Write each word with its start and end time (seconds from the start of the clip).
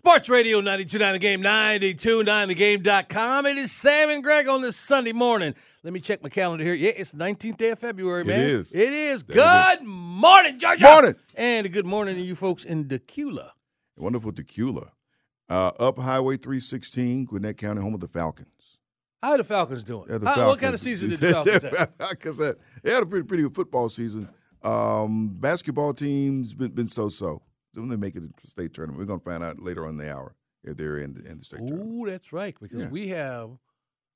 Sports 0.00 0.30
Radio 0.30 0.62
92.9 0.62 1.12
The 1.12 1.18
Game, 1.18 1.42
92.9thegame.com. 1.42 3.44
It 3.44 3.58
is 3.58 3.70
Sam 3.70 4.08
and 4.08 4.22
Greg 4.24 4.48
on 4.48 4.62
this 4.62 4.74
Sunday 4.74 5.12
morning. 5.12 5.54
Let 5.82 5.92
me 5.92 6.00
check 6.00 6.22
my 6.22 6.30
calendar 6.30 6.64
here. 6.64 6.72
Yeah, 6.72 6.92
it's 6.96 7.10
the 7.12 7.18
19th 7.18 7.58
day 7.58 7.68
of 7.68 7.78
February, 7.80 8.24
man. 8.24 8.40
It 8.40 8.46
is. 8.46 8.72
It 8.72 8.92
is. 8.94 9.22
That 9.24 9.34
good 9.34 9.82
it 9.82 9.86
morning, 9.86 10.58
Georgia. 10.58 10.84
Morning. 10.84 11.14
And 11.34 11.66
a 11.66 11.68
good 11.68 11.84
morning 11.84 12.14
to 12.16 12.22
you 12.22 12.34
folks 12.34 12.64
in 12.64 12.86
Dacula. 12.86 13.50
Wonderful 13.98 14.32
tequila. 14.32 14.92
Uh, 15.50 15.72
up 15.78 15.98
Highway 15.98 16.38
316, 16.38 17.26
Gwinnett 17.26 17.58
County, 17.58 17.82
home 17.82 17.92
of 17.92 18.00
the 18.00 18.08
Falcons. 18.08 18.78
How 19.22 19.32
are 19.32 19.36
the 19.36 19.44
Falcons 19.44 19.84
doing? 19.84 20.06
Yeah, 20.08 20.16
the 20.16 20.30
How- 20.30 20.46
What 20.46 20.60
kind 20.60 20.72
of 20.72 20.80
season 20.80 21.10
did 21.10 21.18
the 21.18 21.28
Falcons 21.32 21.62
have? 21.62 21.90
Like 22.00 22.26
I 22.26 22.30
said, 22.30 22.54
they 22.82 22.90
had 22.90 23.02
a 23.02 23.06
pretty, 23.06 23.26
pretty 23.26 23.42
good 23.42 23.54
football 23.54 23.90
season. 23.90 24.30
Um, 24.62 25.28
basketball 25.38 25.92
team's 25.92 26.54
been, 26.54 26.70
been 26.72 26.88
so-so. 26.88 27.42
So 27.74 27.80
when 27.80 27.90
they 27.90 27.96
make 27.96 28.16
it 28.16 28.20
to 28.20 28.28
the 28.42 28.46
state 28.48 28.74
tournament, 28.74 28.98
we're 28.98 29.06
going 29.06 29.20
to 29.20 29.24
find 29.24 29.44
out 29.44 29.60
later 29.60 29.84
on 29.84 29.90
in 29.92 29.96
the 29.98 30.12
hour 30.12 30.34
if 30.64 30.76
they're 30.76 30.98
in 30.98 31.14
the, 31.14 31.24
in 31.26 31.38
the 31.38 31.44
state 31.44 31.58
tournament. 31.66 31.92
Ooh, 31.92 32.10
that's 32.10 32.32
right, 32.32 32.56
because 32.60 32.80
Yeah. 32.82 32.88
we 32.90 33.08
have 33.08 33.50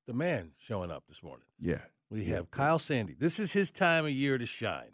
the 0.07 0.13
man 0.13 0.53
showing 0.59 0.91
up 0.91 1.05
this 1.09 1.23
morning. 1.23 1.47
Yeah. 1.59 1.81
We 2.11 2.25
Yeah. 2.25 2.37
have 2.37 2.51
Kyle 2.51 2.79
Sandy. 2.79 3.15
This 3.19 3.39
is 3.39 3.53
his 3.53 3.71
time 3.71 4.05
of 4.07 4.11
year 4.13 4.39
to 4.39 4.47
shine. 4.47 4.93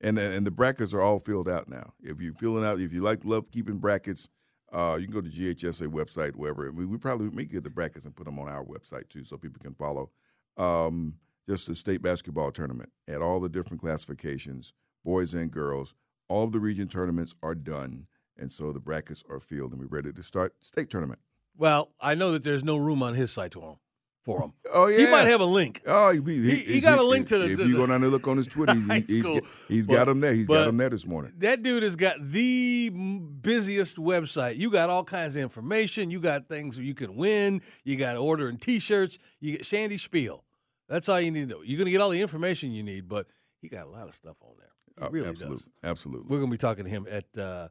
And 0.00 0.16
and 0.16 0.46
the 0.46 0.52
brackets 0.52 0.94
are 0.94 1.00
all 1.00 1.18
filled 1.18 1.48
out 1.48 1.68
now. 1.68 1.92
If 2.00 2.20
you're 2.20 2.34
filling 2.34 2.64
out, 2.64 2.78
if 2.80 2.92
you 2.92 3.00
like 3.02 3.24
love 3.24 3.50
keeping 3.50 3.78
brackets, 3.78 4.28
uh, 4.72 4.96
you 5.00 5.06
can 5.06 5.12
go 5.12 5.20
to 5.20 5.28
GHSA 5.28 5.88
website, 5.88 6.36
wherever. 6.36 6.70
We, 6.70 6.86
we 6.86 6.98
probably 6.98 7.30
may 7.30 7.46
get 7.46 7.64
the 7.64 7.70
brackets 7.70 8.04
and 8.04 8.14
put 8.14 8.26
them 8.26 8.38
on 8.38 8.46
our 8.48 8.64
website 8.64 9.08
too, 9.08 9.24
so 9.24 9.36
people 9.36 9.58
can 9.60 9.74
follow. 9.74 10.10
Um, 10.56 11.14
just 11.48 11.66
the 11.66 11.74
state 11.74 12.00
basketball 12.00 12.52
tournament 12.52 12.92
at 13.08 13.22
all 13.22 13.40
the 13.40 13.48
different 13.48 13.80
classifications, 13.80 14.72
boys 15.04 15.34
and 15.34 15.50
girls. 15.50 15.96
All 16.28 16.44
of 16.44 16.52
the 16.52 16.60
region 16.60 16.88
tournaments 16.88 17.34
are 17.42 17.54
done, 17.54 18.06
and 18.36 18.52
so 18.52 18.72
the 18.72 18.80
brackets 18.80 19.24
are 19.30 19.40
filled, 19.40 19.72
and 19.72 19.80
we're 19.80 19.86
ready 19.86 20.12
to 20.12 20.22
start 20.22 20.54
state 20.60 20.90
tournament. 20.90 21.20
Well, 21.56 21.90
I 22.00 22.14
know 22.14 22.32
that 22.32 22.42
there's 22.44 22.62
no 22.64 22.76
room 22.76 23.02
on 23.02 23.14
his 23.14 23.30
site 23.32 23.54
for 23.54 23.70
him. 23.72 23.76
For 24.24 24.42
him. 24.42 24.52
Oh 24.72 24.88
yeah, 24.88 24.98
He 24.98 25.10
might 25.10 25.26
have 25.28 25.40
a 25.40 25.44
link. 25.46 25.80
Oh, 25.86 26.12
he, 26.12 26.20
he, 26.20 26.50
He- 26.50 26.72
he 26.74 26.80
got 26.82 26.98
a 26.98 27.02
link 27.02 27.28
to 27.28 27.38
the- 27.38 27.44
If 27.46 27.58
you 27.60 27.72
go 27.76 27.86
down 27.86 28.00
there 28.00 28.08
and 28.08 28.10
look 28.10 28.28
on 28.28 28.36
his 28.36 28.46
Twitter, 28.54 28.74
he's, 28.74 29.06
he's, 29.08 29.22
school. 29.24 29.40
he's 29.68 29.86
But- 29.86 29.94
got 29.94 30.08
him 30.10 30.20
there. 30.20 30.34
He's 30.34 30.46
got 30.46 30.68
him 30.68 30.76
there 30.76 30.90
this 30.90 31.06
morning. 31.06 31.32
That 31.38 31.62
dude 31.62 31.82
has 31.82 31.96
got 31.96 32.16
the 32.20 32.90
busiest 32.90 33.96
website. 33.96 34.58
You 34.58 34.70
got 34.70 34.90
all 34.90 35.04
kinds 35.04 35.34
of 35.34 35.40
information. 35.42 36.10
You 36.10 36.20
got 36.20 36.46
things 36.48 36.76
you 36.78 36.94
can 36.94 37.16
win. 37.16 37.62
You 37.84 37.96
got 37.96 38.16
ordering 38.18 38.58
T-shirts. 38.58 39.16
You 39.40 39.56
get 39.56 39.66
Sandy 39.66 39.96
Spiel. 39.96 40.44
That's 40.90 41.08
all 41.08 41.20
you 41.20 41.30
need 41.30 41.48
to 41.48 41.54
know. 41.54 41.62
You're 41.62 41.78
gonna 41.78 41.90
get 41.90 42.00
all 42.02 42.10
the 42.10 42.20
information 42.20 42.72
you 42.72 42.82
need, 42.82 43.08
but 43.08 43.26
he 43.62 43.68
got 43.68 43.86
a 43.86 43.90
lot 43.90 44.08
of 44.08 44.14
stuff 44.14 44.36
on 44.42 44.52
there. 44.58 44.67
Oh, 45.00 45.08
really 45.10 45.28
absolutely, 45.28 45.58
does. 45.58 45.90
absolutely. 45.90 46.26
We're 46.28 46.40
gonna 46.40 46.50
be 46.50 46.58
talking 46.58 46.84
to 46.84 46.90
him 46.90 47.06
at 47.10 47.38
uh, 47.38 47.68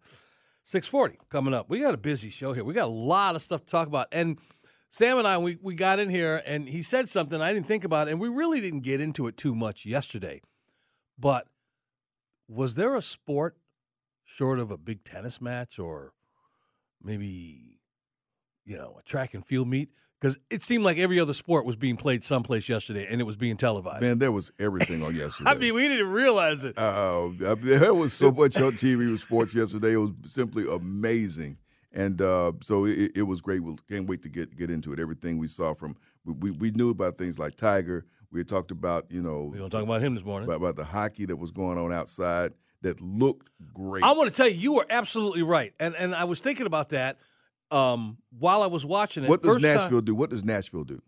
6:40 0.71 1.17
coming 1.29 1.53
up. 1.53 1.69
We 1.69 1.79
got 1.79 1.93
a 1.93 1.97
busy 1.97 2.29
show 2.29 2.53
here. 2.53 2.63
We 2.63 2.73
got 2.73 2.87
a 2.87 2.91
lot 2.91 3.35
of 3.35 3.41
stuff 3.41 3.65
to 3.65 3.69
talk 3.69 3.87
about, 3.87 4.07
and 4.11 4.37
Sam 4.91 5.17
and 5.17 5.27
I 5.27 5.37
we 5.37 5.57
we 5.61 5.75
got 5.75 5.99
in 5.99 6.09
here, 6.09 6.41
and 6.45 6.67
he 6.67 6.81
said 6.81 7.09
something 7.09 7.41
I 7.41 7.53
didn't 7.53 7.67
think 7.67 7.83
about, 7.83 8.07
and 8.07 8.19
we 8.19 8.29
really 8.29 8.61
didn't 8.61 8.81
get 8.81 9.01
into 9.01 9.27
it 9.27 9.37
too 9.37 9.55
much 9.55 9.85
yesterday. 9.85 10.41
But 11.17 11.47
was 12.47 12.75
there 12.75 12.95
a 12.95 13.01
sport 13.01 13.57
short 14.25 14.59
of 14.59 14.71
a 14.71 14.77
big 14.77 15.03
tennis 15.03 15.41
match 15.41 15.79
or 15.79 16.13
maybe 17.01 17.79
you 18.65 18.77
know 18.77 18.97
a 18.99 19.03
track 19.03 19.33
and 19.33 19.45
field 19.45 19.67
meet? 19.67 19.89
Because 20.19 20.39
it 20.49 20.63
seemed 20.63 20.83
like 20.83 20.97
every 20.97 21.19
other 21.19 21.33
sport 21.33 21.63
was 21.65 21.75
being 21.75 21.95
played 21.95 22.23
someplace 22.23 22.67
yesterday, 22.67 23.05
and 23.07 23.21
it 23.21 23.23
was 23.23 23.35
being 23.35 23.55
televised. 23.55 24.01
Man, 24.01 24.17
there 24.17 24.31
was 24.31 24.51
everything 24.57 25.03
on 25.03 25.15
yesterday. 25.15 25.49
I 25.51 25.53
mean, 25.53 25.75
we 25.75 25.87
didn't 25.87 26.09
realize 26.09 26.63
it. 26.63 26.77
uh, 26.77 27.29
there 27.39 27.93
was 27.93 28.13
so 28.13 28.31
much 28.31 28.59
on 28.59 28.71
TV 28.73 29.11
with 29.11 29.21
sports 29.21 29.53
yesterday. 29.53 29.93
It 29.93 29.97
was 29.97 30.11
simply 30.25 30.65
amazing, 30.67 31.57
and 31.93 32.19
uh, 32.19 32.53
so 32.63 32.85
it, 32.85 33.11
it 33.15 33.23
was 33.23 33.41
great. 33.41 33.61
We 33.61 33.75
can't 33.87 34.07
wait 34.07 34.23
to 34.23 34.29
get 34.29 34.55
get 34.55 34.71
into 34.71 34.91
it. 34.91 34.99
Everything 34.99 35.37
we 35.37 35.47
saw 35.47 35.75
from 35.75 35.95
we, 36.25 36.33
we, 36.33 36.51
we 36.51 36.71
knew 36.71 36.89
about 36.89 37.17
things 37.17 37.37
like 37.37 37.55
Tiger. 37.55 38.05
We 38.31 38.39
had 38.39 38.47
talked 38.47 38.71
about 38.71 39.11
you 39.11 39.21
know 39.21 39.49
We're 39.51 39.59
gonna 39.59 39.69
talk 39.69 39.83
about 39.83 40.01
him 40.01 40.15
this 40.15 40.25
morning. 40.25 40.49
about, 40.49 40.57
about 40.57 40.75
the 40.77 40.85
hockey 40.85 41.25
that 41.25 41.37
was 41.37 41.51
going 41.51 41.77
on 41.77 41.93
outside 41.93 42.53
that 42.81 42.99
looked 43.01 43.49
great. 43.73 44.03
I 44.03 44.13
want 44.13 44.29
to 44.29 44.35
tell 44.35 44.47
you, 44.47 44.57
you 44.57 44.73
were 44.73 44.85
absolutely 44.89 45.43
right, 45.43 45.73
and 45.79 45.95
and 45.95 46.15
I 46.15 46.23
was 46.23 46.41
thinking 46.41 46.65
about 46.65 46.89
that 46.89 47.19
um, 47.71 48.17
while 48.37 48.61
I 48.61 48.67
was 48.67 48.85
watching 48.85 49.23
it. 49.23 49.29
What 49.29 49.41
does 49.41 49.55
First 49.55 49.65
time- 49.65 49.75
Nashville 49.75 50.01
do? 50.01 50.15
What 50.15 50.29
does 50.29 50.43
Nashville 50.43 50.83
do? 50.83 51.01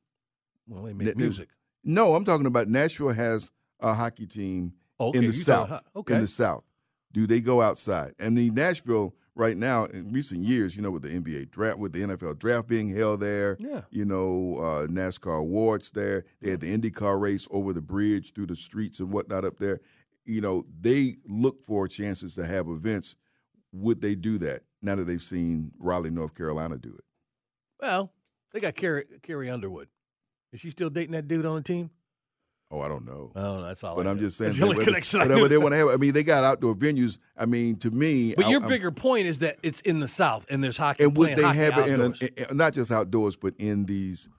well, 0.68 0.84
they 0.84 0.94
Na- 0.94 1.06
make 1.06 1.18
music. 1.18 1.50
No, 1.84 2.14
I'm 2.16 2.26
talking 2.26 2.46
about 2.46 2.68
Nashville 2.68 3.10
has 3.10 3.52
a 3.80 3.94
hockey 3.94 4.28
team 4.28 4.74
Oh, 5.00 5.08
okay, 5.10 5.20
in 5.20 5.24
the 5.26 5.32
you 5.32 5.34
South. 5.34 5.82
okay. 5.96 6.14
In 6.16 6.20
the 6.20 6.28
South. 6.28 6.64
Do 7.12 7.26
they 7.26 7.42
go 7.42 7.62
outside? 7.62 8.14
And 8.20 8.38
the 8.38 8.50
Nashville 8.52 9.16
right 9.34 9.56
now, 9.58 9.86
in 9.86 10.12
recent 10.12 10.42
years, 10.42 10.76
you 10.76 10.82
know, 10.82 10.92
with 10.92 11.02
the 11.04 11.10
NBA 11.10 11.50
draft, 11.50 11.80
with 11.80 11.94
the 11.94 12.02
NFL 12.02 12.38
draft 12.38 12.68
being 12.68 12.90
held 12.94 13.22
there, 13.22 13.56
Yeah. 13.60 13.82
you 13.90 14.04
know, 14.06 14.58
uh, 14.58 14.88
NASCAR 14.88 15.40
awards 15.40 15.92
there. 15.92 16.26
They 16.42 16.52
had 16.52 16.60
the 16.60 16.68
IndyCar 16.78 17.20
race 17.20 17.48
over 17.50 17.72
the 17.74 17.82
bridge 17.82 18.34
through 18.34 18.48
the 18.48 18.56
streets 18.56 19.00
and 19.00 19.12
whatnot 19.12 19.46
up 19.46 19.58
there. 19.58 19.80
You 20.26 20.42
know, 20.42 20.66
they 20.82 21.16
look 21.26 21.64
for 21.64 21.88
chances 21.88 22.36
to 22.36 22.46
have 22.46 22.68
events. 22.68 23.16
Would 23.72 24.02
they 24.02 24.16
do 24.16 24.38
that 24.40 24.62
now 24.82 24.96
that 24.96 25.06
they've 25.06 25.22
seen 25.22 25.72
Raleigh, 25.80 26.10
North 26.10 26.36
Carolina 26.36 26.78
do 26.78 26.90
it? 26.90 27.04
Well, 27.82 28.12
they 28.52 28.60
got 28.60 28.76
Carrie, 28.76 29.06
Carrie 29.24 29.50
Underwood. 29.50 29.88
Is 30.52 30.60
she 30.62 30.72
still 30.72 30.90
dating 30.90 31.12
that 31.12 31.28
dude 31.28 31.46
on 31.46 31.56
the 31.58 31.62
team? 31.62 31.92
Oh, 32.72 32.82
I 32.82 32.88
don't 32.88 33.06
know. 33.06 33.32
Oh, 33.36 33.64
that's 33.64 33.84
all. 33.84 33.96
But 33.96 34.06
I 34.06 34.12
I'm 34.12 34.18
know. 34.18 34.24
just 34.24 34.38
saying, 34.38 34.50
That's 34.50 34.60
the 34.60 34.66
only 34.66 34.78
they, 34.78 34.84
connection 34.86 35.22
I 35.22 35.28
but, 35.28 35.36
knew. 35.36 35.42
but 35.42 35.48
they 35.50 35.58
want 35.58 35.74
to 35.74 35.78
have. 35.78 35.88
I 35.90 35.96
mean, 35.98 36.14
they 36.14 36.24
got 36.24 36.44
outdoor 36.44 36.76
venues. 36.76 37.18
I 37.36 37.46
mean, 37.48 37.78
to 37.78 37.90
me, 37.90 38.36
But 38.36 38.46
I- 38.46 38.50
your 38.50 38.60
I'm- 38.62 38.70
bigger 38.70 38.92
point 38.92 39.26
is 39.28 39.40
that 39.40 39.58
it's 39.64 39.82
in 39.82 40.00
the 40.00 40.08
South 40.08 40.46
and 40.50 40.64
there's 40.64 40.78
hockey. 40.78 41.04
and 41.04 41.18
would 41.18 41.36
they 41.36 41.42
have 41.44 41.78
it 41.80 41.88
in, 41.88 42.02
an, 42.02 42.14
in 42.50 42.58
not 42.58 42.74
just 42.74 42.92
outdoors, 42.92 43.36
but 43.36 43.56
in 43.58 43.86
these 43.86 44.30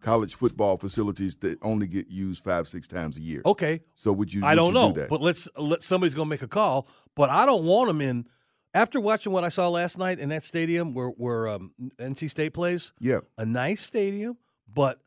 college 0.00 0.34
football 0.34 0.76
facilities 0.78 1.34
that 1.36 1.58
only 1.62 1.86
get 1.86 2.08
used 2.08 2.42
five, 2.44 2.68
six 2.68 2.86
times 2.88 3.18
a 3.18 3.20
year? 3.20 3.42
okay, 3.44 3.80
So 3.94 4.12
would 4.12 4.32
you? 4.32 4.44
I 4.44 4.50
would 4.50 4.56
don't 4.56 4.66
you 4.68 4.72
know, 4.72 4.92
Do 4.92 5.00
that? 5.02 5.10
but 5.10 5.20
let's 5.20 5.46
let 5.58 5.82
somebody's 5.82 6.14
gonna 6.14 6.28
make 6.30 6.42
a 6.42 6.48
call. 6.48 6.86
But 7.14 7.28
I 7.30 7.44
don't 7.44 7.64
want 7.64 7.88
them 7.88 8.00
in. 8.00 8.26
After 8.74 8.98
watching 9.00 9.32
what 9.32 9.44
I 9.44 9.48
saw 9.50 9.68
last 9.68 9.98
night 9.98 10.18
in 10.18 10.30
that 10.30 10.42
stadium 10.44 10.94
where 10.94 11.08
where 11.08 11.46
um, 11.48 11.70
NC 11.98 12.28
State 12.30 12.50
plays, 12.54 12.92
yeah. 12.98 13.20
a 13.38 13.44
nice 13.46 13.82
stadium, 13.82 14.36
but 14.72 14.98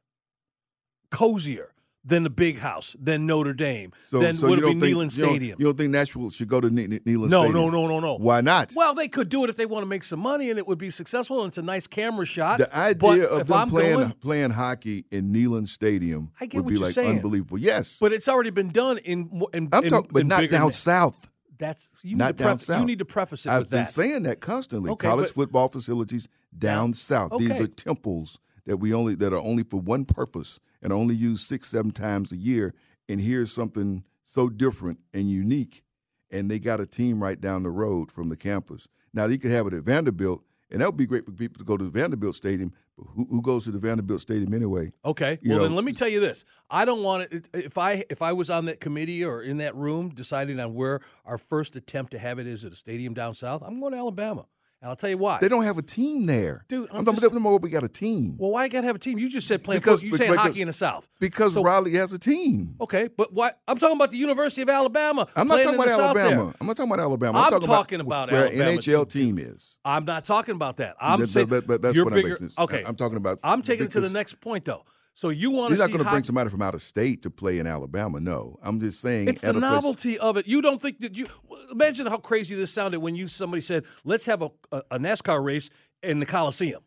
cozier 1.12 1.74
than 2.06 2.24
the 2.24 2.30
big 2.30 2.58
house, 2.60 2.96
than 2.98 3.26
Notre 3.26 3.52
Dame, 3.52 3.92
So, 4.02 4.20
than 4.20 4.34
so 4.34 4.48
would 4.48 4.62
be 4.62 4.68
think 4.68 4.82
Neyland 4.82 4.88
you 5.18 5.24
don't- 5.24 5.30
Stadium. 5.32 5.58
You 5.60 5.66
don't, 5.66 5.78
think 5.78 5.90
Nashville 5.90 6.30
should 6.30 6.48
go 6.48 6.62
to 6.62 6.70
Ne- 6.70 6.88
Ne- 6.88 7.00
Neyland 7.00 7.30
no, 7.30 7.44
Stadium? 7.44 7.54
no, 7.54 7.70
no, 7.70 7.88
no, 7.88 8.00
no. 8.00 8.16
Why 8.16 8.40
not? 8.40 8.72
Well, 8.74 8.94
they 8.96 9.10
could 9.10 9.28
do 9.28 9.44
it 9.44 9.50
if 9.50 9.58
they 9.58 9.66
want 9.66 9.82
to 9.82 9.88
make 9.88 10.06
some 10.06 10.20
money, 10.22 10.50
and 10.50 10.58
it 10.58 10.66
would 10.66 10.78
be 10.78 10.90
successful, 10.90 11.42
and 11.42 11.50
it's 11.50 11.58
a 11.58 11.62
nice 11.62 11.86
camera 11.86 12.26
shot. 12.26 12.60
the 12.60 12.74
idea 12.74 13.26
of 13.26 13.48
them 13.48 13.58
I'm 13.58 13.70
playing 13.70 13.98
going- 13.98 14.12
playing 14.14 14.52
hockey 14.52 15.04
in 15.12 15.34
Neyland 15.34 15.68
Stadium 15.68 16.32
would 16.54 16.66
be 16.68 16.78
like 16.78 16.94
saying. 16.94 17.18
unbelievable. 17.18 17.58
Yes, 17.58 17.98
but 18.00 18.14
it's 18.14 18.30
already 18.30 18.52
been 18.52 18.70
done 18.72 19.00
in. 19.00 19.30
in 19.54 19.68
I'm 19.74 19.84
in- 19.84 19.90
talking, 19.90 20.10
but 20.14 20.22
in 20.22 20.30
not 20.30 20.50
down 20.50 20.72
south. 20.72 21.28
That's 21.58 21.92
you 22.04 22.12
need 22.12 22.18
Not 22.20 22.38
to 22.38 22.44
down 22.44 22.58
pref- 22.58 22.66
south. 22.66 22.80
You 22.82 22.86
need 22.86 23.00
to 23.00 23.06
preface 23.06 23.46
it 23.46 23.50
I've 23.50 23.62
with 23.62 23.70
been 23.70 23.80
that. 23.84 23.90
saying 23.90 24.24
that 24.24 24.40
constantly. 24.40 24.92
Okay, 24.92 25.08
College 25.08 25.28
but- 25.28 25.34
football 25.36 25.68
facilities 25.70 26.28
down 26.58 26.94
south. 26.94 27.32
These 27.40 27.60
are 27.60 27.68
temples 27.68 28.40
that 28.66 28.78
we 28.78 28.94
only 28.94 29.16
that 29.16 29.34
are 29.34 29.38
only 29.40 29.64
for 29.64 29.80
one 29.80 30.06
purpose 30.06 30.60
and 30.82 30.92
only 30.94 31.16
used 31.16 31.46
six, 31.48 31.68
seven 31.70 31.92
times 31.92 32.32
a 32.32 32.38
year. 32.38 32.74
And 33.10 33.22
here's 33.22 33.52
something 33.52 34.04
so 34.26 34.50
different 34.50 35.00
and 35.14 35.30
unique. 35.32 35.84
And 36.30 36.52
they 36.52 36.60
got 36.60 36.82
a 36.82 36.86
team 36.86 37.24
right 37.24 37.40
down 37.40 37.64
the 37.64 37.70
road 37.72 38.12
from 38.12 38.28
the 38.28 38.36
campus. 38.36 38.88
Now 39.14 39.26
you 39.26 39.38
could 39.40 39.52
have 39.52 39.66
it 39.68 39.74
at 39.74 39.84
Vanderbilt, 39.84 40.44
and 40.72 40.82
that 40.82 40.86
would 40.88 40.98
be 40.98 41.06
great 41.06 41.26
for 41.26 41.32
people 41.32 41.58
to 41.60 41.66
go 41.66 41.78
to 41.78 41.84
the 41.84 41.90
Vanderbilt 41.90 42.36
Stadium. 42.36 42.74
But 42.98 43.08
who, 43.16 43.26
who 43.30 43.42
goes 43.42 43.64
to 43.66 43.72
the 43.72 43.80
Vanderbilt 43.80 44.22
Stadium 44.22 44.54
anyway? 44.54 44.92
Okay. 45.06 45.40
You 45.42 45.52
Well, 45.52 45.60
know, 45.60 45.64
then 45.66 45.76
let 45.76 45.86
me 45.86 45.94
tell 45.94 46.08
you 46.08 46.20
this. 46.20 46.46
I 46.70 46.86
don't 46.86 47.04
want 47.04 47.32
it 47.32 47.46
if 47.54 47.78
I 47.78 48.04
if 48.10 48.22
I 48.22 48.34
was 48.34 48.50
on 48.50 48.66
that 48.66 48.80
committee 48.80 49.24
or 49.24 49.42
in 49.42 49.58
that 49.58 49.76
room 49.76 50.10
deciding 50.10 50.60
on 50.60 50.74
where 50.74 51.02
our 51.26 51.38
first 51.38 51.76
attempt 51.76 52.12
to 52.12 52.20
have 52.20 52.40
it 52.40 52.48
is 52.48 52.66
at 52.66 52.72
a 52.74 52.76
stadium 52.76 53.14
down 53.14 53.34
south. 53.34 53.62
I'm 53.66 53.80
going 53.80 53.94
to 53.94 53.98
Alabama, 54.00 54.46
and 54.82 54.90
I'll 54.90 54.96
tell 54.96 55.10
you 55.10 55.18
why. 55.18 55.40
They 55.42 55.50
don't 55.50 55.64
have 55.64 55.78
a 55.78 55.82
team 55.82 56.26
there, 56.28 56.64
Dude, 56.68 56.90
I'm 56.92 56.98
I'm, 56.98 57.06
talking 57.16 57.38
about 57.38 57.62
we 57.62 57.70
got 57.70 57.84
a 57.84 57.88
team 57.90 58.38
well, 58.38 58.52
why 58.52 58.68
got 58.68 58.82
to 58.82 58.88
have 58.88 58.96
a 58.96 59.00
team? 59.00 59.18
You 59.18 59.30
just 59.30 59.48
said 59.48 59.64
playing 59.64 59.82
Because- 59.82 60.02
football. 60.02 60.20
You 60.20 60.32
because- 60.32 60.38
hockey 60.38 60.62
in 60.62 60.68
the 60.68 60.74
south. 60.74 61.10
because 61.20 61.54
So- 61.54 61.64
Raleigh 61.64 61.94
has 61.96 62.14
a 62.14 62.20
team. 62.20 62.76
Okay, 62.82 63.10
but 63.16 63.34
what 63.34 63.60
I'm 63.68 63.78
talking 63.78 63.96
about 63.96 64.12
the 64.12 64.18
University 64.18 64.62
of 64.62 64.70
Alabama. 64.70 65.28
I'm 65.36 65.48
not 65.48 65.58
talking 65.58 65.76
about 65.76 65.88
the 65.88 65.96
South 65.96 66.16
there. 66.16 66.26
Alabama. 66.26 66.54
I'm 66.62 66.68
not 66.68 66.78
talking 66.78 66.92
about 66.92 67.04
Alabama. 67.04 67.40
I'm 67.40 67.52
talking 67.52 67.68
talking 67.68 68.00
about 68.02 68.32
where 68.32 68.46
Alabama, 68.48 68.70
an 68.72 68.78
NHL 68.78 69.10
team 69.10 69.40
is. 69.40 69.78
I'm 69.84 70.06
not 70.06 70.26
talking 70.26 70.56
about 70.56 70.78
that. 70.78 70.96
I'm 71.02 71.20
That- 71.22 71.30
saying 71.30 71.48
that- 71.48 71.68
that- 71.68 71.82
that's 71.82 71.98
what 71.98 72.14
bigger. 72.14 72.28
I'm 72.36 72.44
making. 72.44 72.50
Okay, 72.60 72.84
I'm 72.86 72.96
talking 72.96 73.18
about. 73.18 73.40
I'm 73.44 73.62
taking 73.62 73.86
it 73.88 73.92
to 73.92 74.02
the 74.02 74.10
next 74.10 74.40
point 74.42 74.66
though. 74.66 74.84
So 75.18 75.30
you 75.30 75.50
want 75.50 75.72
to- 75.72 75.78
You're 75.78 75.88
not 75.88 75.92
going 75.92 76.06
to 76.06 76.12
bring 76.12 76.24
somebody 76.24 76.52
from 76.52 76.62
out 76.62 76.76
of 76.76 76.82
state 76.84 77.24
to 77.24 77.32
play 77.32 77.58
in 77.58 77.66
Alabama. 77.66 78.20
No, 78.20 78.60
I'm 78.62 78.80
just 78.80 79.02
saying. 79.02 79.28
It's 79.30 79.42
the 79.42 79.50
a 79.50 79.54
place- 79.54 79.62
novelty 79.64 80.20
of 80.20 80.38
it. 80.38 80.46
You 80.46 80.62
don't 80.62 80.80
think 80.80 81.00
that 81.00 81.18
you 81.18 81.26
imagine 81.72 82.06
how 82.06 82.18
crazy 82.18 82.54
this 82.54 82.70
sounded 82.70 83.00
when 83.00 83.16
you 83.16 83.28
somebody 83.28 83.62
said, 83.62 83.86
"Let's 84.06 84.28
have 84.28 84.44
a, 84.44 84.52
a, 84.72 84.84
a 84.92 85.00
NASCAR 85.00 85.44
race 85.44 85.72
in 86.04 86.20
the 86.20 86.28
Coliseum." 86.28 86.84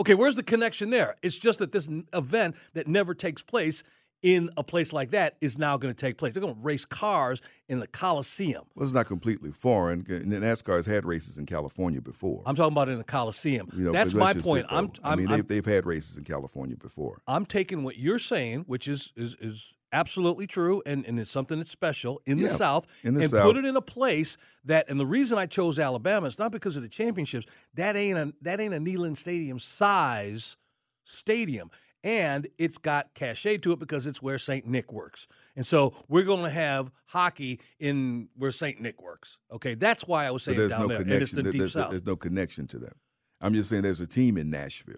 Okay, 0.00 0.14
where's 0.14 0.36
the 0.36 0.42
connection 0.42 0.88
there? 0.88 1.16
It's 1.22 1.36
just 1.38 1.58
that 1.58 1.72
this 1.72 1.86
event 2.14 2.56
that 2.72 2.86
never 2.88 3.12
takes 3.12 3.42
place 3.42 3.82
in 4.22 4.50
a 4.56 4.62
place 4.62 4.92
like 4.92 5.10
that 5.10 5.36
is 5.40 5.58
now 5.58 5.76
going 5.76 5.94
to 5.94 5.98
take 5.98 6.18
place. 6.18 6.34
They're 6.34 6.42
going 6.42 6.54
to 6.54 6.60
race 6.60 6.84
cars 6.84 7.40
in 7.68 7.80
the 7.80 7.86
Coliseum. 7.86 8.64
Well, 8.74 8.84
it's 8.84 8.92
not 8.92 9.06
completely 9.06 9.50
foreign. 9.50 10.04
And 10.08 10.32
NASCAR 10.32 10.76
has 10.76 10.86
had 10.86 11.04
races 11.04 11.38
in 11.38 11.46
California 11.46 12.00
before. 12.00 12.42
I'm 12.46 12.54
talking 12.54 12.72
about 12.72 12.88
in 12.88 12.98
the 12.98 13.04
Coliseum. 13.04 13.70
You 13.74 13.84
know, 13.84 13.92
That's 13.92 14.14
my 14.14 14.32
point. 14.34 14.44
sit, 14.44 14.66
I'm. 14.68 14.92
I'm, 15.02 15.12
I 15.12 15.16
mean, 15.16 15.28
I'm, 15.28 15.36
they've, 15.36 15.46
they've 15.46 15.64
had 15.64 15.86
races 15.86 16.18
in 16.18 16.24
California 16.24 16.76
before. 16.76 17.22
I'm 17.26 17.46
taking 17.46 17.82
what 17.82 17.96
you're 17.96 18.18
saying, 18.18 18.64
which 18.66 18.88
is 18.88 19.12
is 19.16 19.36
is 19.40 19.74
absolutely 19.92 20.46
true, 20.46 20.82
and, 20.86 21.04
and 21.06 21.18
it's 21.18 21.30
something 21.30 21.58
that's 21.58 21.70
special 21.70 22.20
in 22.26 22.38
the 22.38 22.48
South, 22.48 22.86
in 23.02 23.14
the 23.14 23.22
and 23.22 23.30
South. 23.30 23.42
put 23.42 23.56
it 23.56 23.64
in 23.64 23.76
a 23.76 23.82
place 23.82 24.36
that. 24.64 24.88
And 24.88 25.00
the 25.00 25.06
reason 25.06 25.38
I 25.38 25.46
chose 25.46 25.78
Alabama 25.78 26.26
is 26.26 26.38
not 26.38 26.52
because 26.52 26.76
of 26.76 26.82
the 26.82 26.88
championships. 26.88 27.46
That 27.74 27.96
ain't 27.96 28.18
a 28.18 28.32
that 28.42 28.60
ain't 28.60 28.74
a 28.74 28.78
Neyland 28.78 29.16
Stadium 29.16 29.58
size 29.58 30.56
stadium, 31.04 31.70
and 32.02 32.46
it's 32.58 32.78
got 32.78 33.14
cachet 33.14 33.58
to 33.58 33.72
it 33.72 33.78
because 33.78 34.06
it's 34.06 34.22
where 34.22 34.38
Saint 34.38 34.66
Nick 34.66 34.92
works, 34.92 35.26
and 35.56 35.66
so 35.66 35.94
we're 36.08 36.24
going 36.24 36.44
to 36.44 36.50
have 36.50 36.90
hockey 37.06 37.60
in 37.78 38.28
where 38.36 38.52
Saint 38.52 38.80
Nick 38.80 39.02
works. 39.02 39.38
Okay, 39.52 39.74
that's 39.74 40.06
why 40.06 40.26
I 40.26 40.30
was 40.30 40.42
saying 40.42 40.58
there's 40.58 40.70
down 40.70 40.82
no 40.82 40.88
there, 40.88 41.00
and 41.02 41.10
it's 41.10 41.32
connection. 41.32 41.52
the 41.52 41.58
there's, 41.58 41.72
South. 41.72 41.90
there's 41.90 42.06
no 42.06 42.16
connection 42.16 42.66
to 42.68 42.78
them. 42.78 42.92
I'm 43.40 43.54
just 43.54 43.68
saying 43.70 43.82
there's 43.82 44.00
a 44.00 44.06
team 44.06 44.36
in 44.36 44.50
Nashville. 44.50 44.96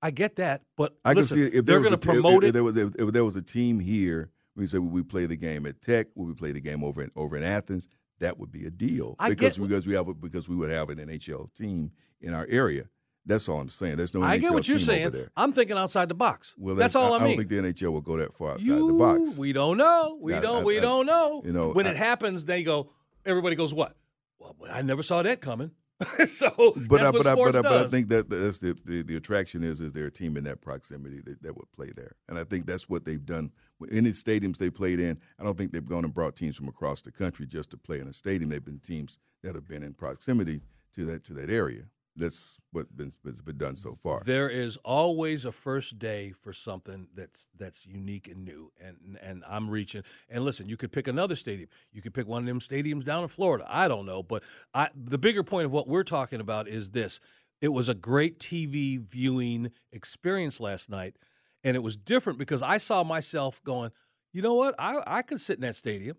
I 0.00 0.10
get 0.12 0.36
that, 0.36 0.62
but 0.76 0.96
I 1.04 1.12
listen, 1.12 1.38
can 1.42 1.50
see 1.50 1.58
if 1.58 1.64
they're 1.64 1.80
going 1.80 1.92
to 1.92 1.96
t- 1.98 2.08
if- 2.10 2.14
promote 2.22 2.44
if, 2.44 2.52
there 2.52 2.62
was 2.64 2.76
if, 2.76 2.94
if 2.96 3.12
there 3.12 3.24
was 3.24 3.36
a 3.36 3.42
team 3.42 3.80
here. 3.80 4.30
We 4.54 4.66
say 4.66 4.78
we 4.78 5.02
play 5.04 5.26
the 5.26 5.36
game 5.36 5.66
at 5.66 5.80
Tech. 5.80 6.08
We 6.16 6.32
play 6.34 6.50
the 6.50 6.60
game 6.60 6.82
over 6.82 7.02
in 7.02 7.10
over 7.14 7.36
in 7.36 7.44
Athens. 7.44 7.86
That 8.20 8.38
would 8.38 8.50
be 8.50 8.66
a 8.66 8.70
deal 8.70 9.14
I 9.20 9.28
because 9.30 9.56
get- 9.56 9.68
because 9.68 9.86
we 9.86 9.94
have 9.94 10.08
a, 10.08 10.14
because 10.14 10.48
we 10.48 10.56
would 10.56 10.70
have 10.70 10.90
an 10.90 10.98
NHL 10.98 11.52
team 11.54 11.92
in 12.20 12.34
our 12.34 12.46
area. 12.50 12.84
That's 13.28 13.48
all 13.48 13.60
I'm 13.60 13.68
saying. 13.68 13.96
There's 13.96 14.14
no 14.14 14.22
I 14.22 14.38
NHL 14.38 14.40
get 14.40 14.52
what 14.54 14.68
you're 14.68 14.78
saying. 14.78 15.14
I'm 15.36 15.52
thinking 15.52 15.76
outside 15.76 16.08
the 16.08 16.14
box. 16.14 16.54
Well, 16.58 16.74
that's 16.74 16.94
all 16.96 17.12
I, 17.12 17.16
I 17.16 17.18
mean. 17.20 17.22
I 17.22 17.26
don't 17.28 17.36
think 17.48 17.48
the 17.76 17.86
NHL 17.86 17.92
will 17.92 18.00
go 18.00 18.16
that 18.16 18.34
far 18.34 18.52
outside 18.52 18.66
you, 18.66 18.86
the 18.92 18.98
box. 18.98 19.36
We 19.38 19.52
don't 19.52 19.76
know. 19.76 20.18
We 20.20 20.32
Yeah, 20.32 20.40
don't. 20.40 20.62
I- 20.62 20.64
we 20.64 20.78
I- 20.78 20.80
don't 20.80 21.06
know. 21.06 21.42
you 21.44 21.52
know, 21.52 21.70
when 21.70 21.86
I- 21.86 21.90
it 21.90 21.96
happens, 21.96 22.46
they 22.46 22.62
go. 22.64 22.90
Everybody 23.24 23.54
goes, 23.54 23.72
"What? 23.74 23.94
Well, 24.38 24.56
I 24.70 24.82
never 24.82 25.02
saw 25.02 25.22
that 25.22 25.40
coming." 25.40 25.70
so 26.28 26.48
but 26.88 27.00
that's 27.00 27.02
I, 27.02 27.10
what 27.10 27.12
but, 27.12 27.26
I, 27.26 27.34
but, 27.34 27.56
I, 27.56 27.62
but 27.62 27.86
I 27.86 27.88
think 27.88 28.08
that 28.10 28.30
that's 28.30 28.60
the, 28.60 28.78
the 28.84 29.02
the 29.02 29.16
attraction 29.16 29.64
is 29.64 29.80
is 29.80 29.92
there 29.92 30.06
a 30.06 30.12
team 30.12 30.36
in 30.36 30.44
that 30.44 30.60
proximity 30.60 31.20
that, 31.26 31.42
that 31.42 31.56
would 31.56 31.70
play 31.72 31.90
there, 31.94 32.12
and 32.28 32.38
I 32.38 32.44
think 32.44 32.66
that's 32.66 32.88
what 32.88 33.04
they've 33.04 33.24
done. 33.26 33.50
Any 33.90 34.10
stadiums 34.10 34.58
they 34.58 34.70
played 34.70 35.00
in, 35.00 35.18
I 35.40 35.42
don't 35.44 35.58
think 35.58 35.72
they've 35.72 35.84
gone 35.84 36.04
and 36.04 36.14
brought 36.14 36.36
teams 36.36 36.56
from 36.56 36.68
across 36.68 37.02
the 37.02 37.10
country 37.10 37.46
just 37.46 37.70
to 37.70 37.76
play 37.76 37.98
in 37.98 38.06
a 38.06 38.12
stadium. 38.12 38.48
They've 38.50 38.64
been 38.64 38.78
teams 38.78 39.18
that 39.42 39.54
have 39.56 39.66
been 39.68 39.82
in 39.82 39.92
proximity 39.94 40.62
to 40.94 41.04
that 41.06 41.24
to 41.24 41.34
that 41.34 41.50
area. 41.50 41.82
That's 42.18 42.60
what 42.72 42.94
been, 42.96 43.12
has 43.24 43.40
been 43.40 43.56
done 43.56 43.76
so 43.76 43.94
far. 43.94 44.22
There 44.24 44.48
is 44.48 44.76
always 44.84 45.44
a 45.44 45.52
first 45.52 45.98
day 45.98 46.32
for 46.32 46.52
something 46.52 47.08
that's 47.14 47.48
that's 47.56 47.86
unique 47.86 48.28
and 48.28 48.44
new, 48.44 48.72
and 48.80 49.18
and 49.22 49.44
I'm 49.48 49.70
reaching. 49.70 50.02
And 50.28 50.44
listen, 50.44 50.68
you 50.68 50.76
could 50.76 50.92
pick 50.92 51.08
another 51.08 51.36
stadium. 51.36 51.68
You 51.92 52.02
could 52.02 52.14
pick 52.14 52.26
one 52.26 52.42
of 52.42 52.46
them 52.46 52.60
stadiums 52.60 53.04
down 53.04 53.22
in 53.22 53.28
Florida. 53.28 53.66
I 53.68 53.88
don't 53.88 54.06
know, 54.06 54.22
but 54.22 54.42
I, 54.74 54.88
the 54.94 55.18
bigger 55.18 55.42
point 55.42 55.66
of 55.66 55.72
what 55.72 55.88
we're 55.88 56.04
talking 56.04 56.40
about 56.40 56.68
is 56.68 56.90
this: 56.90 57.20
it 57.60 57.68
was 57.68 57.88
a 57.88 57.94
great 57.94 58.38
TV 58.38 58.98
viewing 59.00 59.70
experience 59.92 60.60
last 60.60 60.90
night, 60.90 61.16
and 61.64 61.76
it 61.76 61.80
was 61.80 61.96
different 61.96 62.38
because 62.38 62.62
I 62.62 62.78
saw 62.78 63.04
myself 63.04 63.62
going, 63.64 63.92
you 64.32 64.42
know 64.42 64.54
what, 64.54 64.74
I 64.78 65.02
I 65.06 65.22
could 65.22 65.40
sit 65.40 65.56
in 65.56 65.62
that 65.62 65.76
stadium 65.76 66.16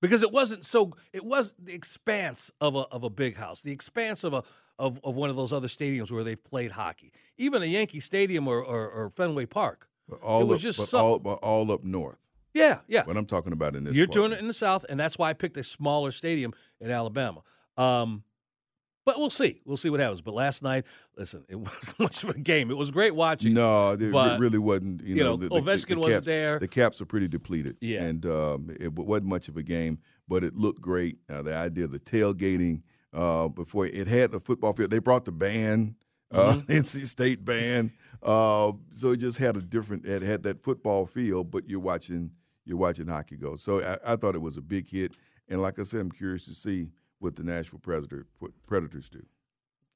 because 0.00 0.22
it 0.22 0.32
wasn't 0.32 0.64
so 0.64 0.92
it 1.12 1.24
was 1.24 1.54
the 1.58 1.72
expanse 1.74 2.50
of 2.60 2.74
a 2.74 2.80
of 2.90 3.04
a 3.04 3.10
big 3.10 3.36
house 3.36 3.60
the 3.62 3.72
expanse 3.72 4.24
of 4.24 4.32
a 4.34 4.42
of, 4.78 5.00
of 5.02 5.16
one 5.16 5.28
of 5.30 5.36
those 5.36 5.52
other 5.52 5.66
stadiums 5.68 6.10
where 6.10 6.22
they've 6.24 6.42
played 6.44 6.70
hockey 6.72 7.12
even 7.36 7.62
a 7.62 7.66
yankee 7.66 8.00
stadium 8.00 8.46
or, 8.46 8.58
or, 8.62 8.88
or 8.88 9.10
fenway 9.10 9.44
park 9.46 9.88
But 10.08 10.20
all 10.20 10.46
was 10.46 10.58
up, 10.58 10.62
just 10.62 10.78
but 10.78 10.88
some- 10.88 11.00
all 11.00 11.18
but 11.18 11.38
all 11.42 11.72
up 11.72 11.82
north. 11.84 12.18
yeah 12.54 12.80
yeah 12.86 13.04
What 13.04 13.16
I'm 13.16 13.26
talking 13.26 13.52
about 13.52 13.74
in 13.76 13.84
this. 13.84 13.94
you're 13.96 14.06
part. 14.06 14.14
doing 14.14 14.32
it 14.32 14.38
in 14.38 14.46
the 14.46 14.54
south 14.54 14.84
and 14.88 14.98
that's 15.00 15.18
why 15.18 15.30
i 15.30 15.32
picked 15.32 15.56
a 15.56 15.64
smaller 15.64 16.12
stadium 16.12 16.52
in 16.80 16.90
alabama 16.90 17.40
um, 17.76 18.22
but 19.08 19.18
we'll 19.18 19.30
see 19.30 19.58
we'll 19.64 19.78
see 19.78 19.88
what 19.88 20.00
happens 20.00 20.20
but 20.20 20.34
last 20.34 20.62
night 20.62 20.84
listen 21.16 21.42
it 21.48 21.56
wasn't 21.58 21.98
much 21.98 22.22
of 22.24 22.28
a 22.28 22.38
game 22.38 22.70
it 22.70 22.76
was 22.76 22.90
great 22.90 23.14
watching 23.14 23.54
No, 23.54 23.92
it 23.92 24.00
really 24.38 24.58
wasn't. 24.58 25.02
You, 25.02 25.16
you 25.16 25.24
know, 25.24 25.30
know, 25.30 25.36
the, 25.36 25.48
the, 25.48 25.54
Ovechkin 25.54 25.88
the 25.88 25.96
wasn't 25.96 26.14
caps, 26.16 26.26
there. 26.26 26.58
The 26.58 26.68
caps 26.68 27.00
are 27.00 27.06
pretty 27.06 27.26
depleted. 27.26 27.78
Yeah. 27.80 28.02
and 28.02 28.26
um, 28.26 28.76
it 28.78 28.92
wasn't 28.92 29.28
much 29.28 29.48
of 29.48 29.56
a 29.56 29.62
game, 29.62 29.98
but 30.28 30.44
it 30.44 30.54
looked 30.56 30.82
great. 30.82 31.16
Uh, 31.30 31.40
the 31.40 31.56
idea 31.56 31.86
of 31.86 31.92
the 31.92 31.98
tailgating 32.00 32.82
uh, 33.14 33.48
before 33.48 33.86
it 33.86 34.06
had 34.06 34.30
the 34.30 34.40
football 34.40 34.74
field. 34.74 34.90
They 34.90 34.98
brought 34.98 35.24
the 35.24 35.32
band, 35.32 35.94
uh, 36.30 36.56
Mm-hmm. 36.56 36.72
NC 36.80 37.06
State 37.06 37.42
band, 37.46 37.92
uh, 38.22 38.72
so 38.92 39.12
it 39.12 39.16
just 39.16 39.38
had 39.38 39.56
a 39.56 39.62
different. 39.62 40.04
It 40.04 40.20
had 40.20 40.42
that 40.42 40.62
football 40.62 41.06
feel, 41.06 41.44
but 41.44 41.66
you're 41.66 41.80
watching 41.80 42.32
you're 42.66 42.76
watching 42.76 43.08
hockey 43.08 43.36
go. 43.36 43.56
So 43.56 43.80
I, 43.80 44.12
I 44.12 44.16
thought 44.16 44.34
it 44.34 44.42
was 44.42 44.58
a 44.58 44.62
big 44.62 44.86
hit, 44.86 45.12
and 45.48 45.62
like 45.62 45.78
I 45.78 45.84
said, 45.84 46.00
I'm 46.00 46.12
curious 46.12 46.44
to 46.44 46.52
see 46.52 46.88
what 47.18 47.36
the 47.36 47.42
Nashville 47.42 47.80
Predator, 47.80 48.26
Predators 48.66 49.08
do. 49.08 49.24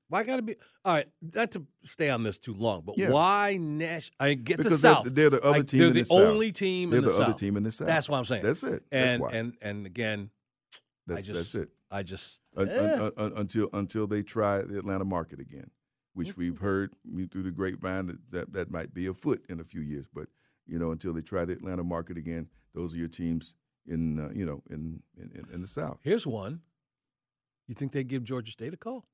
why 0.08 0.22
gotta 0.24 0.42
be 0.42 0.56
all 0.84 0.92
right 0.94 1.08
not 1.34 1.50
to 1.52 1.66
stay 1.84 2.10
on 2.10 2.22
this 2.22 2.38
too 2.38 2.52
long 2.54 2.82
but 2.84 2.98
Yeah. 2.98 3.10
why 3.10 3.56
nash 3.58 4.10
i 4.20 4.34
get 4.34 4.58
the 4.58 4.64
Because 4.64 4.82
they're- 4.82 4.92
south 4.92 5.06
they're 5.14 5.30
the 5.30 5.40
other 5.42 5.58
I- 5.60 5.62
team 5.62 5.78
they're 5.78 5.88
in 5.88 5.94
the, 5.94 6.00
the 6.00 6.04
South. 6.06 6.18
only 6.20 6.52
team 6.52 6.90
They're 6.90 6.98
in 6.98 7.04
the, 7.06 7.10
the 7.12 7.22
other 7.22 7.32
team 7.32 7.56
in 7.56 7.62
the 7.62 7.72
South. 7.72 7.86
that's 7.86 8.08
what 8.10 8.18
i'm 8.18 8.24
saying 8.26 8.42
That's 8.42 8.62
it. 8.62 8.82
That's 8.90 9.12
and 9.12 9.22
why. 9.22 9.30
and 9.32 9.54
and 9.62 9.86
again 9.86 10.30
That's, 11.06 11.24
I 11.24 11.32
just 11.32 11.52
that's 11.52 11.54
it. 11.64 11.68
I 11.90 12.02
just 12.02 12.40
Un- 12.56 12.68
eh. 12.68 12.94
un- 13.04 13.12
un- 13.16 13.32
until 13.36 13.68
until 13.72 14.06
they 14.06 14.22
try 14.22 14.62
the 14.62 14.78
Atlanta 14.78 15.04
market 15.04 15.40
again, 15.40 15.70
which 16.14 16.36
we've 16.36 16.58
heard 16.58 16.94
through 17.30 17.42
the 17.42 17.50
grapevine 17.50 18.06
that, 18.06 18.30
that 18.30 18.52
that 18.54 18.70
might 18.70 18.92
be 18.94 19.06
afoot 19.06 19.44
in 19.48 19.60
a 19.60 19.64
few 19.64 19.80
years. 19.82 20.06
But 20.12 20.28
you 20.66 20.78
know, 20.78 20.90
until 20.90 21.12
they 21.12 21.20
try 21.22 21.44
the 21.44 21.52
Atlanta 21.54 21.84
market 21.84 22.16
again, 22.16 22.48
those 22.74 22.94
are 22.94 22.98
your 22.98 23.08
teams 23.08 23.54
in 23.86 24.18
uh, 24.20 24.30
you 24.34 24.46
know 24.46 24.62
in, 24.70 25.02
in 25.18 25.46
in 25.52 25.60
the 25.60 25.66
South. 25.66 25.98
here's 26.02 26.26
one. 26.26 26.60
You 27.68 27.74
think 27.74 27.92
they'd 27.92 28.08
give 28.08 28.24
Georgia 28.24 28.50
State 28.52 28.74
a 28.74 28.76
call? 28.76 29.06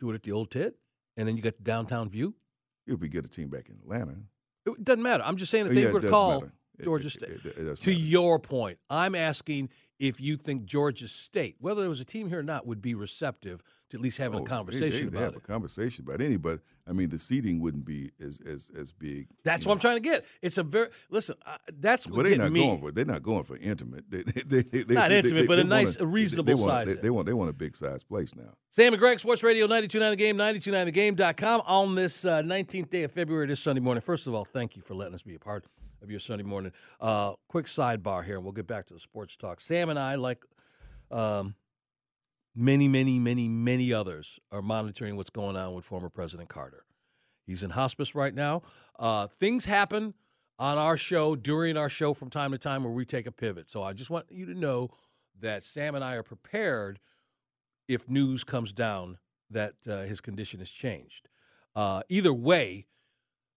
Do 0.00 0.10
it 0.10 0.14
at 0.14 0.22
the 0.22 0.32
old 0.32 0.50
tit, 0.50 0.76
and 1.16 1.26
then 1.26 1.36
you 1.36 1.42
got 1.42 1.56
the 1.56 1.62
downtown 1.62 2.08
view. 2.08 2.34
If 2.86 3.00
we 3.00 3.08
get 3.08 3.24
a 3.24 3.28
team 3.28 3.48
back 3.48 3.68
in 3.68 3.76
Atlanta, 3.76 4.16
It 4.66 4.82
doesn't 4.82 5.02
matter. 5.02 5.22
I'm 5.24 5.36
just 5.36 5.50
saying 5.50 5.66
if 5.66 5.74
they 5.74 5.82
yeah, 5.84 5.90
were 5.92 6.00
to 6.00 6.08
call 6.10 6.40
matter. 6.40 6.52
Georgia 6.82 7.06
it- 7.06 7.10
State. 7.10 7.30
it- 7.30 7.44
it 7.46 7.54
to 7.54 7.90
matter. 7.90 7.90
your 7.92 8.38
point, 8.38 8.78
I'm 8.90 9.14
asking 9.14 9.68
if 9.98 10.20
you 10.20 10.36
think 10.36 10.64
Georgia 10.64 11.06
State, 11.08 11.56
whether 11.60 11.80
there 11.82 11.88
was 11.90 12.00
a 12.00 12.04
team 12.04 12.28
here 12.28 12.38
or 12.40 12.42
not, 12.42 12.66
would 12.66 12.80
be 12.82 12.94
receptive 12.94 13.62
to 13.94 13.98
at 13.98 14.02
least 14.02 14.18
having 14.18 14.40
Oh, 14.40 14.42
a 14.44 14.46
conversation 14.46 14.90
they, 14.90 14.98
they, 14.98 15.06
about 15.08 15.22
have 15.22 15.32
it. 15.34 15.38
a 15.38 15.40
conversation 15.40 16.04
about 16.06 16.20
any, 16.20 16.36
but 16.36 16.60
I 16.86 16.92
mean 16.92 17.08
the 17.08 17.18
seating 17.18 17.60
wouldn't 17.60 17.84
be 17.84 18.10
as 18.20 18.38
as 18.46 18.70
as 18.78 18.92
big. 18.92 19.28
That's 19.44 19.64
what 19.66 19.72
I'm 19.72 19.78
trying 19.78 19.96
to 19.96 20.00
get. 20.00 20.26
It's 20.42 20.58
a 20.58 20.62
very 20.62 20.88
listen. 21.10 21.36
Uh, 21.46 21.56
that's 21.80 22.06
Well, 22.06 22.18
what 22.18 22.26
they're 22.26 22.36
not 22.38 22.52
me. 22.52 22.60
going 22.60 22.80
for. 22.80 22.92
They're 22.92 23.04
not 23.04 23.22
going 23.22 23.44
for 23.44 23.56
intimate. 23.56 24.04
They, 24.10 24.22
they, 24.22 24.42
they, 24.62 24.82
they, 24.82 24.94
Not 24.94 25.08
they- 25.08 25.18
intimate, 25.18 25.40
they- 25.42 25.46
but 25.46 25.56
they 25.56 25.62
a 25.62 25.64
nice- 25.64 25.96
a 25.96 26.06
reasonable 26.06 26.44
they, 26.46 26.54
want, 26.54 26.70
size 26.70 26.86
They, 26.88 26.94
they 27.02 27.10
want. 27.10 27.26
They 27.26 27.32
want 27.32 27.50
a 27.50 27.54
big 27.54 27.74
size 27.76 28.02
place 28.04 28.34
now. 28.34 28.52
Sam 28.70 28.92
and 28.92 29.00
Greg, 29.00 29.20
Sports 29.20 29.42
Radio 29.42 29.66
929 29.66 30.10
The 30.10 30.16
Game, 30.16 30.36
929thegame.com 30.36 31.62
on 31.66 31.94
this 31.94 32.24
uh, 32.24 32.42
19th 32.42 32.90
day 32.90 33.02
of 33.04 33.12
February, 33.12 33.46
this 33.46 33.60
Sunday 33.60 33.80
morning. 33.80 34.00
First 34.02 34.26
of 34.26 34.34
all, 34.34 34.44
thank 34.44 34.76
you 34.76 34.82
for 34.82 34.94
letting 34.94 35.14
us 35.14 35.22
be 35.22 35.34
a 35.36 35.38
part 35.38 35.64
of 36.02 36.10
your 36.10 36.20
Sunday 36.20 36.44
morning. 36.44 36.72
Uh, 37.00 37.34
quick 37.48 37.66
sidebar 37.66 38.24
here, 38.24 38.34
and 38.36 38.44
we'll 38.44 38.52
get 38.52 38.66
back 38.66 38.86
to 38.88 38.94
the 38.94 39.00
sports 39.00 39.36
talk. 39.36 39.60
Sam 39.60 39.88
and 39.90 39.98
I, 39.98 40.16
like 40.16 40.42
um, 41.10 41.54
many, 42.54 42.88
many, 42.88 43.18
many, 43.18 43.48
many 43.48 43.92
others, 43.92 44.38
are 44.52 44.62
monitoring 44.62 45.16
what's 45.16 45.30
going 45.30 45.56
on 45.56 45.74
with 45.74 45.84
former 45.84 46.08
President 46.08 46.48
Carter. 46.48 46.84
He's 47.46 47.62
in 47.62 47.70
hospice 47.70 48.14
right 48.14 48.34
now. 48.34 48.62
Uh, 48.98 49.26
things 49.26 49.64
happen 49.64 50.14
on 50.58 50.78
our 50.78 50.96
show, 50.96 51.34
during 51.36 51.76
our 51.76 51.88
show 51.88 52.14
from 52.14 52.30
time 52.30 52.52
to 52.52 52.58
time, 52.58 52.84
where 52.84 52.92
we 52.92 53.04
take 53.04 53.26
a 53.26 53.32
pivot. 53.32 53.68
So 53.68 53.82
I 53.82 53.92
just 53.92 54.10
want 54.10 54.26
you 54.30 54.46
to 54.46 54.54
know 54.54 54.90
that 55.40 55.64
Sam 55.64 55.94
and 55.94 56.04
I 56.04 56.14
are 56.14 56.22
prepared 56.22 57.00
if 57.88 58.08
news 58.08 58.44
comes 58.44 58.72
down 58.72 59.18
that 59.50 59.74
uh, 59.88 60.02
his 60.02 60.20
condition 60.20 60.60
has 60.60 60.70
changed. 60.70 61.28
Uh, 61.74 62.02
either 62.08 62.32
way, 62.32 62.86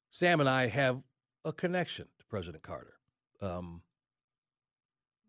Sam 0.10 0.40
and 0.40 0.50
I 0.50 0.68
have 0.68 1.04
a 1.46 1.54
connection 1.54 2.08
to 2.20 2.26
President 2.26 2.64
Carter. 2.64 2.96
Um, 3.42 3.82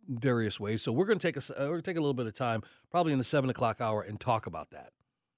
various 0.08 0.58
ways. 0.58 0.82
So 0.82 0.92
we're 0.92 1.06
going 1.06 1.18
to 1.18 1.32
take 1.32 1.36
a 1.36 1.52
uh, 1.52 1.64
we're 1.64 1.68
going 1.68 1.82
to 1.82 1.90
take 1.90 1.96
a 1.96 2.00
little 2.00 2.14
bit 2.14 2.26
of 2.26 2.34
time, 2.34 2.62
probably 2.90 3.12
in 3.12 3.18
the 3.18 3.24
seven 3.24 3.50
o'clock 3.50 3.80
hour, 3.80 4.02
and 4.02 4.18
talk 4.18 4.46
about 4.46 4.70
that. 4.70 4.92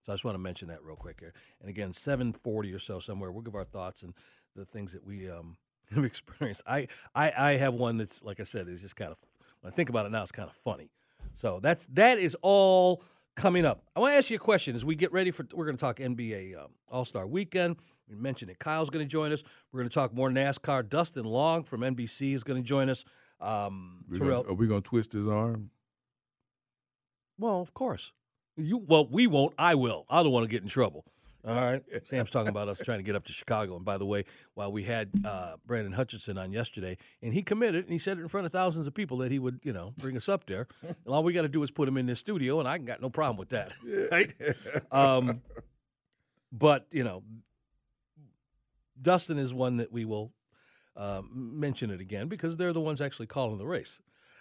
So 0.07 0.13
I 0.13 0.15
just 0.15 0.25
want 0.25 0.35
to 0.35 0.41
mention 0.41 0.69
that 0.69 0.83
real 0.83 0.97
quick 0.97 1.19
here. 1.21 1.35
And 1.61 1.69
again, 1.69 1.93
seven 1.93 2.33
forty 2.33 2.73
or 2.73 2.79
so 2.79 3.01
somewhere, 3.01 3.31
we'll 3.31 3.43
give 3.43 3.55
our 3.55 3.65
thoughts 3.65 4.03
and 4.03 4.15
the 4.57 4.65
things 4.65 4.93
that 4.93 5.05
we 5.05 5.31
um, 5.31 5.57
have 5.95 6.05
experienced. 6.05 6.63
I, 6.67 6.89
I 7.15 7.33
I 7.37 7.57
have 7.57 7.75
one 7.75 7.97
that's 7.97 8.23
like 8.23 8.41
I 8.41 8.45
said 8.45 8.69
is 8.69 8.81
just 8.81 8.97
kind 8.97 9.11
of 9.11 9.19
when 9.61 9.73
I 9.73 9.75
think 9.75 9.89
about 9.89 10.07
it 10.07 10.13
now, 10.13 10.23
it's 10.23 10.33
kind 10.33 10.49
of 10.49 10.57
funny. 10.57 10.91
So 11.35 11.61
that's 11.63 11.87
that 11.93 12.19
is 12.19 12.37
all 12.43 13.03
coming 13.37 13.65
up. 13.65 13.83
I 13.97 14.01
want 14.01 14.13
to 14.13 14.17
ask 14.17 14.31
you 14.31 14.37
a 14.37 14.41
question 14.41 14.75
as 14.75 14.85
we 14.85 14.95
get 14.95 15.13
ready 15.13 15.31
for. 15.31 15.47
We're 15.53 15.65
going 15.67 15.77
to 15.77 15.81
talk 15.81 15.99
NBA 15.99 16.57
um, 16.59 16.71
All 16.89 17.05
Star 17.05 17.27
Weekend. 17.27 17.77
We 18.09 18.17
mentioned 18.17 18.51
that 18.51 18.59
Kyle's 18.59 18.91
going 18.91 19.05
to 19.05 19.11
join 19.11 19.33
us. 19.33 19.45
We're 19.71 19.81
going 19.81 19.89
to 19.89 19.95
talk 19.95 20.13
more 20.13 20.29
NASCAR. 20.31 20.89
Dustin 20.89 21.25
Long 21.25 21.63
from 21.63 21.83
NBC 21.83 22.35
is 22.35 22.43
going 22.43 22.61
to 22.61 22.67
join 22.67 22.91
us. 22.91 23.05
Um, 23.41 24.05
Terrell- 24.11 24.43
gonna, 24.43 24.53
are 24.53 24.57
we 24.57 24.67
going 24.67 24.83
to 24.83 24.89
twist 24.89 25.13
his 25.13 25.27
arm? 25.27 25.71
well, 27.39 27.61
of 27.61 27.73
course. 27.75 28.13
You 28.57 28.79
well, 28.79 29.07
we 29.07 29.27
won't. 29.27 29.55
I 29.59 29.75
will. 29.75 30.05
I 30.11 30.23
don't 30.23 30.33
want 30.33 30.45
to 30.45 30.51
get 30.51 30.63
in 30.63 30.69
trouble. 30.69 31.05
All 31.47 31.55
right. 31.55 31.83
Sam's 32.09 32.31
talking 32.31 32.51
about 32.51 32.69
us 32.69 32.79
trying 32.85 32.99
to 32.99 33.03
get 33.03 33.17
up 33.17 33.25
to 33.25 33.33
Chicago. 33.33 33.77
And 33.77 33.85
by 33.85 33.97
the 33.97 34.05
way, 34.05 34.25
while 34.55 34.71
we 34.71 34.85
had 34.85 35.11
uh, 35.25 35.55
Brandon 35.67 35.93
Hutchinson 35.93 36.37
on 36.37 36.53
yesterday, 36.53 36.99
and 37.23 37.33
he 37.33 37.43
committed, 37.43 37.85
and 37.85 37.93
he 37.93 37.99
said 37.99 38.19
it 38.19 38.21
in 38.21 38.29
front 38.29 38.45
of 38.45 38.53
thousands 38.53 38.87
of 38.87 38.95
people 38.95 39.19
that 39.19 39.33
he 39.33 39.39
would, 39.39 39.61
you 39.63 39.73
know, 39.73 39.95
bring 39.97 40.17
us 40.17 40.29
up 40.29 40.45
there. 40.47 40.67
and 40.83 40.97
all 41.07 41.23
we 41.23 41.33
got 41.33 41.43
to 41.43 41.49
do 41.49 41.63
is 41.63 41.71
put 41.71 41.89
him 41.89 41.97
in 41.97 42.07
this 42.07 42.21
studio, 42.21 42.61
and 42.61 42.69
I 42.69 42.77
got 42.79 43.01
no 43.01 43.09
problem 43.09 43.39
with 43.39 43.51
that. 43.51 43.73
Right? 44.11 44.33
Um, 44.91 45.41
but 46.53 46.87
you 46.91 47.05
know, 47.05 47.23
Dustin 49.01 49.39
is 49.39 49.55
one 49.55 49.79
that 49.79 49.93
we 49.93 50.05
will 50.05 50.33
um, 51.01 51.31
mention 51.33 51.91
it 51.91 52.01
again 52.01 52.29
because 52.29 52.57
they're 52.57 52.75
the 52.75 52.81
ones 52.81 53.01
actually 53.01 53.27
calling 53.27 53.57
the 53.57 53.67
race. 53.67 53.99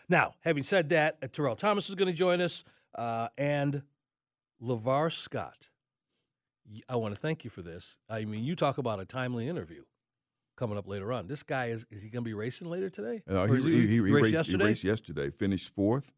Now, 0.09 0.33
having 0.41 0.63
said 0.63 0.89
that, 0.89 1.17
uh, 1.23 1.27
Terrell 1.31 1.55
Thomas 1.55 1.87
is 1.87 1.95
going 1.95 2.11
to 2.11 2.17
join 2.17 2.41
us, 2.41 2.63
uh, 2.95 3.29
and 3.37 3.81
Lavar 4.61 5.11
Scott. 5.11 5.69
I 6.87 6.97
want 6.97 7.15
to 7.15 7.19
thank 7.19 7.43
you 7.43 7.49
for 7.49 7.61
this. 7.61 7.97
I 8.09 8.25
mean, 8.25 8.43
you 8.43 8.55
talk 8.55 8.77
about 8.77 8.99
a 8.99 9.05
timely 9.05 9.47
interview 9.47 9.83
coming 10.57 10.77
up 10.77 10.87
later 10.87 11.13
on. 11.13 11.27
This 11.27 11.43
guy 11.43 11.67
is 11.67 11.85
is 11.89 12.01
he 12.03 12.09
going 12.09 12.23
to 12.23 12.27
be 12.27 12.33
racing 12.33 12.69
later 12.69 12.89
today? 12.89 13.23
No, 13.25 13.45
he, 13.45 13.61
he, 13.61 13.87
he, 13.87 13.87
he 13.87 13.99
raced 14.01 14.13
raced, 14.13 14.25
he 14.25 14.33
yesterday. 14.33 14.65
raced 14.65 14.83
yesterday. 14.83 15.29
Finished 15.29 15.73
fourth, 15.73 16.11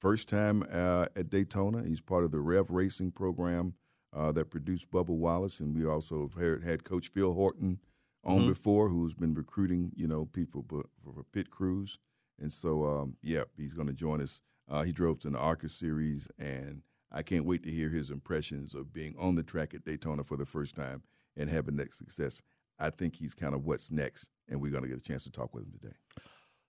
first 0.00 0.28
time 0.28 0.64
uh, 0.70 1.06
at 1.16 1.28
Daytona. 1.28 1.82
He's 1.82 2.00
part 2.00 2.24
of 2.24 2.30
the 2.30 2.38
Rev 2.38 2.70
Racing 2.70 3.10
program 3.10 3.74
uh, 4.14 4.30
that 4.32 4.50
produced 4.50 4.90
Bubba 4.90 5.08
Wallace, 5.08 5.60
and 5.60 5.74
we 5.74 5.84
also 5.84 6.28
have 6.28 6.42
had, 6.42 6.62
had 6.62 6.84
Coach 6.84 7.08
Phil 7.08 7.34
Horton 7.34 7.80
on 8.24 8.42
Mhm. 8.42 8.48
before, 8.48 8.88
who's 8.88 9.14
been 9.14 9.34
recruiting 9.34 9.92
you 9.96 10.06
know 10.06 10.26
people 10.26 10.64
for 11.02 11.24
pit 11.32 11.50
crews, 11.50 11.98
and 12.38 12.52
so 12.52 12.84
um, 12.86 13.16
yeah, 13.22 13.44
he's 13.56 13.74
going 13.74 13.88
to 13.88 13.94
join 13.94 14.20
us. 14.20 14.40
Uh, 14.68 14.82
he 14.82 14.92
drove 14.92 15.18
to 15.20 15.30
the 15.30 15.38
ARCA 15.38 15.68
series, 15.68 16.28
and 16.38 16.82
I 17.10 17.22
can't 17.22 17.46
wait 17.46 17.62
to 17.62 17.70
hear 17.70 17.88
his 17.88 18.10
impressions 18.10 18.74
of 18.74 18.92
being 18.92 19.16
on 19.18 19.34
the 19.34 19.42
track 19.42 19.72
at 19.72 19.84
Daytona 19.84 20.24
for 20.24 20.36
the 20.36 20.44
first 20.44 20.74
time 20.74 21.02
and 21.36 21.48
having 21.48 21.76
that 21.76 21.94
success. 21.94 22.42
I 22.78 22.90
think 22.90 23.16
he's 23.16 23.34
kind 23.34 23.54
of 23.54 23.64
what's 23.64 23.90
next, 23.90 24.30
and 24.46 24.60
we're 24.60 24.70
going 24.70 24.82
to 24.82 24.88
get 24.88 24.98
a 24.98 25.02
chance 25.02 25.24
to 25.24 25.30
talk 25.30 25.54
with 25.54 25.64
him 25.64 25.72
today. 25.72 25.94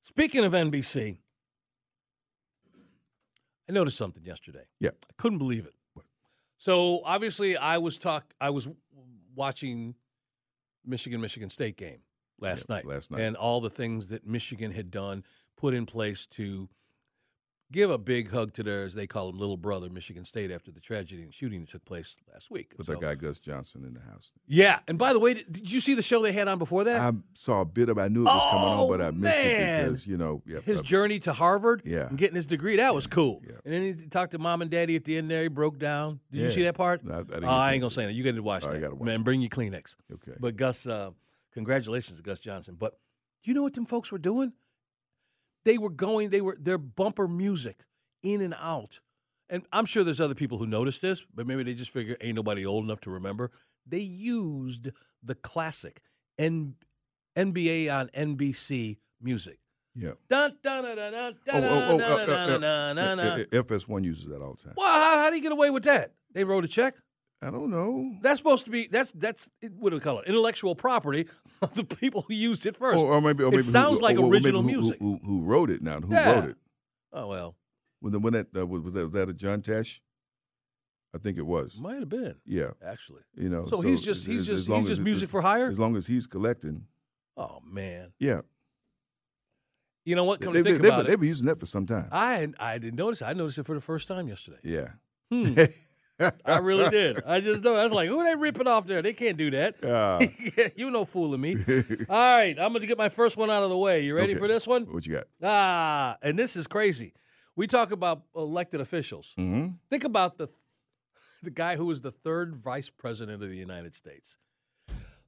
Speaking 0.01 0.45
of 0.45 0.53
NBC, 0.53 1.19
I 3.67 3.71
noticed 3.71 3.97
something 3.97 4.23
yesterday. 4.23 4.63
Yeah. 4.79 4.89
I 5.03 5.13
couldn't 5.17 5.37
believe 5.37 5.65
it. 5.65 5.75
What? 5.93 6.05
So 6.57 7.03
obviously, 7.03 7.55
I 7.57 7.77
was 7.77 7.97
talk. 7.97 8.33
I 8.41 8.49
was 8.49 8.67
watching 9.35 9.95
Michigan 10.89 11.21
Michigan 11.21 11.49
State 11.49 11.77
game 11.77 11.99
last 12.39 12.65
Yeah, 12.69 12.75
night. 12.75 12.85
last 12.85 13.11
night. 13.11 13.21
and 13.21 13.35
all 13.37 13.61
the 13.61 13.69
things 13.69 14.07
that 14.07 14.25
Michigan 14.25 14.71
had 14.71 14.89
done, 14.91 15.23
put 15.55 15.73
in 15.73 15.85
place 15.85 16.25
to 16.27 16.69
give 17.71 17.91
a 17.91 17.97
big 17.97 18.31
hug 18.31 18.51
to 18.53 18.63
their, 18.63 18.83
as 18.83 18.93
they 18.95 19.05
call 19.05 19.29
him, 19.29 19.37
little 19.37 19.57
brother, 19.57 19.89
Michigan 19.89 20.25
State, 20.25 20.49
after 20.51 20.71
the 20.71 20.79
tragedy 20.79 21.21
and 21.21 21.31
shooting 21.33 21.61
that 21.61 21.69
took 21.69 21.85
place 21.85 22.17
last 22.33 22.49
week. 22.49 22.73
with 22.77 22.87
So- 22.87 22.93
that 22.93 23.01
guy 23.01 23.15
Gus 23.15 23.37
Johnson 23.39 23.85
in 23.85 23.93
the 23.93 23.99
house. 23.99 24.31
Yeah, 24.47 24.79
and 24.87 24.97
by 24.97 25.13
the 25.13 25.19
way, 25.19 25.35
did, 25.35 25.51
did 25.51 25.71
you 25.71 25.79
see 25.79 25.93
the 25.93 26.01
show 26.01 26.21
they 26.23 26.31
had 26.31 26.47
on 26.47 26.57
before 26.57 26.83
that? 26.85 26.99
I 26.99 27.11
saw 27.35 27.61
a 27.61 27.65
bit 27.65 27.89
of. 27.89 27.97
I 27.99 28.07
knew 28.07 28.21
it 28.21 28.25
was 28.25 28.51
coming 28.51 28.67
Oh, 28.67 28.83
on, 28.85 28.89
but 28.89 29.01
I 29.01 29.11
missed 29.11 29.37
man. 29.37 29.81
it 29.81 29.83
because 29.85 30.07
you 30.07 30.17
know, 30.17 30.41
yeah, 30.47 30.61
his 30.61 30.81
journey 30.81 31.19
to 31.21 31.33
Harvard 31.33 31.83
Yeah. 31.85 32.07
and 32.09 32.17
getting 32.17 32.35
his 32.35 32.47
degree. 32.47 32.77
That 32.77 32.95
was 32.95 33.05
cool. 33.07 33.41
yeah. 33.45 33.53
And 33.65 33.73
then 33.73 33.81
he 33.83 33.93
talked 34.07 34.31
to 34.31 34.39
mom 34.39 34.61
and 34.63 34.71
daddy 34.71 34.95
at 34.95 35.03
the 35.03 35.17
end 35.17 35.29
there. 35.29 35.43
He 35.43 35.47
broke 35.49 35.77
down. 35.77 36.19
Did 36.31 36.41
you 36.41 36.51
see 36.51 36.63
that 36.63 36.75
part? 36.75 37.01
I- 37.09 37.19
I 37.19 37.23
didn't 37.23 37.43
Oh, 37.43 37.47
I 37.49 37.73
ain't 37.73 37.81
gonna 37.81 37.91
say 37.91 38.05
that. 38.07 38.13
You 38.13 38.23
got 38.23 38.35
to 38.35 38.39
watch 38.41 38.63
Oh, 38.65 38.69
I 38.69 38.73
that. 38.73 38.79
gotta 38.81 38.95
watch 38.95 39.05
Man, 39.05 39.21
it. 39.21 39.23
bring 39.23 39.41
your 39.41 39.49
Kleenex. 39.49 39.95
okay. 40.11 40.33
But 40.39 40.55
Gus, 40.55 40.87
uh, 40.87 41.11
congratulations 41.53 42.17
to 42.17 42.23
Gus 42.23 42.39
Johnson. 42.39 42.75
But 42.79 42.99
do 43.43 43.51
you 43.51 43.55
know 43.55 43.63
what 43.63 43.73
them 43.73 43.85
folks 43.85 44.11
were 44.11 44.17
doing? 44.17 44.53
They 45.65 45.77
were 45.77 45.89
going. 45.89 46.29
They 46.29 46.41
were 46.41 46.57
their 46.59 46.77
bumper 46.77 47.27
music 47.27 47.85
in 48.23 48.41
and 48.41 48.55
out. 48.59 48.99
And 49.49 49.63
I'm 49.73 49.85
sure 49.85 50.03
there's 50.03 50.21
other 50.21 50.35
people 50.35 50.57
who 50.59 50.67
noticed 50.67 51.01
this, 51.01 51.23
but 51.33 51.47
maybe 51.47 51.63
they 51.63 51.73
just 51.73 51.91
figure 51.91 52.15
ain't 52.21 52.35
nobody 52.35 52.65
old 52.65 52.83
enough 52.85 53.01
to 53.01 53.09
remember. 53.09 53.51
They 53.87 53.99
used 53.99 54.89
the 55.23 55.33
classic 55.35 56.01
N- 56.37 56.75
NBA 57.37 57.91
on 57.93 58.09
NBC 58.09 58.97
music. 59.21 59.59
yeah. 59.95 60.11
Dun, 60.29 60.57
dun, 60.63 60.83
dun, 60.83 60.95
dun, 60.95 61.11
dun, 61.11 61.63
Oh, 61.63 61.67
oh, 61.67 61.93
oh, 61.93 61.97
dun, 61.97 62.11
uh, 62.11 62.25
dun, 62.25 62.29
uh, 62.29 62.47
dun, 62.47 62.61
dun, 62.61 62.63
uh, 62.63 62.93
dun, 62.93 63.19
uh, 63.19 63.37
dun. 63.37 63.63
FS1 63.63 64.03
uses 64.03 64.27
that 64.27 64.41
all 64.41 64.53
the 64.53 64.63
time. 64.63 64.73
Well, 64.77 64.87
how, 64.87 65.23
how 65.23 65.29
do 65.29 65.35
you 65.35 65.41
get 65.41 65.51
away 65.51 65.69
with 65.71 65.83
that? 65.83 66.13
They 66.33 66.43
wrote 66.43 66.63
a 66.63 66.67
check. 66.67 66.93
I 67.41 67.51
don't 67.51 67.69
know. 67.69 68.15
That's 68.21 68.37
supposed 68.37 68.65
to 68.65 68.71
be 68.71 68.87
that's 68.87 69.11
that's 69.13 69.49
what 69.77 69.91
do 69.91 69.95
we 69.95 70.01
call 70.01 70.19
it? 70.19 70.27
Intellectual 70.27 70.75
property 70.75 71.27
of 71.61 71.73
the 71.73 71.83
people 71.85 72.23
who 72.23 72.33
used 72.33 72.65
it 72.65 72.75
first. 72.75 72.97
Or, 72.99 73.13
or 73.13 73.21
maybe, 73.21 73.43
or 73.43 73.47
It 73.47 73.51
maybe 73.51 73.61
sounds 73.63 73.99
who, 73.99 74.05
like 74.05 74.17
or- 74.17 74.29
original 74.29 74.61
who- 74.61 74.67
music. 74.67 74.97
Who, 74.99 75.19
who 75.23 75.41
wrote 75.43 75.69
it 75.69 75.81
now? 75.81 75.99
Who 76.01 76.13
Yeah. 76.13 76.31
wrote 76.33 76.49
it? 76.49 76.57
oh 77.13 77.27
well, 77.27 77.55
When, 78.01 78.11
the, 78.11 78.19
when 78.19 78.33
that 78.33 78.47
uh, 78.55 78.65
was, 78.67 78.81
was 78.83 78.93
that 78.93 79.01
was 79.03 79.11
that 79.11 79.29
a 79.29 79.33
John 79.33 79.61
Tesh? 79.61 79.99
I 81.15 81.17
think 81.17 81.37
it 81.39 81.45
was. 81.45 81.79
might 81.81 81.99
have 81.99 82.09
been 82.09 82.35
Yeah, 82.45 82.71
actually. 82.85 83.21
you 83.35 83.49
know. 83.49 83.65
So, 83.67 83.81
he's 83.81 84.01
just 84.03 84.27
he's 84.27 84.41
as- 84.41 84.47
just 84.47 84.69
as 84.69 84.75
he's 84.77 84.87
just 84.87 85.01
music 85.01 85.23
as- 85.27 85.31
for 85.31 85.41
hire. 85.41 85.67
As 85.69 85.79
long 85.79 85.95
as 85.95 86.07
he's 86.07 86.27
collecting, 86.27 86.85
Oh 87.37 87.61
man, 87.65 88.11
yeah. 88.19 88.41
you 90.05 90.15
know 90.15 90.23
what? 90.25 90.39
They, 90.39 90.45
Come 90.45 90.53
they, 90.55 90.63
to 90.63 90.69
think 90.71 90.81
they, 90.81 90.87
about 90.89 91.07
they've 91.07 91.19
been 91.19 91.27
using 91.29 91.47
that 91.47 91.59
for 91.59 91.65
some 91.65 91.85
time. 91.85 92.09
I 92.11 92.49
I 92.59 92.77
didn't 92.79 92.97
notice. 92.97 93.21
I 93.21 93.31
noticed 93.33 93.57
it 93.59 93.65
for 93.65 93.75
the 93.75 93.81
first 93.81 94.07
time 94.09 94.27
yesterday. 94.27 94.57
yeah. 94.63 94.89
Hmm, 95.31 95.43
I 96.45 96.59
really 96.59 96.89
did. 96.89 97.23
I 97.25 97.39
just 97.39 97.63
know. 97.63 97.75
I 97.75 97.83
was 97.83 97.93
like, 97.93 98.09
who 98.09 98.23
they 98.23 98.35
ripping 98.35 98.67
off 98.67 98.85
there? 98.85 99.01
They 99.01 99.13
can't 99.13 99.37
do 99.37 99.51
that. 99.51 99.83
Uh, 99.83 100.25
you 100.75 100.89
know, 100.91 101.05
fooling 101.05 101.41
me. 101.41 101.55
All 102.09 102.17
right, 102.17 102.57
I'm 102.59 102.71
going 102.71 102.81
to 102.81 102.87
get 102.87 102.97
my 102.97 103.09
first 103.09 103.37
one 103.37 103.49
out 103.49 103.63
of 103.63 103.69
the 103.69 103.77
way. 103.77 104.01
You 104.03 104.15
ready 104.15 104.33
Okay. 104.33 104.39
for 104.39 104.47
this 104.47 104.67
one? 104.67 104.83
what 104.85 105.05
you 105.05 105.13
got? 105.15 105.25
Ah, 105.43 106.17
and 106.21 106.37
this 106.37 106.55
is 106.55 106.67
crazy. 106.67 107.13
We 107.55 107.67
talk 107.67 107.91
about 107.91 108.23
elected 108.35 108.81
officials. 108.81 109.33
hmm 109.37 109.67
Think 109.89 110.03
about 110.03 110.37
the 110.37 110.49
the 111.41 111.49
guy 111.51 111.77
who 111.77 111.85
was 111.85 112.01
the 112.01 112.11
third 112.11 112.55
vice 112.57 112.89
president 112.89 113.41
of 113.41 113.49
the 113.49 113.55
United 113.55 113.95
States. 113.95 114.37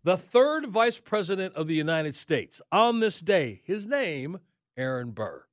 The 0.04 0.18
third 0.18 0.68
vice 0.68 0.98
president 0.98 1.56
of 1.56 1.68
the 1.68 1.76
United 1.76 2.16
States 2.16 2.62
on 2.72 3.00
this 3.00 3.20
day, 3.22 3.62
his 3.64 3.86
name, 3.86 4.40
Aaron 4.76 5.12
Burr. 5.12 5.46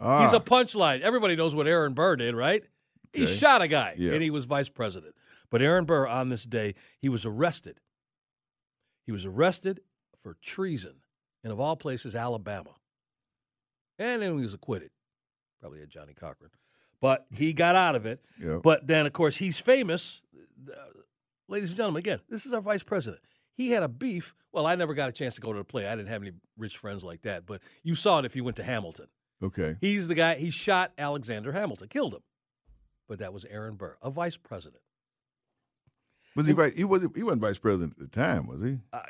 Ah, 0.00 0.22
He's 0.22 0.32
a 0.32 0.40
punchline. 0.40 1.02
Everybody 1.02 1.36
knows 1.36 1.54
what 1.54 1.68
Aaron 1.68 1.92
Burr 1.94 2.16
did, 2.16 2.34
right? 2.34 2.64
He 3.12 3.26
shot 3.26 3.60
a 3.62 3.68
guy 3.68 3.94
Yeah. 3.98 4.12
and 4.12 4.22
he 4.22 4.30
was 4.30 4.44
vice 4.46 4.68
president. 4.68 5.14
But 5.50 5.60
Aaron 5.62 5.84
Burr 5.84 6.06
on 6.06 6.28
this 6.30 6.44
day, 6.44 6.74
he 6.98 7.08
was 7.08 7.24
arrested. 7.26 7.78
He 9.04 9.12
was 9.12 9.24
arrested 9.24 9.80
for 10.22 10.36
treason 10.42 10.94
in, 11.44 11.50
of 11.50 11.60
all 11.60 11.76
places, 11.76 12.14
Alabama. 12.14 12.70
And 13.98 14.22
then 14.22 14.36
he 14.38 14.42
was 14.44 14.54
acquitted. 14.54 14.90
Probably 15.60 15.82
at 15.82 15.88
Johnnie 15.88 16.14
Cochran. 16.14 16.50
But 17.00 17.26
he 17.30 17.52
got 17.52 17.74
out 17.76 17.94
of 17.96 18.06
it. 18.06 18.24
yeah. 18.42 18.58
But 18.62 18.86
then, 18.86 19.06
of 19.06 19.12
course, 19.12 19.36
he's 19.36 19.58
famous. 19.58 20.22
Uh, 20.68 20.74
ladies 21.48 21.70
and 21.70 21.76
gentlemen, 21.76 21.98
again, 22.00 22.20
this 22.28 22.46
is 22.46 22.52
our 22.52 22.60
vice 22.60 22.82
president. 22.82 23.20
He 23.54 23.70
had 23.72 23.82
a 23.82 23.88
beef. 23.88 24.34
Well, 24.52 24.66
I 24.66 24.74
never 24.76 24.94
got 24.94 25.08
a 25.08 25.12
chance 25.12 25.34
to 25.34 25.40
go 25.40 25.52
to 25.52 25.58
the 25.58 25.64
play. 25.64 25.86
I 25.86 25.94
didn't 25.96 26.08
have 26.08 26.22
any 26.22 26.32
rich 26.56 26.76
friends 26.78 27.04
like 27.04 27.22
that. 27.22 27.44
But 27.44 27.60
you 27.82 27.94
saw 27.94 28.18
it 28.20 28.24
if 28.24 28.34
you 28.36 28.44
went 28.44 28.56
to 28.56 28.64
Hamilton. 28.64 29.06
okay. 29.42 29.76
He's 29.80 30.08
the 30.08 30.14
guy, 30.14 30.36
he 30.36 30.50
shot 30.50 30.92
Alexander 30.96 31.52
Hamilton, 31.52 31.88
killed 31.88 32.14
him. 32.14 32.22
But 33.08 33.18
that 33.18 33.32
was 33.32 33.44
Aaron 33.44 33.74
Burr, 33.74 33.96
a 34.02 34.10
vice 34.10 34.36
president. 34.36 34.82
Was 36.34 36.46
he 36.46 36.52
vice? 36.54 36.74
He 36.74 36.84
wasn't. 36.84 37.16
He 37.16 37.22
wasn't 37.22 37.42
vice 37.42 37.58
president 37.58 37.92
at 37.92 37.98
the 37.98 38.08
time, 38.08 38.46
was 38.46 38.62
he? 38.62 38.78
I, 38.92 39.02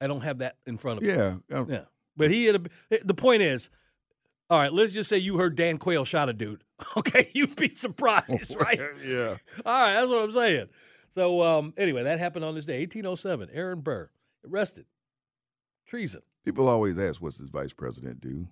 I 0.00 0.06
don't 0.06 0.20
have 0.20 0.38
that 0.38 0.56
in 0.66 0.78
front 0.78 0.98
of 0.98 1.04
me. 1.04 1.10
Yeah. 1.12 1.36
um, 1.52 1.70
Yeah. 1.70 1.84
But 2.16 2.30
he 2.30 2.44
had 2.44 2.56
a, 2.90 2.98
the 3.04 3.14
point 3.14 3.42
is, 3.42 3.68
all 4.48 4.58
right, 4.58 4.72
let's 4.72 4.92
just 4.92 5.08
say 5.10 5.18
you 5.18 5.38
heard 5.38 5.56
Dan 5.56 5.78
Quayle 5.78 6.04
shot 6.04 6.28
a 6.28 6.32
dude. 6.32 6.62
Okay, 6.96 7.30
you'd 7.34 7.56
be 7.56 7.70
surprised, 7.70 8.54
right? 8.60 8.78
yeah. 9.06 9.36
All 9.64 9.72
right, 9.82 9.94
that's 9.94 10.08
what 10.10 10.22
I'm 10.22 10.32
saying. 10.32 10.66
So 11.14 11.42
um, 11.42 11.72
anyway, 11.78 12.02
that 12.02 12.18
happened 12.18 12.44
on 12.44 12.54
this 12.54 12.66
day, 12.66 12.80
1807. 12.80 13.48
Aaron 13.52 13.80
Burr 13.80 14.10
arrested, 14.46 14.84
treason. 15.86 16.20
People 16.44 16.68
always 16.68 16.98
ask, 16.98 17.22
"What's 17.22 17.38
the 17.38 17.46
vice 17.46 17.72
president 17.72 18.20
do?" 18.20 18.46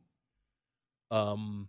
Um, 1.11 1.69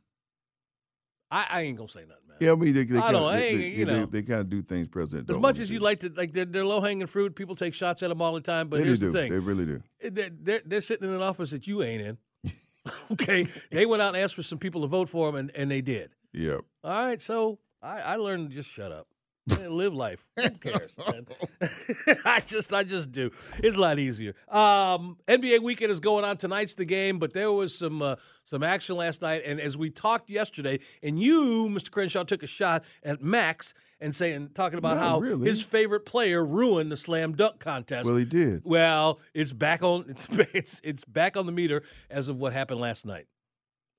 I, 1.36 1.46
I 1.50 1.62
ain't 1.62 1.78
gonna 1.78 1.90
say 1.90 2.02
nothing, 2.02 2.28
man. 2.30 2.38
Yeah, 2.40 2.52
I 2.52 2.56
mean, 2.56 2.74
they, 2.74 2.84
they 2.86 2.98
I 2.98 3.02
kind 3.02 3.14
don't- 3.14 3.34
they, 3.36 3.48
ain't- 3.50 3.60
they, 3.60 3.68
you 3.70 3.86
know. 3.86 4.06
they, 4.06 4.22
kind 4.22 4.42
of 4.42 4.50
do 4.50 4.62
things 4.62 4.88
president. 4.88 5.30
As 5.30 5.38
much 5.38 5.60
as 5.60 5.70
you 5.70 5.80
like 5.80 6.00
to, 6.02 6.10
like 6.16 6.32
they're, 6.34 6.46
they're 6.46 6.66
low 6.66 6.82
hanging 6.82 7.08
fruit. 7.08 7.36
People 7.36 7.56
take 7.56 7.74
shots 7.74 8.04
at 8.04 8.10
them 8.10 8.22
all 8.22 8.34
the 8.34 8.42
time. 8.42 8.70
But 8.70 8.78
they 8.80 8.86
here's 8.86 9.00
do. 9.00 9.12
the 9.12 9.20
thing: 9.20 9.32
They 9.32 9.40
really 9.40 9.66
do. 9.66 9.82
Eh, 10.02 10.10
they're, 10.14 10.30
they're, 10.32 10.62
they're 10.66 10.82
sitting 10.82 11.08
in 11.10 11.14
an 11.14 11.22
office 11.22 11.52
that 11.52 11.68
you 11.68 11.84
ain't 11.84 12.02
in. 12.02 12.18
okay, 13.12 13.48
they 13.72 13.86
went 13.86 14.02
out 14.02 14.16
and 14.16 14.24
asked 14.24 14.36
for 14.36 14.44
some 14.44 14.58
people 14.60 14.82
to 14.82 14.88
vote 14.88 15.10
for 15.10 15.28
them, 15.28 15.36
and, 15.36 15.52
and 15.56 15.70
they 15.72 15.82
did. 15.82 16.12
Yeah. 16.34 16.58
All 16.84 16.92
right, 17.06 17.22
so 17.22 17.60
I, 17.82 18.00
I 18.02 18.16
learned 18.18 18.50
to 18.50 18.56
just 18.56 18.70
shut 18.70 18.92
up. 18.92 19.08
Live 19.48 19.94
life. 19.94 20.26
Who 20.38 20.50
cares. 20.50 20.96
I 22.26 22.40
just 22.40 22.74
I 22.74 22.84
just 22.84 23.12
do. 23.12 23.32
It's 23.60 23.76
a 23.76 23.80
lot 23.80 24.00
easier. 24.00 24.34
Um, 24.50 25.18
NBA 25.28 25.62
weekend 25.62 25.92
is 25.92 26.00
going 26.00 26.26
on. 26.26 26.38
Tonight's 26.38 26.74
the 26.74 26.86
game, 26.86 27.20
but 27.20 27.34
there 27.34 27.52
was 27.52 27.78
some 27.78 28.02
uh, 28.02 28.16
some 28.46 28.64
action 28.64 28.96
last 28.96 29.22
night. 29.22 29.44
And 29.46 29.60
as 29.60 29.78
we 29.78 29.92
talked 29.92 30.32
yesterday, 30.32 30.80
and 31.04 31.20
you, 31.20 31.68
Mr. 31.70 31.92
Crenshaw, 31.92 32.24
took 32.24 32.42
a 32.42 32.48
shot 32.48 32.86
at 33.04 33.22
Max 33.22 33.76
and 34.00 34.16
saying 34.16 34.50
talking 34.56 34.80
about 34.80 34.96
No, 34.96 35.02
how 35.04 35.20
really. 35.20 35.48
his 35.48 35.62
favorite 35.62 36.06
player 36.08 36.44
ruined 36.44 36.92
the 36.92 36.98
slam 36.98 37.34
dunk 37.34 37.60
contest. 37.60 38.08
Well, 38.08 38.18
he 38.18 38.26
did. 38.26 38.64
Well, 38.66 39.20
it's 39.36 39.54
back 39.54 39.84
on. 39.84 40.06
It's 40.16 40.28
it's 40.54 40.82
it's 40.84 41.06
back 41.06 41.38
on 41.38 41.46
the 41.46 41.52
meter 41.52 41.84
as 42.10 42.30
of 42.30 42.38
what 42.38 42.52
happened 42.54 42.80
last 42.80 43.06
night. 43.06 43.28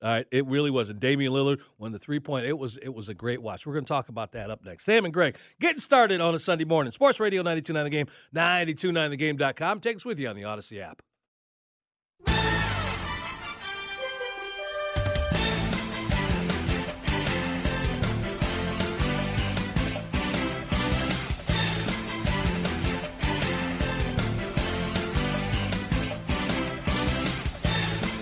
All 0.07 0.13
right, 0.13 0.27
it 0.31 0.47
really 0.47 0.71
was. 0.71 0.89
And 0.89 1.01
Damian 1.01 1.33
Lillard 1.33 1.61
won 1.79 1.91
the 1.91 1.99
three 1.99 2.21
point. 2.21 2.47
It 2.47 2.57
was 2.57 2.77
it 2.77 2.95
was 2.95 3.09
a 3.09 3.15
great 3.15 3.43
watch. 3.43 3.67
We're 3.67 3.73
going 3.73 3.85
to 3.85 3.89
talk 3.89 4.09
about 4.09 4.31
that 4.33 4.53
up 4.53 4.65
next. 4.65 4.85
Sam 4.85 5.05
and 5.05 5.13
Greg 5.13 5.37
getting 5.61 5.81
started 5.81 6.21
on 6.21 6.33
a 6.33 6.39
Sunday 6.39 6.65
morning. 6.65 6.93
Sports 6.93 7.19
Radio 7.19 7.43
92.9 7.43 7.83
The 7.83 7.91
Game, 7.91 8.07
929thegame.com. 8.33 9.81
Take 9.81 9.97
us 9.97 10.05
with 10.05 10.21
you 10.21 10.29
on 10.29 10.37
the 10.37 10.45
Odyssey 10.45 10.81
app. 10.81 11.03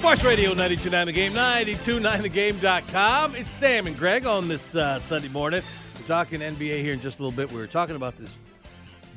Sports 0.04 0.22
Radio 0.22 0.50
929 0.50 1.06
The 1.06 1.12
Game, 1.12 1.32
929thegame.com. 1.32 3.36
It's 3.36 3.50
Sam 3.50 3.86
and 3.86 3.96
Greg 3.96 4.26
on 4.26 4.48
this 4.48 4.76
uh, 4.76 4.98
Sunday 4.98 5.28
morning. 5.28 5.62
We're 5.98 6.06
talking 6.06 6.40
NBA 6.40 6.82
here 6.82 6.92
in 6.92 7.00
just 7.00 7.20
a 7.20 7.22
little 7.22 7.34
bit. 7.34 7.50
We 7.50 7.56
were 7.56 7.66
talking 7.66 7.96
about 7.96 8.14
this 8.18 8.42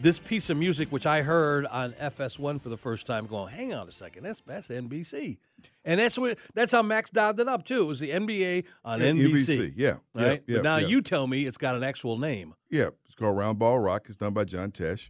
this 0.02 0.18
piece 0.18 0.50
of 0.50 0.56
music, 0.56 0.90
which 0.90 1.06
I 1.06 1.24
heard 1.24 1.66
on 1.66 1.92
FS1 1.92 2.62
for 2.62 2.70
the 2.70 2.78
first 2.78 3.06
time, 3.06 3.28
going, 3.28 3.54
hang 3.54 3.74
on 3.74 3.90
a 3.90 3.92
second, 3.92 4.24
that's 4.24 4.42
that's 4.48 4.70
NBC. 4.70 5.40
And 5.84 6.00
that's 6.00 6.18
what 6.18 6.40
that's 6.54 6.72
how 6.72 6.84
Max 6.84 7.10
dialed 7.10 7.42
it 7.42 7.50
up, 7.50 7.66
too. 7.66 7.82
It 7.82 7.88
was 7.88 8.00
the 8.00 8.12
NBA 8.12 8.64
on 8.86 9.02
Yeah, 9.02 9.08
NBC. 9.08 9.74
Yeah. 9.76 9.96
Right? 10.14 10.42
Yeah. 10.48 10.56
but 10.56 10.64
now 10.64 10.78
yeah. 10.78 10.88
you 10.88 11.02
tell 11.02 11.28
me 11.28 11.46
it's 11.46 11.58
got 11.58 11.76
an 11.76 11.84
actual 11.84 12.18
name. 12.18 12.54
Yeah, 12.70 12.92
it's 13.06 13.16
called 13.16 13.36
Round 13.36 13.60
Ball 13.60 13.80
Rock. 13.80 14.06
It's 14.08 14.16
done 14.16 14.34
by 14.34 14.46
John 14.46 14.72
Tesh, 14.72 15.10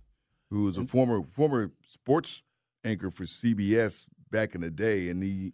who 0.49 0.63
was 0.63 0.79
a 0.79 0.87
former 0.87 1.21
former 1.21 1.69
sports 1.85 2.41
anchor 2.83 3.11
for 3.11 3.25
CBS 3.25 4.07
back 4.31 4.55
in 4.55 4.61
the 4.61 4.69
day, 4.71 5.09
and 5.09 5.21
he 5.23 5.53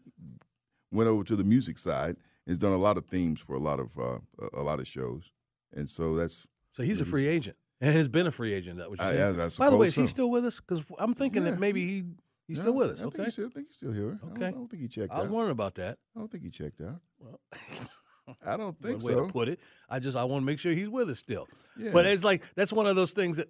went 0.91 1.09
over 1.09 1.23
to 1.23 1.35
the 1.35 1.43
music 1.43 1.77
side. 1.77 2.09
and 2.15 2.17
Has 2.47 2.57
done 2.57 2.73
a 2.73 2.77
lot 2.77 2.97
of 2.97 3.05
themes 3.05 3.39
for 3.41 3.55
a 3.55 3.59
lot 3.59 3.79
of 3.79 3.97
uh, 3.97 4.19
a- 4.53 4.61
lot 4.63 4.79
of 4.79 4.87
shows, 4.87 5.31
and 5.73 5.89
so 5.89 6.15
that's 6.15 6.47
So 6.71 6.83
he's 6.83 7.01
a 7.01 7.05
free 7.05 7.27
agent. 7.27 7.57
And 7.81 7.93
has 7.95 8.07
been 8.07 8.27
a 8.27 8.31
free 8.31 8.53
agent. 8.53 8.77
That 8.77 8.89
was 8.89 8.99
I- 8.99 9.17
I- 9.17 9.29
I 9.45 9.49
By 9.57 9.69
the 9.69 9.75
way, 9.77 9.87
is 9.87 9.95
he 9.95 10.07
still 10.07 10.29
with 10.31 10.45
us? 10.45 10.59
Because 10.59 10.83
I'm 10.97 11.13
thinking 11.13 11.43
Yeah, 11.45 11.51
that 11.51 11.59
maybe 11.59 11.85
he 11.85 12.03
he's 12.47 12.59
still 12.59 12.73
with 12.73 12.91
us. 12.91 12.99
I 12.99 13.03
think 13.03 13.15
Okay. 13.15 13.23
he's 13.25 13.33
still, 13.33 13.47
I 13.47 13.49
think 13.49 13.67
he's 13.67 13.75
still 13.77 13.91
here. 13.91 14.19
I 14.21 14.25
don't- 14.25 14.37
Okay. 14.37 14.45
I 14.47 14.51
don't, 14.51 14.67
think 14.69 14.81
he 14.81 14.87
checked 14.87 15.11
out. 15.11 15.17
I 15.17 15.19
was 15.21 15.29
out. 15.29 15.33
wondering 15.33 15.51
about 15.51 15.75
that. 15.75 15.97
I 16.15 16.19
don't 16.19 16.31
think 16.31 16.43
he 16.43 16.49
checked 16.49 16.79
out. 16.81 17.01
Well, 17.19 17.39
I 18.45 18.55
don't 18.57 18.67
one 18.81 18.91
think 18.93 19.03
way 19.03 19.13
so. 19.13 19.25
to 19.25 19.31
put 19.33 19.49
it. 19.49 19.59
I 19.89 19.99
just 19.99 20.15
I 20.15 20.23
want 20.23 20.41
to 20.43 20.45
make 20.45 20.59
sure 20.59 20.73
he's 20.73 20.87
with 20.89 21.09
us 21.09 21.19
still. 21.19 21.47
Yeah. 21.77 21.91
But 21.91 22.05
it's 22.05 22.23
like 22.23 22.43
that's 22.55 22.71
one 22.71 22.87
of 22.87 22.95
those 22.95 23.11
things 23.11 23.35
that 23.37 23.49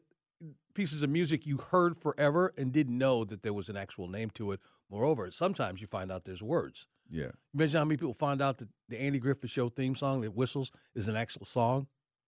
pieces 0.74 1.04
of 1.04 1.10
music 1.12 1.46
you 1.46 1.58
heard 1.58 1.96
forever 1.96 2.54
and 2.58 2.72
didn't 2.72 2.98
know 2.98 3.24
that 3.26 3.44
there 3.44 3.54
was 3.54 3.70
an 3.70 3.78
actual 3.78 4.08
name 4.08 4.30
to 4.32 4.52
it. 4.54 4.60
Moreover, 4.90 5.32
sometimes 5.32 5.82
you 5.82 5.88
find 5.88 6.12
out 6.12 6.24
there's 6.26 6.44
words. 6.44 6.88
yeah. 7.10 7.32
Imagine 7.54 7.80
how 7.80 7.86
many 7.86 7.98
people 7.98 8.14
find 8.14 8.42
out 8.42 8.58
that 8.60 8.68
the 8.90 9.00
Andy 9.00 9.20
Griffith 9.20 9.50
Show 9.50 9.70
theme 9.70 9.96
song 9.96 10.22
that 10.22 10.36
whistles 10.36 10.72
is 10.96 11.08
an 11.08 11.16
actual 11.16 11.46
song. 11.46 11.88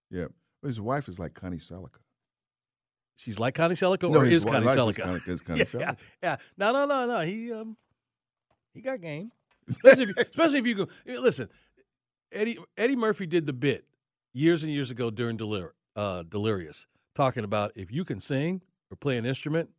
Yeah. 0.09 0.25
But 0.61 0.69
his 0.69 0.81
wife 0.81 1.07
is 1.07 1.19
like 1.19 1.33
Connie 1.33 1.57
Sellecca. 1.57 1.99
She's 3.17 3.39
like 3.39 3.53
Connie 3.55 3.75
Sellecca 3.75 4.09
No, 4.11 4.19
or 4.19 4.25
is 4.25 4.43
Connie 4.43 4.65
life 4.65 4.77
is 4.77 4.97
Sellecca? 4.97 5.03
Connie- 5.03 5.21
is 5.27 5.41
Connie 5.47 5.59
yeah, 5.59 5.65
Sellecca. 5.65 5.97
yeah. 6.23 6.37
No, 6.57 6.71
no, 6.73 6.85
no, 6.85 7.05
no. 7.05 7.19
He 7.21 7.51
um 7.53 7.77
he 8.73 8.81
got 8.81 8.99
game. 9.01 9.31
Especially 9.69 10.03
if, 10.03 10.09
you- 10.09 10.15
especially 10.17 10.59
if 10.59 10.67
you 10.67 10.75
go 10.75 10.87
listen. 11.21 11.49
Eddie 12.31 12.57
Eddie 12.77 12.95
Murphy 12.95 13.25
did 13.25 13.45
the 13.45 13.53
bit 13.53 13.85
years 14.33 14.63
and 14.63 14.71
years 14.71 14.91
ago 14.91 15.09
during 15.09 15.37
Delir, 15.37 15.69
uh, 15.95 16.23
Delirious, 16.23 16.85
talking 17.15 17.43
about 17.43 17.71
if 17.75 17.91
you 17.91 18.03
can 18.03 18.19
sing 18.19 18.61
or 18.91 18.97
play 18.97 19.17
an 19.17 19.25
instrument, 19.25 19.69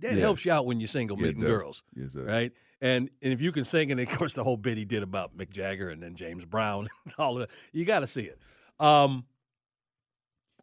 that 0.00 0.14
Yeah. 0.14 0.20
helps 0.20 0.44
you 0.44 0.52
out 0.52 0.66
when 0.66 0.80
you're 0.80 0.88
single 0.88 1.16
Yeah, 1.18 1.26
meeting 1.26 1.40
girls, 1.42 1.82
Yes, 1.94 2.14
right? 2.14 2.52
And 2.80 3.10
and 3.22 3.32
if 3.32 3.40
you 3.40 3.50
can 3.52 3.64
sing, 3.64 3.90
and 3.92 4.00
of 4.00 4.08
course 4.10 4.34
the 4.34 4.44
whole 4.44 4.56
bit 4.56 4.76
he 4.76 4.84
did 4.84 5.02
about 5.02 5.36
Mick 5.36 5.50
Jagger 5.50 5.88
and 5.90 6.02
then 6.02 6.14
James 6.16 6.44
Brown, 6.44 6.88
and 7.04 7.14
all 7.18 7.40
of 7.40 7.48
that, 7.48 7.56
you 7.72 7.84
got 7.84 8.00
to 8.00 8.06
see 8.06 8.22
it. 8.22 8.38
Um, 8.78 9.24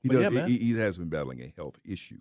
He, 0.04 0.10
does, 0.10 0.34
yeah, 0.34 0.46
he, 0.46 0.58
he 0.58 0.74
has 0.80 0.98
been 0.98 1.10
battling 1.10 1.42
a 1.42 1.54
health 1.56 1.80
issue. 1.86 2.20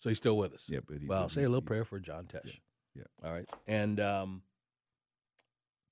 so 0.00 0.08
he's 0.08 0.18
still 0.18 0.36
with 0.36 0.52
us. 0.54 0.66
Yeah, 0.68 0.80
but 0.86 0.98
he's 0.98 1.08
Well, 1.08 1.28
say 1.28 1.42
a 1.42 1.48
little 1.48 1.60
he- 1.60 1.66
prayer 1.66 1.84
for 1.84 1.98
John 2.00 2.24
Tesh. 2.26 2.60
yeah. 2.94 3.04
All 3.24 3.32
right. 3.32 3.48
And 3.66 3.98
um 4.00 4.42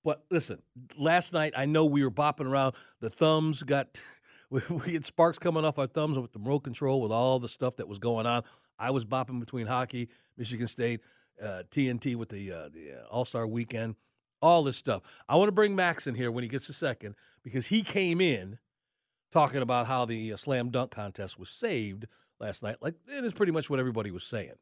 but 0.03 0.25
listen, 0.31 0.63
last 0.97 1.33
night 1.33 1.53
I 1.57 1.67
know 1.67 1.85
we 1.85 2.03
were 2.03 2.11
bopping 2.11 2.47
around. 2.47 2.75
The 3.01 3.11
thumbs 3.11 3.63
got 3.63 3.99
we, 4.51 4.61
we 4.71 4.95
had 4.95 5.05
sparks 5.05 5.39
coming 5.39 5.65
off 5.65 5.79
our 5.79 5.87
thumbs 5.87 6.19
with 6.19 6.33
the 6.33 6.39
remote 6.39 6.61
control 6.61 7.01
with 7.01 7.13
all 7.13 7.39
the 7.39 7.49
stuff 7.49 7.77
that 7.77 7.89
was 7.89 7.99
going 7.99 8.27
on. 8.27 8.43
I 8.81 8.91
was 8.91 9.05
bopping 9.05 9.39
between 9.39 9.67
hockey, 9.67 10.09
Michigan 10.37 10.67
State, 10.67 11.01
uh, 11.41 11.63
TNT 11.71 12.17
with 12.17 12.31
the 12.31 12.51
uh, 12.51 12.69
the 12.71 13.03
uh, 13.03 13.09
All 13.11 13.25
Star 13.25 13.47
Weekend, 13.47 13.95
all 14.43 14.65
this 14.65 14.77
stuff. 14.77 15.03
I 15.29 15.37
want 15.37 15.49
to 15.49 15.53
bring 15.53 15.77
Max 15.77 16.07
in 16.07 16.15
here 16.15 16.31
when 16.31 16.43
he 16.43 16.49
gets 16.49 16.69
a 16.69 16.73
second 16.73 17.15
because 17.43 17.69
he 17.69 17.83
came 17.83 18.21
in 18.21 18.59
talking 19.31 19.63
about 19.63 19.87
how 19.87 20.05
the 20.05 20.33
uh, 20.33 20.37
slam 20.37 20.71
dunk 20.71 20.91
contest 20.91 21.39
was 21.39 21.51
saved 21.51 22.07
last 22.41 22.63
night. 22.63 22.77
Like 22.81 22.95
it 23.07 23.25
is 23.25 23.35
pretty 23.35 23.53
much 23.53 23.71
what 23.71 23.79
everybody 23.79 24.11
was 24.11 24.25
saying. 24.25 24.55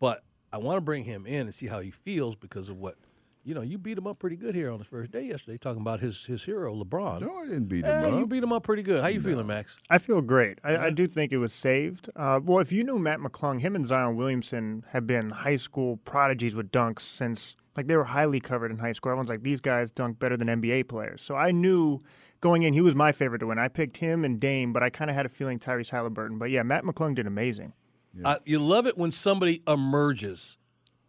But 0.00 0.24
I 0.52 0.58
want 0.58 0.78
to 0.78 0.82
bring 0.82 1.04
him 1.04 1.26
in 1.26 1.42
and 1.42 1.54
see 1.54 1.66
how 1.66 1.80
he 1.80 1.90
feels 1.90 2.34
because 2.36 2.68
of 2.68 2.78
what 2.78 2.96
you 3.46 3.54
know. 3.54 3.62
You 3.62 3.78
beat 3.78 3.96
him 3.96 4.06
up 4.06 4.18
pretty 4.18 4.36
good 4.36 4.54
here 4.54 4.70
on 4.70 4.78
the 4.78 4.84
first 4.84 5.10
day 5.12 5.24
yesterday, 5.26 5.56
talking 5.56 5.80
about 5.80 6.00
his 6.00 6.26
his 6.26 6.44
hero 6.44 6.74
LeBron. 6.74 7.20
No, 7.22 7.36
I 7.38 7.44
didn't 7.44 7.66
beat 7.66 7.84
him 7.84 8.04
Eh, 8.04 8.08
up. 8.08 8.18
you 8.18 8.26
beat 8.26 8.42
him 8.42 8.52
up 8.52 8.62
pretty 8.64 8.82
good. 8.82 9.00
How 9.02 9.08
you 9.08 9.20
feeling, 9.20 9.46
Max? 9.46 9.78
I 9.88 9.98
feel 9.98 10.20
great. 10.20 10.58
I, 10.64 10.76
I 10.76 10.90
do 10.90 11.06
think 11.06 11.32
it 11.32 11.38
was 11.38 11.52
saved. 11.52 12.10
Uh, 12.16 12.40
well, 12.42 12.58
if 12.58 12.72
you 12.72 12.84
knew 12.84 12.98
Mac 12.98 13.18
McClung, 13.20 13.60
him 13.60 13.74
and 13.76 13.86
Zion 13.86 14.16
Williamson 14.16 14.84
have 14.90 15.06
been 15.06 15.30
high 15.30 15.56
school 15.56 15.96
prodigies 15.98 16.54
with 16.54 16.70
dunks 16.72 17.02
since, 17.02 17.56
like, 17.76 17.86
they 17.86 17.96
were 17.96 18.04
highly 18.04 18.40
covered 18.40 18.70
in 18.70 18.78
high 18.78 18.92
school. 18.92 19.10
Everyone's 19.12 19.28
like, 19.30 19.42
these 19.42 19.60
guys 19.60 19.90
dunk 19.90 20.18
better 20.18 20.36
than 20.36 20.48
NBA 20.48 20.88
players. 20.88 21.22
So 21.22 21.36
I 21.36 21.52
knew 21.52 22.02
going 22.40 22.62
in, 22.64 22.74
he 22.74 22.80
was 22.80 22.94
my 22.94 23.12
favorite 23.12 23.38
to 23.38 23.46
win. 23.46 23.58
I 23.58 23.68
picked 23.68 23.98
him 23.98 24.24
and 24.24 24.38
Dame, 24.40 24.72
but 24.72 24.82
I 24.82 24.90
kind 24.90 25.08
of 25.10 25.16
had 25.16 25.24
a 25.26 25.28
feeling 25.30 25.58
Tyrese 25.58 25.90
Halliburton. 25.90 26.38
But 26.38 26.50
yeah, 26.50 26.62
Mac 26.62 26.82
McClung 26.84 27.14
did 27.14 27.26
amazing. 27.26 27.72
Uh, 28.24 28.36
you 28.46 28.58
love 28.58 28.86
it 28.86 28.96
when 28.96 29.12
somebody 29.12 29.62
emerges 29.68 30.56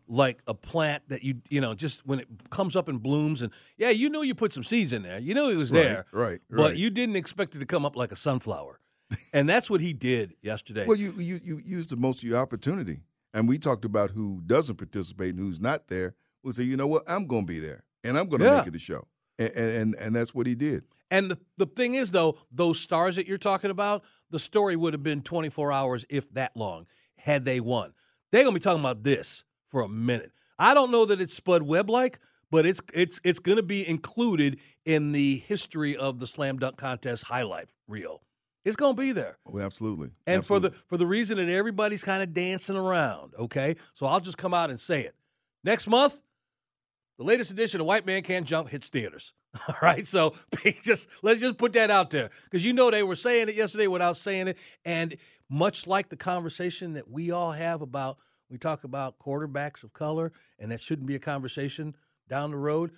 like 0.08 0.39
a 0.48 0.54
plant 0.54 1.04
that 1.10 1.24
you 1.24 1.36
you 1.50 1.60
know 1.62 1.74
just 1.74 2.06
when 2.06 2.20
it 2.20 2.28
comes 2.50 2.76
up 2.76 2.88
and 2.88 3.02
blooms 3.04 3.41
and 3.41 3.52
yeah 3.78 3.89
you 3.89 4.10
knew 4.10 4.22
you 4.24 4.34
put 4.36 4.54
some 4.54 4.63
seeds 4.63 4.93
in 4.93 5.02
there 5.04 5.20
you 5.20 5.34
know 5.34 5.50
it 5.50 5.56
was 5.58 5.72
Right, 5.72 5.84
there 5.84 6.06
right, 6.13 6.39
but 6.50 6.58
right. 6.58 6.76
you 6.78 6.89
didn't 6.89 7.15
expect 7.17 7.56
it 7.56 7.60
to 7.60 7.65
come 7.65 7.86
up 7.86 7.96
like 7.96 8.12
a 8.12 8.15
sunflower 8.15 8.80
and 9.34 9.48
that's 9.50 9.70
what 9.70 9.82
he 9.82 9.93
did 9.93 10.34
yesterday 10.41 10.86
Well, 10.88 10.98
you, 10.98 11.12
you 11.13 11.39
you 11.43 11.62
used 11.63 11.89
the 11.89 11.98
most 11.98 12.24
of 12.24 12.30
your 12.30 12.38
opportunity, 12.39 13.02
and 13.34 13.48
we 13.48 13.58
talked 13.58 13.86
about 13.86 14.12
who 14.12 14.41
doesn't 14.46 14.76
participate 14.78 15.34
and 15.36 15.39
who's 15.39 15.60
not 15.62 15.88
there. 15.88 16.15
We'll 16.43 16.54
say, 16.54 16.63
you 16.63 16.76
know 16.78 16.88
what, 16.88 17.04
I'm 17.08 17.26
going 17.26 17.43
to 17.46 17.48
be 17.54 17.60
there, 17.60 17.84
and 18.04 18.17
I'm 18.17 18.28
going 18.28 18.41
to 18.41 18.46
Yeah. 18.48 18.58
make 18.58 18.67
it 18.67 18.76
a 18.76 18.80
show, 18.80 19.08
and, 19.39 19.52
and 19.56 19.96
and 19.96 20.15
that's 20.15 20.34
what 20.36 20.46
he 20.46 20.56
did. 20.56 20.84
And 21.10 21.32
the, 21.32 21.38
the 21.58 21.65
thing 21.67 21.96
is, 21.96 22.12
though, 22.12 22.38
those 22.52 22.80
stars 22.82 23.15
that 23.15 23.28
you're 23.28 23.38
talking 23.38 23.72
about, 23.72 24.04
the 24.30 24.39
story 24.39 24.76
would 24.76 24.91
have 24.93 25.04
been 25.04 25.22
24 25.22 25.72
hours, 25.72 26.06
if 26.10 26.30
that 26.34 26.52
long, 26.58 26.86
had 27.17 27.46
they 27.46 27.62
won. 27.62 27.93
They're 28.32 28.43
gonna 28.43 28.54
be 28.54 28.60
talking 28.60 28.82
about 28.82 29.04
this 29.04 29.46
for 29.69 29.82
a 29.82 29.89
minute. 29.89 30.32
I 30.60 30.73
don't 30.73 30.91
know 30.91 31.06
that 31.06 31.21
it's 31.21 31.34
Spud 31.34 31.62
Webb 31.62 31.89
like, 31.89 32.19
but 32.49 32.65
it's 32.65 32.82
it's 32.93 33.19
it's 33.23 33.39
gonna 33.39 33.63
be 33.63 33.88
included 33.88 34.60
in 34.86 35.12
the 35.12 35.39
history 35.39 35.95
of 35.95 36.19
the 36.19 36.27
slam 36.27 36.58
dunk 36.58 36.77
contest 36.77 37.25
highlight 37.25 37.69
reel. 37.88 38.21
It's 38.65 38.75
gonna 38.75 38.95
be 38.95 39.12
there. 39.12 39.38
Oh, 39.45 39.60
absolutely. 39.60 40.12
And 40.25 40.45
for 40.45 40.60
the 40.60 40.71
for 40.71 40.97
the 40.97 41.06
reason 41.06 41.38
that 41.38 41.49
everybody's 41.49 42.03
kind 42.03 42.23
of 42.23 42.34
dancing 42.34 42.75
around, 42.75 43.34
okay? 43.38 43.75
So 43.93 44.06
I'll 44.06 44.19
just 44.19 44.38
come 44.38 44.53
out 44.53 44.69
and 44.69 44.80
say 44.80 45.01
it. 45.01 45.15
Next 45.63 45.88
month, 45.88 46.19
the 47.17 47.23
latest 47.23 47.51
edition 47.51 47.82
of 47.82 47.88
White 47.88 48.06
Man 48.06 48.21
Can't 48.23 48.45
Jump 48.45 48.69
hits 48.69 48.89
theaters. 48.89 49.34
All 49.67 49.75
right, 49.82 50.06
so 50.06 50.36
just 50.84 51.08
let's 51.23 51.41
just 51.41 51.58
put 51.58 51.73
that 51.73 51.89
out 51.89 52.10
there 52.10 52.30
because 52.43 52.63
you 52.63 52.73
know 52.73 52.91
they 52.91 53.03
were 53.03 53.15
saying 53.15 53.49
it 53.49 53.56
yesterday 53.56 53.88
without 53.88 54.17
saying 54.17 54.49
it, 54.49 54.58
and 54.86 55.15
much 55.49 55.88
like 55.88 56.10
the 56.10 56.17
conversation 56.17 56.93
that 56.93 57.10
we 57.10 57.32
all 57.32 57.53
have 57.53 57.82
about 57.82 58.17
we 58.50 58.58
talk 58.58 58.84
about 58.84 59.20
quarterbacks 59.20 59.84
of 59.84 59.94
color, 59.94 60.32
and 60.60 60.72
that 60.72 60.80
shouldn't 60.80 61.08
be 61.08 61.16
a 61.16 61.20
conversation 61.20 61.96
down 62.30 62.52
the 62.52 62.58
road. 62.58 62.92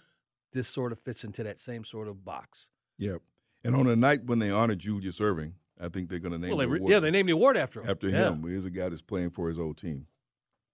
This 0.53 0.67
sort 0.67 0.91
of 0.91 0.99
fits 0.99 1.23
into 1.23 1.43
that 1.43 1.59
same 1.59 1.83
sort 1.83 2.07
of 2.07 2.23
box. 2.25 2.69
Yep. 2.97 3.21
And 3.63 3.75
on 3.75 3.85
the 3.85 3.95
night 3.95 4.25
when 4.25 4.39
they 4.39 4.49
honor 4.51 4.75
Julius 4.75 5.19
Erving, 5.19 5.53
I 5.79 5.89
think 5.89 6.09
they're 6.09 6.19
going 6.19 6.31
to 6.31 6.37
name 6.39 6.49
Well, 6.55 6.67
the 6.67 6.75
award 6.75 6.91
yeah, 6.91 6.99
they 6.99 7.11
named 7.11 7.29
the 7.29 7.33
award 7.33 7.57
after 7.57 7.81
him. 7.81 7.89
after 7.89 8.09
Yeah. 8.09 8.29
him. 8.31 8.43
Here's 8.43 8.65
a 8.65 8.69
guy 8.71 8.89
that's 8.89 9.01
playing 9.01 9.29
for 9.31 9.47
his 9.47 9.59
old 9.59 9.77
team. 9.77 10.07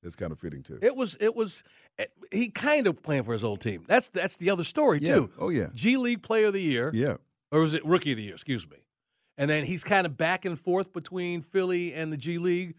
That's 0.02 0.16
kind 0.16 0.32
of 0.32 0.40
fitting 0.40 0.62
too. 0.62 0.78
It 0.84 0.96
was 0.96 1.18
it 1.20 1.36
was 1.36 1.64
eh, 1.98 2.06
he 2.32 2.50
kind 2.50 2.86
of 2.86 3.02
playing 3.02 3.24
for 3.24 3.34
his 3.34 3.44
old 3.44 3.60
team. 3.62 3.84
That's 3.88 4.10
that's 4.10 4.36
the 4.38 4.52
other 4.52 4.64
story 4.64 5.00
yeah. 5.02 5.16
too. 5.16 5.32
Oh 5.40 5.50
yeah. 5.50 5.70
G 5.74 5.98
League 5.98 6.22
Player 6.22 6.48
of 6.48 6.54
the 6.54 6.62
Year, 6.62 6.92
Yeah. 6.94 7.16
or 7.52 7.62
was 7.62 7.74
it 7.74 7.84
Rookie 7.86 8.12
of 8.12 8.18
the 8.18 8.24
Year? 8.24 8.34
Excuse 8.36 8.70
me. 8.70 8.78
And 9.38 9.50
then 9.50 9.66
he's 9.66 9.84
kind 9.84 10.06
of 10.06 10.16
back 10.16 10.46
and 10.46 10.60
forth 10.60 10.94
between 10.94 11.42
Philly 11.42 11.92
and 11.94 12.14
the 12.14 12.18
G 12.18 12.38
League. 12.38 12.76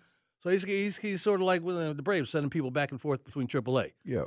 So 0.46 0.52
he's 0.52 0.62
he's, 0.62 0.96
he's 0.98 1.22
sort 1.22 1.40
of 1.40 1.46
like 1.46 1.62
uh, 1.66 1.92
the 1.92 2.02
Braves 2.02 2.30
sending 2.30 2.50
people 2.50 2.70
back 2.70 2.92
and 2.92 3.00
forth 3.00 3.24
between 3.24 3.48
AAA. 3.48 3.94
Yeah. 4.04 4.26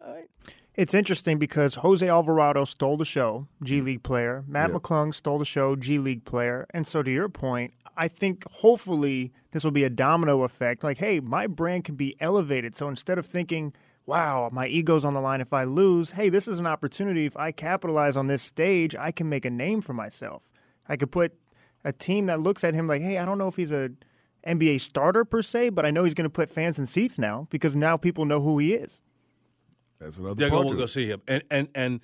All 0.00 0.14
right. 0.14 0.26
It's 0.74 0.94
interesting 0.94 1.38
because 1.38 1.74
Jose 1.74 2.08
Alvarado 2.08 2.64
stole 2.64 2.96
the 2.96 3.04
show, 3.04 3.46
G 3.62 3.82
League 3.82 4.02
player. 4.02 4.42
Mac 4.48 4.70
Yeah. 4.70 4.76
McClung 4.76 5.14
stole 5.14 5.38
the 5.38 5.44
show, 5.44 5.76
G 5.76 5.98
League 5.98 6.24
player. 6.24 6.66
And 6.70 6.86
so, 6.86 7.02
to 7.02 7.10
your 7.10 7.28
point, 7.28 7.74
I 7.94 8.08
think 8.08 8.50
hopefully 8.50 9.34
this 9.50 9.62
will 9.62 9.70
be 9.70 9.84
a 9.84 9.90
domino 9.90 10.44
effect. 10.44 10.82
Like, 10.82 10.96
hey, 10.96 11.20
my 11.20 11.46
brand 11.46 11.84
can 11.84 11.94
be 11.94 12.16
elevated. 12.20 12.74
So 12.74 12.88
instead 12.88 13.18
of 13.18 13.26
thinking, 13.26 13.74
wow, 14.06 14.48
my 14.50 14.66
ego's 14.66 15.04
on 15.04 15.12
the 15.12 15.20
line 15.20 15.42
if 15.42 15.52
I 15.52 15.64
lose, 15.64 16.12
hey, 16.12 16.30
this 16.30 16.48
is 16.48 16.58
an 16.58 16.66
opportunity. 16.66 17.26
If 17.26 17.36
I 17.36 17.52
capitalize 17.52 18.16
on 18.16 18.28
this 18.28 18.42
stage, 18.42 18.96
I 18.96 19.12
can 19.12 19.28
make 19.28 19.44
a 19.44 19.50
name 19.50 19.82
for 19.82 19.92
myself. 19.92 20.48
I 20.88 20.96
could 20.96 21.12
put 21.12 21.34
a 21.84 21.92
team 21.92 22.24
that 22.26 22.40
looks 22.40 22.64
at 22.64 22.72
him 22.72 22.86
like, 22.86 23.02
hey, 23.02 23.18
I 23.18 23.26
don't 23.26 23.36
know 23.36 23.48
if 23.48 23.56
he's 23.56 23.72
a 23.72 23.90
NBA 24.46 24.80
starter 24.80 25.24
per 25.24 25.42
se, 25.42 25.70
but 25.70 25.84
I 25.86 25.90
know 25.90 26.04
he's 26.04 26.14
going 26.14 26.24
to 26.24 26.30
put 26.30 26.48
fans 26.50 26.78
in 26.78 26.86
seats 26.86 27.18
now 27.18 27.46
because 27.50 27.74
now 27.76 27.96
people 27.96 28.24
know 28.24 28.40
who 28.40 28.58
he 28.58 28.74
is. 28.74 29.02
That's 29.98 30.16
another 30.18 30.34
They're 30.34 30.48
part 30.50 30.62
going 30.62 30.68
to 30.72 30.76
to 30.76 30.82
go 30.82 30.86
see 30.86 31.06
him, 31.06 31.20
and 31.28 31.42
and 31.50 31.68
and 31.74 32.00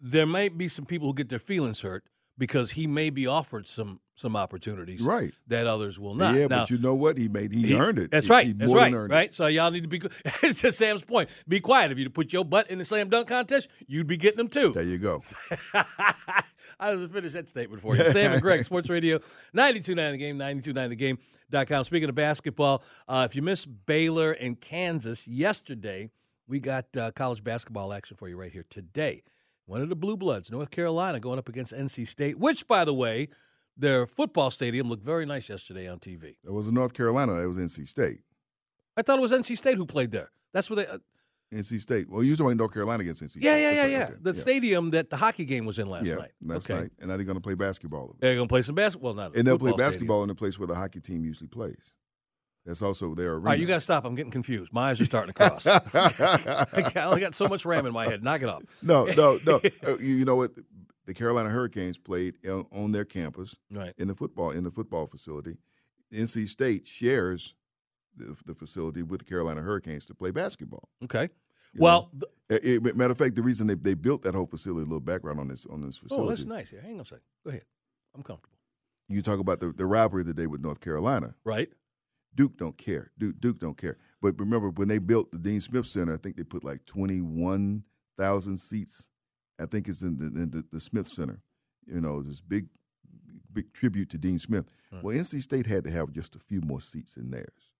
there 0.00 0.26
might 0.26 0.56
be 0.56 0.68
some 0.68 0.84
people 0.86 1.08
who 1.08 1.14
get 1.14 1.28
their 1.28 1.38
feelings 1.40 1.80
hurt 1.80 2.04
because 2.38 2.72
he 2.72 2.86
may 2.86 3.10
be 3.10 3.26
offered 3.26 3.66
some 3.66 4.00
some 4.18 4.34
opportunities 4.34 5.02
Right. 5.02 5.34
that 5.48 5.66
others 5.66 5.98
will 5.98 6.14
not. 6.14 6.34
Yeah, 6.34 6.46
Now, 6.46 6.60
but 6.60 6.70
you 6.70 6.78
know 6.78 6.94
what? 6.94 7.18
He 7.18 7.28
made 7.28 7.52
he, 7.52 7.66
he- 7.66 7.74
earned 7.74 7.98
it. 7.98 8.10
That's 8.10 8.28
He- 8.28 8.32
right. 8.32 8.46
He 8.46 8.52
that's 8.54 8.68
more 8.70 8.78
right. 8.78 8.90
than 8.90 9.00
earned 9.00 9.10
Right. 9.12 9.34
So 9.34 9.46
y'all 9.46 9.70
need 9.70 9.82
to 9.82 9.88
be. 9.88 10.00
It's 10.42 10.62
to 10.62 10.72
Sam's 10.72 11.02
point. 11.02 11.28
Be 11.46 11.60
quiet. 11.60 11.92
If 11.92 11.98
you 11.98 12.08
put 12.08 12.32
your 12.32 12.44
butt 12.44 12.70
in 12.70 12.78
the 12.78 12.84
slam 12.86 13.10
dunk 13.10 13.28
contest, 13.28 13.68
you'd 13.86 14.06
be 14.06 14.16
getting 14.16 14.38
them 14.38 14.48
too. 14.48 14.72
There 14.72 14.82
you 14.84 14.96
go. 14.98 15.20
I 16.78 16.94
was 16.94 17.08
to 17.08 17.12
finish 17.12 17.32
that 17.32 17.48
statement 17.48 17.82
for 17.82 17.96
you. 17.96 18.04
Sam 18.12 18.32
and 18.32 18.42
Greg, 18.42 18.64
Sports 18.64 18.88
Radio, 18.90 19.18
92.9 19.54 20.12
The 20.12 20.16
Game, 20.18 20.38
92.9thegame.com. 20.38 21.84
Speaking 21.84 22.08
of 22.08 22.14
basketball, 22.14 22.82
uh, 23.08 23.26
if 23.28 23.34
you 23.34 23.42
missed 23.42 23.86
Baylor 23.86 24.32
and 24.32 24.60
Kansas 24.60 25.26
yesterday, 25.26 26.10
we 26.46 26.60
got 26.60 26.94
uh, 26.96 27.10
college 27.12 27.42
basketball 27.42 27.92
action 27.92 28.16
for 28.16 28.28
you 28.28 28.36
right 28.36 28.52
here 28.52 28.64
today. 28.68 29.22
One 29.64 29.80
of 29.80 29.88
the 29.88 29.96
Blue 29.96 30.16
Bloods, 30.16 30.50
North 30.50 30.70
Carolina, 30.70 31.18
going 31.18 31.38
up 31.38 31.48
against 31.48 31.72
NC 31.72 32.06
State, 32.06 32.38
which, 32.38 32.68
by 32.68 32.84
the 32.84 32.94
way, 32.94 33.28
their 33.76 34.06
football 34.06 34.50
stadium 34.50 34.88
looked 34.88 35.04
very 35.04 35.26
nice 35.26 35.48
yesterday 35.48 35.88
on 35.88 35.98
TV. 35.98 36.36
It 36.44 36.52
was 36.52 36.68
in 36.68 36.74
North 36.74 36.94
Carolina. 36.94 37.34
It 37.42 37.46
was 37.46 37.56
NC 37.56 37.86
State. 37.88 38.20
I 38.96 39.02
thought 39.02 39.18
it 39.18 39.22
was 39.22 39.32
NC 39.32 39.58
State 39.58 39.76
who 39.76 39.86
played 39.86 40.12
there. 40.12 40.30
That's 40.52 40.70
where 40.70 40.76
they. 40.76 40.86
Uh, 40.86 40.98
NC 41.54 41.80
State. 41.80 42.10
Well, 42.10 42.22
you're 42.24 42.36
talking 42.36 42.56
North 42.56 42.72
Carolina 42.72 43.02
against 43.02 43.22
NC 43.22 43.30
State. 43.30 43.42
yeah, 43.44 43.56
yeah, 43.56 43.62
That's 43.62 43.76
yeah, 43.76 43.82
right. 43.82 43.90
yeah. 43.90 44.04
Okay. 44.04 44.14
The 44.22 44.30
yeah. 44.32 44.40
stadium 44.40 44.90
that 44.90 45.10
the 45.10 45.16
hockey 45.16 45.44
game 45.44 45.64
was 45.64 45.78
in 45.78 45.88
last 45.88 46.06
yeah, 46.06 46.16
night. 46.16 46.32
last 46.42 46.68
okay. 46.70 46.80
night. 46.82 46.90
And 46.98 47.08
now 47.08 47.16
they're 47.16 47.24
going 47.24 47.36
to 47.36 47.42
play 47.42 47.54
basketball. 47.54 48.16
They're 48.18 48.34
going 48.34 48.48
to 48.48 48.52
play 48.52 48.62
some 48.62 48.74
basketball. 48.74 49.14
Well, 49.14 49.28
not 49.28 49.36
And 49.36 49.46
they'll 49.46 49.58
play 49.58 49.70
football 49.70 49.78
stadium. 49.90 49.92
basketball 49.92 50.22
in 50.22 50.28
the 50.28 50.34
place 50.34 50.58
where 50.58 50.66
the 50.66 50.74
hockey 50.74 51.00
team 51.00 51.24
usually 51.24 51.48
plays. 51.48 51.94
That's 52.64 52.82
also 52.82 53.14
their 53.14 53.34
arena. 53.34 53.38
All 53.38 53.44
right, 53.52 53.60
you 53.60 53.66
got 53.66 53.74
to 53.76 53.80
stop. 53.80 54.04
I'm 54.04 54.16
getting 54.16 54.32
confused. 54.32 54.72
My 54.72 54.90
eyes 54.90 55.00
are 55.00 55.04
starting 55.04 55.32
to 55.32 55.38
cross. 55.38 55.66
I 56.96 57.02
only 57.04 57.20
got 57.20 57.36
so 57.36 57.46
much 57.46 57.64
RAM 57.64 57.86
in 57.86 57.92
my 57.92 58.06
head. 58.08 58.24
Knock 58.24 58.42
it 58.42 58.48
off. 58.48 58.64
no, 58.82 59.04
no, 59.04 59.38
no. 59.46 59.60
Uh, 59.86 59.96
you, 59.98 60.16
you 60.16 60.24
know 60.24 60.34
what? 60.34 60.50
The 61.06 61.14
Carolina 61.14 61.48
Hurricanes 61.50 61.96
played 61.96 62.34
on 62.72 62.90
their 62.90 63.04
campus 63.04 63.56
Right. 63.70 63.94
in 63.96 64.08
the 64.08 64.16
football 64.16 64.50
in 64.50 64.64
the 64.64 64.72
football 64.72 65.06
facility. 65.06 65.58
NC 66.12 66.48
State 66.48 66.88
shares 66.88 67.54
the, 68.16 68.36
the 68.46 68.54
facility 68.54 69.02
with 69.02 69.20
the 69.20 69.24
Carolina 69.26 69.60
Hurricanes 69.62 70.06
to 70.06 70.14
play 70.14 70.30
basketball. 70.30 70.88
Okay. 71.04 71.28
You 71.72 71.80
Well, 71.82 72.10
th- 72.12 72.24
Uh, 72.50 72.86
it- 72.86 72.96
matter 72.96 73.12
of 73.12 73.18
fact, 73.18 73.34
the 73.34 73.42
reason 73.42 73.66
they, 73.66 73.74
they 73.74 73.94
built 73.94 74.22
that 74.22 74.34
whole 74.34 74.46
facility, 74.46 74.82
a 74.82 74.86
little 74.86 75.00
background 75.00 75.38
on 75.40 75.48
this 75.48 75.66
on 75.66 75.80
this 75.82 75.96
facility. 75.98 76.24
oh, 76.26 76.28
that's 76.28 76.44
nice. 76.44 76.70
Here, 76.70 76.80
hang 76.80 76.94
on 76.94 77.00
a 77.00 77.04
second. 77.04 77.24
Go 77.44 77.50
ahead. 77.50 77.64
I'm 78.14 78.22
comfortable. 78.22 78.56
You 79.08 79.22
talk 79.22 79.38
about 79.40 79.60
the, 79.60 79.72
the 79.72 79.86
rivalry 79.86 80.24
today 80.24 80.46
with 80.46 80.60
North 80.60 80.80
Carolina. 80.80 81.34
Right. 81.44 81.68
Duke 82.34 82.56
don't 82.58 82.76
care. 82.76 83.12
Duke 83.18 83.40
Duke 83.40 83.58
don't 83.58 83.76
care. 83.78 83.96
But 84.20 84.38
remember 84.38 84.70
when 84.70 84.88
they 84.88 84.98
built 84.98 85.30
the 85.32 85.38
Dean 85.38 85.60
Smith 85.60 85.86
Center, 85.86 86.14
I 86.14 86.16
think 86.18 86.36
they 86.36 86.42
put 86.44 86.64
like 86.64 86.84
twenty 86.86 87.20
one 87.20 87.84
thousand 88.18 88.58
seats. 88.58 89.08
I 89.58 89.64
think 89.66 89.88
it's 89.88 90.02
in 90.02 90.18
the, 90.18 90.26
in 90.26 90.50
the, 90.50 90.64
the 90.70 90.80
Smith 90.80 91.08
Center. 91.08 91.40
You 91.86 92.00
know, 92.00 92.22
this 92.22 92.40
big 92.40 92.66
big 93.52 93.72
tribute 93.72 94.10
to 94.10 94.18
Dean 94.18 94.38
Smith. 94.38 94.66
Well, 95.02 95.16
NC 95.16 95.40
State 95.42 95.66
had 95.66 95.84
to 95.84 95.90
have 95.90 96.10
just 96.12 96.34
a 96.36 96.38
few 96.38 96.60
more 96.60 96.80
seats 96.80 97.16
in 97.16 97.30
theirs. 97.30 97.72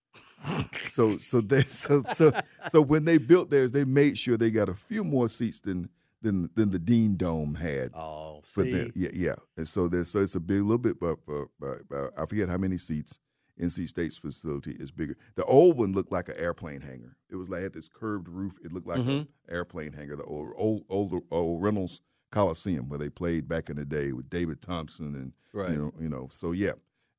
So 0.93 1.19
so 1.19 1.41
they 1.41 1.63
so 1.63 2.03
so 2.15 2.31
so 2.71 2.81
when 2.83 3.05
they 3.05 3.19
built 3.19 3.51
theirs, 3.51 3.73
they 3.73 3.85
made 3.85 4.17
sure 4.19 4.37
they 4.37 4.51
got 4.51 4.69
a 4.69 4.75
few 4.75 5.03
more 5.05 5.29
seats 5.29 5.61
than 5.61 5.89
than 6.23 6.51
than 6.55 6.71
the 6.71 6.79
Dean 6.79 7.17
Dome 7.17 7.55
had. 7.55 7.91
Oh, 7.95 8.43
For 8.45 8.63
see. 8.65 8.71
the, 8.71 8.93
yeah, 8.95 9.09
yeah. 9.13 9.35
And 9.57 9.67
so 9.69 9.89
there's 9.89 10.11
so 10.11 10.21
it's 10.21 10.35
a 10.35 10.41
big 10.41 10.63
little 10.63 10.79
bit, 10.79 10.99
but, 11.01 11.17
but, 11.27 11.47
but, 11.61 11.89
but 11.89 12.13
I 12.19 12.27
forget 12.27 12.49
how 12.49 12.57
many 12.59 12.79
seats. 12.79 13.19
NC 13.59 13.89
State's 13.89 14.19
facility 14.19 14.73
is 14.73 14.91
bigger. 14.91 15.17
The 15.35 15.45
old 15.47 15.79
one 15.79 15.93
looked 15.93 16.13
like 16.13 16.29
an 16.29 16.37
airplane 16.37 16.83
hangar. 16.83 17.17
It 17.31 17.37
was 17.37 17.49
like 17.49 17.63
had 17.63 17.73
this 17.73 17.89
curved 17.89 18.29
roof. 18.29 18.59
It 18.63 18.71
looked 18.71 18.87
like 18.87 18.99
Mm-hmm. 18.99 19.11
an 19.11 19.29
airplane 19.49 19.95
hangar. 19.95 20.15
The 20.17 20.25
old 20.25 20.53
old 20.59 20.85
old, 20.91 21.23
old 21.31 21.63
Reynolds 21.63 22.03
Coliseum 22.31 22.91
where 22.91 22.99
they 22.99 23.09
played 23.09 23.49
back 23.49 23.71
in 23.71 23.77
the 23.77 23.87
day 23.87 24.13
with 24.13 24.29
David 24.29 24.61
Thompson 24.61 25.15
and 25.15 25.33
Right. 25.55 25.71
you 25.71 25.77
know 25.79 25.93
you 25.99 26.09
know. 26.11 26.29
So 26.31 26.53
yeah, 26.53 26.73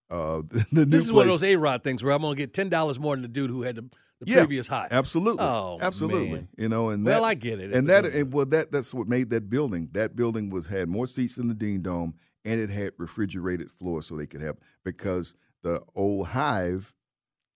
uh, 0.09 0.41
the, 0.49 0.65
the 0.71 0.85
new 0.85 0.91
This 0.91 1.03
is 1.05 1.11
one 1.11 1.27
of 1.27 1.31
those 1.31 1.43
A 1.43 1.55
Rod 1.55 1.83
things 1.83 2.03
where 2.03 2.13
I'm 2.13 2.21
going 2.21 2.35
to 2.35 2.41
get 2.41 2.53
ten 2.53 2.69
dollars 2.69 2.99
more 2.99 3.15
than 3.15 3.21
the 3.23 3.27
dude 3.27 3.49
who 3.49 3.63
had 3.63 3.75
the, 3.75 3.81
the 4.21 4.31
Yeah, 4.31 4.39
previous 4.39 4.67
high. 4.67 4.87
Absolutely. 4.89 5.43
Oh, 5.43 5.77
absolutely. 5.81 6.29
man. 6.29 6.47
You 6.57 6.69
know, 6.69 6.89
and 6.89 7.05
Well, 7.05 7.25
I 7.25 7.33
get 7.33 7.59
it. 7.59 7.73
And 7.73 7.85
It 7.85 7.91
that 7.91 8.05
and 8.05 8.33
well 8.33 8.45
that 8.47 8.71
that's 8.71 8.93
what 8.93 9.07
made 9.07 9.29
that 9.31 9.49
building. 9.49 9.89
That 9.93 10.15
building 10.15 10.49
was 10.49 10.67
had 10.67 10.89
more 10.89 11.07
seats 11.07 11.35
than 11.35 11.47
the 11.47 11.53
Dean 11.53 11.81
Dome 11.81 12.15
and 12.45 12.61
it 12.61 12.69
had 12.69 12.93
refrigerated 12.97 13.71
floors 13.71 14.05
so 14.05 14.15
they 14.15 14.25
could 14.25 14.41
have 14.41 14.57
because 14.85 15.33
the 15.63 15.81
old 15.95 16.27
hive 16.27 16.93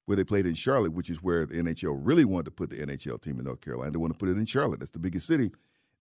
where 0.06 0.18
they 0.18 0.24
played 0.26 0.46
in 0.46 0.54
Charlotte, 0.56 0.92
which 0.92 1.10
is 1.10 1.24
where 1.24 1.46
the 1.46 1.56
NHL 1.56 1.98
really 2.02 2.26
wanted 2.26 2.46
to 2.46 2.52
put 2.52 2.70
the 2.70 2.78
NHL 2.78 3.22
team 3.22 3.40
in 3.40 3.46
North 3.46 3.62
Carolina. 3.62 3.92
They 3.92 3.98
want 3.98 4.12
to 4.12 4.20
put 4.20 4.28
it 4.28 4.38
in 4.38 4.46
Charlotte. 4.46 4.80
That's 4.80 4.92
the 4.92 5.00
biggest 5.00 5.28
city. 5.28 5.52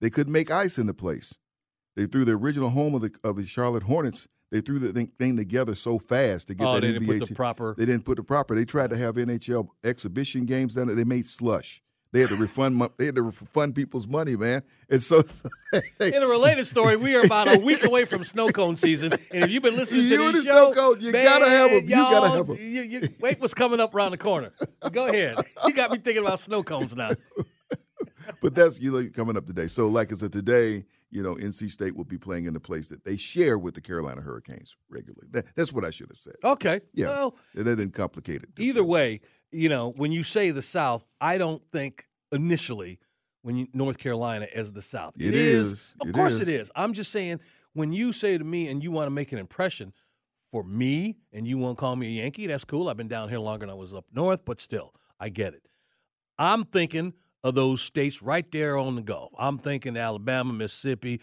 They 0.00 0.10
couldn't 0.10 0.32
make 0.32 0.50
ice 0.50 0.78
in 0.78 0.86
the 0.86 0.94
place. 0.94 1.34
They 1.94 2.06
threw 2.06 2.24
the 2.24 2.32
original 2.32 2.70
home 2.70 2.94
of 2.96 3.02
the 3.02 3.12
of 3.22 3.36
the 3.36 3.46
Charlotte 3.46 3.84
Hornets. 3.84 4.26
They 4.50 4.60
threw 4.60 4.78
the 4.80 4.92
thing, 5.18 5.36
together 5.36 5.74
so 5.74 5.98
fast 5.98 6.48
to 6.48 6.54
get 6.54 6.66
Oh, 6.66 6.74
that 6.74 6.80
they 6.80 6.88
NBA 6.88 6.92
didn't 7.06 7.18
put 7.20 7.28
the 7.28 7.34
proper- 7.34 7.74
They 7.78 7.86
didn't 7.86 8.04
put 8.04 8.16
the 8.16 8.24
proper. 8.24 8.54
They 8.54 8.64
tried 8.64 8.90
to 8.90 8.96
have 8.96 9.14
NHL 9.16 9.68
exhibition 9.84 10.44
games 10.44 10.74
down 10.74 10.88
there. 10.88 10.96
They 10.96 11.04
made 11.04 11.26
slush. 11.26 11.82
They 12.12 12.20
had 12.20 12.30
to 12.30 12.36
refund. 12.36 12.82
They 12.98 13.06
had 13.06 13.14
to 13.14 13.22
refund 13.22 13.76
people's 13.76 14.08
money, 14.08 14.34
man. 14.34 14.62
And 14.88 15.00
so, 15.10 15.22
they, 15.98 16.12
In 16.12 16.22
a 16.24 16.26
related 16.26 16.66
story, 16.66 16.96
we 16.96 17.14
are 17.14 17.24
about 17.24 17.54
a 17.54 17.58
week 17.64 17.84
away 17.86 18.04
from 18.04 18.24
snow 18.24 18.48
cone 18.48 18.76
season, 18.76 19.12
and 19.12 19.44
if 19.44 19.50
you've 19.50 19.62
been 19.62 19.76
listening 19.76 20.02
to 20.02 20.08
You 20.08 20.32
this 20.32 20.44
the 20.44 20.50
show, 20.50 20.72
snow 20.72 20.74
cone, 20.94 21.00
you 21.00 21.12
man, 21.12 21.24
gotta 21.24 21.48
have 21.48 21.70
'em. 21.70 21.84
You 21.84 21.88
gotta 21.90 22.28
have 22.30 22.50
'em. 22.50 22.56
You, 22.56 22.82
you, 22.82 23.08
wait, 23.20 23.40
what's 23.40 23.54
coming 23.54 23.78
up 23.78 23.94
around 23.94 24.10
the 24.10 24.18
corner? 24.18 24.50
Go 24.90 25.06
ahead. 25.06 25.36
You 25.64 25.72
got 25.72 25.92
me 25.92 25.98
thinking 25.98 26.24
about 26.24 26.40
snow 26.40 26.64
cones 26.64 26.96
now. 26.96 27.10
but 28.42 28.54
that's 28.56 28.80
you 28.80 28.90
know, 28.90 29.08
coming 29.14 29.36
up 29.36 29.46
today. 29.46 29.68
So, 29.68 29.86
like 29.86 30.10
I 30.12 30.16
said, 30.16 30.32
today, 30.32 30.84
you 31.10 31.22
know, 31.22 31.34
NC 31.34 31.70
State 31.70 31.96
will 31.96 32.04
be 32.04 32.18
playing 32.18 32.44
in 32.44 32.54
the 32.54 32.60
place 32.60 32.88
that 32.88 33.04
they 33.04 33.16
share 33.16 33.58
with 33.58 33.74
the 33.74 33.80
Carolina 33.80 34.20
Hurricanes 34.20 34.76
regularly. 34.88 35.28
That, 35.30 35.46
that's 35.56 35.72
what 35.72 35.84
I 35.84 35.90
should 35.90 36.08
have 36.08 36.18
said. 36.18 36.34
Okay. 36.44 36.80
Yeah, 36.94 37.08
Well, 37.08 37.36
they 37.54 37.64
didn't 37.64 37.92
complicate 37.92 38.42
it. 38.42 38.50
either 38.58 38.84
way, 38.84 39.20
you 39.50 39.68
know, 39.68 39.90
when 39.96 40.12
you 40.12 40.22
say 40.22 40.50
the 40.52 40.62
South, 40.62 41.04
I 41.20 41.36
don't 41.38 41.62
think 41.72 42.06
initially 42.32 42.98
when 43.42 43.56
you 43.56 43.66
North 43.72 43.98
Carolina 43.98 44.46
as 44.54 44.72
the 44.72 44.82
South. 44.82 45.14
It 45.18 45.34
is. 45.34 45.72
is. 45.72 45.94
Of 46.00 46.08
It 46.10 46.12
course 46.14 46.34
is. 46.34 46.40
it 46.42 46.48
is. 46.48 46.70
I'm 46.76 46.92
just 46.92 47.10
saying 47.10 47.40
when 47.72 47.92
you 47.92 48.12
say 48.12 48.36
to 48.38 48.44
me 48.44 48.68
and 48.68 48.82
you 48.82 48.90
want 48.92 49.06
to 49.06 49.10
make 49.10 49.32
an 49.32 49.38
impression 49.38 49.92
for 50.52 50.62
me 50.62 51.16
and 51.32 51.46
you 51.48 51.58
want 51.58 51.76
to 51.76 51.80
call 51.80 51.96
me 51.96 52.06
a 52.18 52.22
Yankee, 52.22 52.46
that's 52.46 52.64
cool. 52.64 52.88
I've 52.88 52.96
been 52.96 53.08
down 53.08 53.28
here 53.28 53.38
longer 53.38 53.66
than 53.66 53.70
I 53.70 53.74
was 53.74 53.94
up 53.94 54.04
north, 54.12 54.44
but 54.44 54.60
still, 54.60 54.94
I 55.18 55.28
get 55.30 55.54
it. 55.54 55.66
I'm 56.38 56.64
thinking 56.64 57.14
of 57.42 57.54
those 57.54 57.80
states 57.80 58.22
right 58.22 58.50
there 58.52 58.76
on 58.76 58.96
the 58.96 59.02
Gulf. 59.02 59.32
I'm 59.38 59.58
thinking 59.58 59.96
Alabama, 59.96 60.52
Mississippi. 60.52 61.20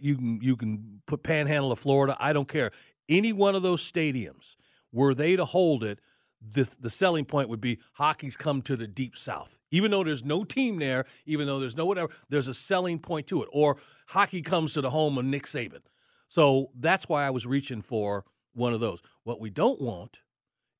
You 0.00 0.16
can 0.16 0.40
you 0.42 0.56
can 0.56 1.00
put 1.06 1.22
Panhandle 1.22 1.72
of 1.72 1.78
Florida. 1.78 2.16
I 2.20 2.32
don't 2.32 2.48
care. 2.48 2.70
Any 3.08 3.32
one 3.32 3.54
of 3.54 3.62
those 3.62 3.90
stadiums, 3.90 4.56
were 4.92 5.14
they 5.14 5.36
to 5.36 5.44
hold 5.44 5.82
it, 5.82 6.00
the 6.40 6.68
the 6.80 6.90
selling 6.90 7.24
point 7.24 7.48
would 7.48 7.60
be 7.60 7.78
hockey's 7.94 8.36
come 8.36 8.62
to 8.62 8.76
the 8.76 8.86
deep 8.86 9.16
south. 9.16 9.58
Even 9.70 9.90
though 9.90 10.04
there's 10.04 10.24
no 10.24 10.44
team 10.44 10.78
there, 10.78 11.04
even 11.26 11.46
though 11.46 11.60
there's 11.60 11.76
no 11.76 11.84
whatever, 11.84 12.12
there's 12.28 12.48
a 12.48 12.54
selling 12.54 12.98
point 12.98 13.26
to 13.26 13.42
it. 13.42 13.48
Or 13.52 13.76
hockey 14.08 14.42
comes 14.42 14.74
to 14.74 14.80
the 14.80 14.90
home 14.90 15.18
of 15.18 15.24
Nick 15.24 15.44
Saban. 15.44 15.82
So 16.28 16.70
that's 16.78 17.08
why 17.08 17.26
I 17.26 17.30
was 17.30 17.46
reaching 17.46 17.82
for 17.82 18.24
one 18.54 18.72
of 18.72 18.80
those. 18.80 19.00
What 19.24 19.40
we 19.40 19.50
don't 19.50 19.80
want 19.80 20.20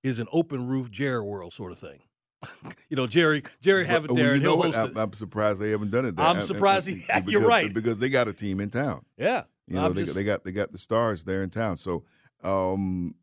is 0.03 0.19
an 0.19 0.27
open 0.33 0.67
roof 0.67 0.91
Jerry 0.91 1.23
World 1.23 1.53
sort 1.53 1.73
of 1.73 1.79
thing. 1.79 2.01
you 2.89 2.97
know, 2.97 3.07
Jerry 3.07 3.43
Jerry 3.61 3.85
have 3.87 4.05
it 4.05 4.11
Well, 4.11 4.17
there 4.17 4.29
you 4.29 4.35
and 4.35 4.43
know 4.43 4.57
what? 4.57 4.75
I'm. 4.77 4.97
I'm 4.97 5.13
surprised 5.13 5.61
they 5.61 5.71
haven't 5.71 5.91
done 5.91 6.05
it. 6.07 6.17
There. 6.17 6.25
I'm 6.27 6.37
I- 6.37 6.41
I- 6.41 6.43
surprised 6.43 6.89
I- 6.89 7.21
he- 7.21 7.23
you're 7.33 7.41
right. 7.47 7.73
because 7.73 7.99
they 7.99 8.09
got 8.09 8.29
a 8.29 8.33
team 8.33 8.61
in 8.61 8.71
town. 8.71 9.05
Yeah. 9.17 9.43
You 9.67 9.75
know, 9.77 9.93
they, 9.93 10.05
just- 10.05 10.15
they 10.15 10.25
got 10.25 10.45
they 10.45 10.53
got 10.53 10.73
the 10.73 10.79
stars 10.79 11.25
there 11.25 11.43
in 11.43 11.51
town. 11.51 11.77
So, 11.77 12.05
um, 12.45 13.15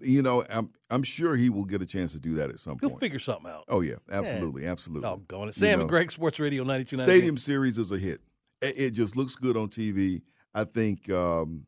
you 0.00 0.22
know, 0.22 0.44
I'm 0.50 0.70
I'm 0.90 1.02
sure 1.02 1.34
he 1.36 1.50
will 1.50 1.64
get 1.64 1.82
a 1.82 1.86
chance 1.86 2.12
to 2.12 2.18
do 2.18 2.34
that 2.36 2.50
at 2.50 2.60
some 2.60 2.72
point. 2.74 2.80
He'll 2.82 2.90
point. 2.90 3.00
figure 3.00 3.18
something 3.18 3.50
out. 3.50 3.64
Oh 3.68 3.80
yeah, 3.80 3.96
absolutely, 4.10 4.66
absolutely. 4.66 5.08
Doggone 5.08 5.48
it. 5.48 5.56
You 5.56 5.60
Sam 5.60 5.78
know, 5.78 5.80
and 5.82 5.88
Greg, 5.90 6.12
Sports 6.12 6.38
Radio 6.40 6.64
92.9. 6.64 7.02
Stadium 7.04 7.36
Series 7.36 7.78
is 7.78 7.92
a 7.92 7.98
hit. 7.98 8.20
It, 8.62 8.74
it 8.78 8.90
just 8.92 9.16
looks 9.16 9.34
good 9.36 9.56
on 9.56 9.68
TV. 9.68 10.22
I 10.54 10.64
think 10.64 11.10
um, 11.10 11.66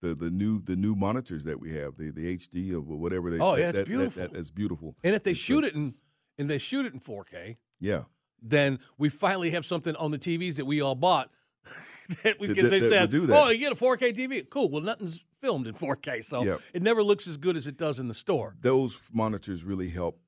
the 0.00 0.14
the 0.14 0.30
new 0.30 0.60
the 0.62 0.76
new 0.76 0.94
monitors 0.94 1.44
that 1.44 1.60
we 1.60 1.72
have, 1.74 1.96
the 1.96 2.10
the 2.10 2.36
HD 2.38 2.74
of 2.76 2.86
whatever 2.88 3.30
they. 3.30 3.38
Oh, 3.38 3.56
that, 3.56 3.60
yeah, 3.60 3.68
it's 3.68 3.76
that- 3.78 3.82
that- 3.82 3.88
beautiful. 3.88 4.22
that- 4.22 4.32
that's 4.32 4.50
beautiful. 4.50 4.96
And 5.04 5.14
if 5.14 5.22
they 5.22 5.32
It's, 5.32 5.40
shoot 5.40 5.64
it 5.64 5.74
in 5.74 5.94
and 6.40 6.48
they 6.50 6.58
shoot 6.58 6.86
it 6.86 6.94
in 6.94 7.00
4K, 7.00 7.56
yeah, 7.78 8.02
then 8.42 8.78
we 8.98 9.08
finally 9.08 9.50
have 9.50 9.64
something 9.66 9.94
on 9.96 10.10
the 10.10 10.18
TVs 10.18 10.56
that 10.56 10.64
we 10.64 10.80
all 10.80 10.94
bought 10.94 11.30
that 12.24 12.40
we 12.40 12.48
can 12.54 12.68
say, 12.68 12.80
said, 12.80 13.02
would 13.02 13.10
do 13.10 13.26
that. 13.26 13.36
oh, 13.36 13.48
you 13.50 13.58
get 13.58 13.72
a 13.72 13.76
4K 13.76 14.16
TV. 14.16 14.48
Cool. 14.48 14.68
Well, 14.70 14.82
nothing's 14.82 15.20
filmed 15.40 15.66
in 15.66 15.74
4K, 15.74 16.24
so 16.24 16.42
Yep. 16.44 16.60
it 16.74 16.82
never 16.82 17.02
looks 17.02 17.26
as 17.28 17.36
good 17.36 17.56
as 17.56 17.66
it 17.66 17.76
does 17.76 17.98
in 17.98 18.08
the 18.08 18.14
store. 18.14 18.56
those 18.60 19.02
monitors 19.12 19.64
really 19.64 19.88
help 19.90 20.18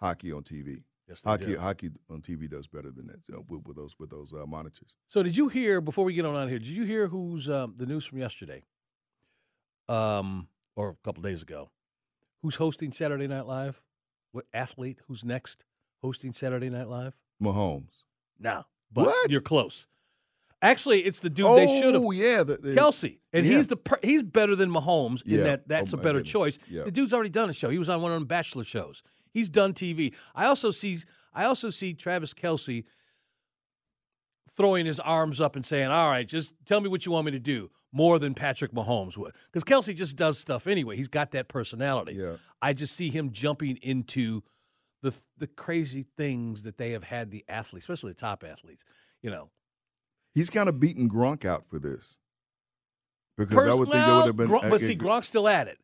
hockey 0.00 0.32
on 0.32 0.42
TV. 0.42 0.84
Yes, 1.08 1.22
they 1.22 1.30
Hockey 1.30 1.46
do. 1.46 1.58
hockey 1.58 1.90
on 2.10 2.20
TV 2.20 2.48
does 2.50 2.66
better 2.68 2.90
than 2.90 3.06
that 3.06 3.24
so, 3.24 3.42
with, 3.48 3.66
with 3.66 3.76
those 3.76 3.96
with 3.98 4.10
those 4.10 4.32
uh, 4.34 4.44
monitors. 4.46 4.94
So 5.08 5.22
did 5.22 5.36
you 5.36 5.48
hear 5.48 5.80
before 5.80 6.04
we 6.04 6.12
get 6.12 6.26
on 6.26 6.36
out 6.36 6.48
here? 6.50 6.58
Did 6.58 6.68
you 6.68 6.84
hear 6.84 7.08
who's 7.08 7.48
um, 7.48 7.74
the 7.78 7.86
news 7.86 8.04
from 8.04 8.18
yesterday, 8.18 8.62
um, 9.88 10.48
or 10.76 10.90
a 10.90 10.96
couple 11.04 11.22
days 11.22 11.42
ago? 11.42 11.70
Who's 12.42 12.56
hosting 12.56 12.92
Saturday 12.92 13.26
Night 13.26 13.46
Live? 13.46 13.80
What 14.32 14.44
athlete? 14.52 14.98
Who's 15.08 15.24
next 15.24 15.64
hosting 16.02 16.32
Saturday 16.32 16.68
Night 16.70 16.88
Live? 16.88 17.14
Mahomes. 17.42 18.04
No, 18.38 18.64
but 18.92 19.06
What? 19.06 19.30
you're 19.30 19.40
close. 19.40 19.86
Actually, 20.60 21.02
it's 21.02 21.20
the 21.20 21.30
dude 21.30 21.46
oh 21.46 21.54
they 21.54 21.80
should 21.80 21.94
have. 21.94 22.02
Oh, 22.02 22.10
yeah, 22.10 22.42
the, 22.42 22.56
the- 22.56 22.74
Kelce, 22.74 23.18
and 23.32 23.46
yeah. 23.46 23.56
he's 23.56 23.68
the 23.68 23.76
per, 23.76 23.96
he's 24.02 24.24
better 24.24 24.56
than 24.56 24.70
Mahomes 24.70 25.22
in 25.24 25.38
Yeah. 25.38 25.44
that 25.44 25.68
that's 25.68 25.94
Oh, 25.94 25.98
a 25.98 26.00
better 26.00 26.18
goodness. 26.18 26.32
choice. 26.32 26.58
Yeah. 26.68 26.82
The 26.82 26.90
dude's 26.90 27.12
already 27.14 27.30
done 27.30 27.48
a 27.48 27.52
show. 27.52 27.70
He 27.70 27.78
was 27.78 27.88
on 27.88 28.02
one 28.02 28.10
of 28.12 28.18
them 28.18 28.26
Bachelor 28.26 28.64
shows. 28.64 29.02
He's 29.32 29.48
done 29.48 29.72
TV. 29.72 30.14
I 30.34 30.46
also 30.46 30.70
see 30.72 30.98
I 31.32 31.44
also 31.44 31.70
see 31.70 31.94
Travis 31.94 32.34
Kelce 32.34 32.84
throwing 34.50 34.86
his 34.86 34.98
arms 35.00 35.40
up 35.40 35.54
and 35.56 35.64
saying, 35.64 35.88
"All 35.88 36.08
right, 36.08 36.26
just 36.26 36.54
tell 36.66 36.80
me 36.80 36.88
what 36.88 37.06
you 37.06 37.12
want 37.12 37.26
me 37.26 37.32
to 37.32 37.38
do." 37.38 37.70
More 37.90 38.18
than 38.18 38.34
Patrick 38.34 38.72
Mahomes 38.72 39.16
would, 39.16 39.32
because 39.50 39.64
Kelce 39.64 39.96
just 39.96 40.14
does 40.14 40.38
stuff 40.38 40.66
anyway. 40.66 40.96
He's 40.96 41.08
got 41.08 41.30
that 41.30 41.48
personality. 41.48 42.14
Yeah. 42.14 42.36
I 42.60 42.74
just 42.74 42.94
see 42.94 43.08
him 43.08 43.32
jumping 43.32 43.78
into 43.80 44.42
the 45.02 45.14
the 45.38 45.46
crazy 45.46 46.04
things 46.18 46.64
that 46.64 46.76
they 46.76 46.90
have 46.90 47.04
had 47.04 47.30
the 47.30 47.44
athletes, 47.48 47.84
especially 47.84 48.12
the 48.12 48.18
top 48.18 48.44
athletes. 48.44 48.84
You 49.22 49.30
know, 49.30 49.50
He's 50.34 50.50
kind 50.50 50.68
of 50.68 50.78
beaten 50.78 51.08
Gronk 51.08 51.44
out 51.44 51.66
for 51.66 51.78
this. 51.78 52.18
Because 53.36 53.56
I 53.56 53.74
would 53.74 53.88
think 53.88 53.94
well, 53.94 54.18
would 54.18 54.26
have 54.26 54.36
been. 54.36 54.48
Gronk- 54.48 54.70
but 54.70 54.80
see, 54.80 54.96
Gronk's 54.96 55.28
still 55.28 55.48
at 55.48 55.68
it. 55.68 55.78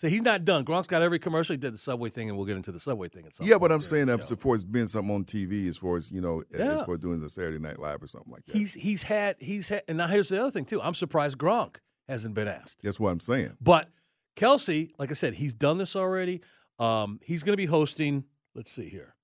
So 0.00 0.08
he's 0.08 0.22
not 0.22 0.46
done. 0.46 0.64
Gronk's 0.64 0.86
got 0.86 1.02
every 1.02 1.18
commercial. 1.18 1.52
He 1.52 1.58
did 1.58 1.74
the 1.74 1.78
subway 1.78 2.08
thing, 2.08 2.30
and 2.30 2.38
we'll 2.38 2.46
get 2.46 2.56
into 2.56 2.72
the 2.72 2.80
subway 2.80 3.10
thing 3.10 3.26
at 3.26 3.34
some 3.34 3.46
yeah, 3.46 3.56
point 3.58 3.60
but 3.60 3.72
I'm 3.72 3.82
saying 3.82 4.06
that 4.06 4.20
as 4.20 4.30
far 4.30 4.54
as 4.54 4.64
being 4.64 4.86
something 4.86 5.14
on 5.14 5.24
TV, 5.26 5.68
as 5.68 5.76
far 5.76 5.98
as 5.98 6.10
you 6.10 6.22
know, 6.22 6.42
Yeah. 6.50 6.76
as 6.76 6.82
far 6.84 6.94
as 6.94 7.00
doing 7.00 7.20
the 7.20 7.28
Saturday 7.28 7.58
Night 7.58 7.78
Live 7.78 8.02
or 8.02 8.06
something 8.06 8.32
like 8.32 8.46
that. 8.46 8.56
he's 8.56 8.72
he's 8.72 9.02
had 9.02 9.36
he's 9.40 9.68
had, 9.68 9.82
and 9.88 9.98
now 9.98 10.06
here's 10.06 10.30
the 10.30 10.40
other 10.40 10.50
thing 10.50 10.64
too. 10.64 10.80
I'm 10.80 10.94
surprised 10.94 11.36
Gronk 11.36 11.76
hasn't 12.08 12.34
been 12.34 12.48
asked. 12.48 12.78
That's 12.82 12.98
what 12.98 13.10
I'm 13.10 13.20
saying. 13.20 13.58
But 13.60 13.90
Kelce, 14.36 14.90
like 14.98 15.10
I 15.10 15.14
said, 15.14 15.34
he's 15.34 15.52
done 15.52 15.76
this 15.76 15.94
already. 15.94 16.40
Um, 16.78 17.20
he's 17.22 17.42
going 17.42 17.52
to 17.52 17.58
be 17.58 17.66
hosting. 17.66 18.24
Let's 18.54 18.72
see 18.72 18.88
here. 18.88 19.14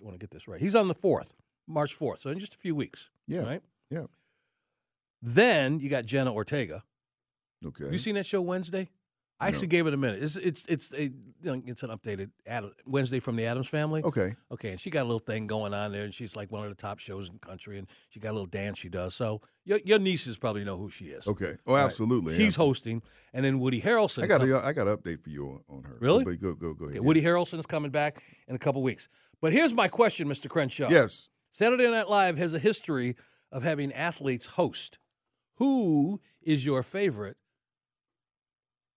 I 0.00 0.04
want 0.04 0.14
to 0.14 0.18
get 0.18 0.30
this 0.30 0.48
right. 0.48 0.58
He's 0.58 0.74
on 0.74 0.88
the 0.88 0.94
fourth, 0.94 1.34
March 1.68 1.92
fourth. 1.92 2.22
So 2.22 2.30
in 2.30 2.38
just 2.38 2.54
a 2.54 2.58
few 2.58 2.74
weeks. 2.74 3.10
Yeah. 3.28 3.42
Right. 3.42 3.62
Yeah. 3.90 4.06
Then 5.20 5.80
you 5.80 5.90
got 5.90 6.06
Jenna 6.06 6.32
Ortega. 6.32 6.82
Okay. 7.62 7.84
Have 7.84 7.92
you 7.92 7.98
seen 7.98 8.14
that 8.14 8.24
show 8.24 8.40
Wednesday? 8.40 8.88
I 9.40 9.48
actually 9.48 9.68
gave 9.68 9.86
it 9.86 9.94
a 9.94 9.96
minute. 9.96 10.22
It's 10.22 10.36
it's 10.36 10.66
it's 10.66 10.92
a, 10.92 11.10
it's 11.42 11.82
an 11.82 11.88
updated 11.90 12.30
Ad, 12.46 12.64
Wednesday 12.86 13.20
from 13.20 13.36
the 13.36 13.46
Addams 13.46 13.68
Family. 13.68 14.02
Okay. 14.02 14.34
Okay, 14.52 14.72
and 14.72 14.80
she 14.80 14.90
got 14.90 15.02
a 15.02 15.08
little 15.08 15.18
thing 15.18 15.46
going 15.46 15.72
on 15.72 15.92
there, 15.92 16.04
and 16.04 16.12
she's 16.12 16.36
like 16.36 16.52
one 16.52 16.62
of 16.62 16.68
the 16.68 16.80
top 16.80 16.98
shows 16.98 17.28
in 17.28 17.34
the 17.34 17.46
country, 17.46 17.78
and 17.78 17.88
she 18.10 18.20
got 18.20 18.30
a 18.30 18.32
little 18.32 18.46
dance 18.46 18.78
she 18.78 18.90
does. 18.90 19.14
So 19.14 19.40
your 19.64 19.80
your 19.84 19.98
nieces 19.98 20.36
probably 20.36 20.62
know 20.62 20.76
who 20.76 20.90
she 20.90 21.06
is. 21.06 21.26
Okay. 21.26 21.54
Oh, 21.66 21.74
right. 21.74 21.82
absolutely. 21.82 22.36
She's 22.36 22.56
yeah. 22.56 22.64
hosting, 22.64 23.02
and 23.32 23.44
then 23.44 23.60
Woody 23.60 23.80
Harrelson. 23.80 24.24
I 24.24 24.26
got 24.26 24.42
a, 24.42 24.62
I 24.64 24.72
got 24.74 24.86
an 24.86 24.96
update 24.96 25.22
for 25.22 25.30
you 25.30 25.48
on, 25.68 25.78
on 25.78 25.84
her. 25.84 25.96
Really? 26.00 26.24
But 26.24 26.38
go 26.38 26.54
go 26.54 26.74
go 26.74 26.84
ahead. 26.84 26.98
Okay, 26.98 27.00
Woody 27.00 27.22
Harrelson 27.22 27.58
is 27.58 27.66
coming 27.66 27.90
back 27.90 28.22
in 28.46 28.54
a 28.54 28.58
couple 28.58 28.82
weeks. 28.82 29.08
But 29.40 29.52
here's 29.54 29.72
my 29.72 29.88
question, 29.88 30.28
Mr. 30.28 30.50
Crenshaw. 30.50 30.90
Yes. 30.90 31.28
Saturday 31.52 31.90
Night 31.90 32.10
Live 32.10 32.36
has 32.36 32.52
a 32.52 32.58
history 32.58 33.16
of 33.50 33.62
having 33.62 33.92
athletes 33.92 34.44
host. 34.44 34.98
Who 35.54 36.20
is 36.42 36.64
your 36.64 36.82
favorite 36.82 37.36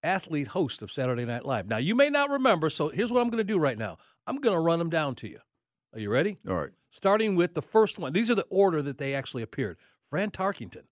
athlete 0.03 0.49
host 0.49 0.81
of 0.81 0.91
Saturday 0.91 1.25
Night 1.25 1.45
Live? 1.45 1.67
Now, 1.67 1.77
you 1.77 1.95
may 1.95 2.09
not 2.09 2.29
remember, 2.29 2.69
so 2.69 2.89
here's 2.89 3.11
what 3.11 3.21
I'm 3.21 3.29
going 3.29 3.37
to 3.39 3.43
do 3.43 3.57
right 3.57 3.77
now. 3.77 3.97
I'm 4.27 4.37
going 4.37 4.55
to 4.55 4.59
run 4.59 4.79
them 4.79 4.89
down 4.89 5.15
to 5.15 5.27
you. 5.29 5.39
Are 5.93 5.99
you 5.99 6.09
ready? 6.09 6.37
All 6.47 6.55
right. 6.55 6.71
Starting 6.91 7.35
with 7.35 7.53
the 7.53 7.61
first 7.61 7.97
one. 7.99 8.13
These 8.13 8.29
are 8.29 8.35
the 8.35 8.45
order 8.49 8.81
that 8.81 8.97
they 8.97 9.13
actually 9.15 9.43
appeared. 9.43 9.77
Fran 10.09 10.29
Tarkenton, 10.31 10.83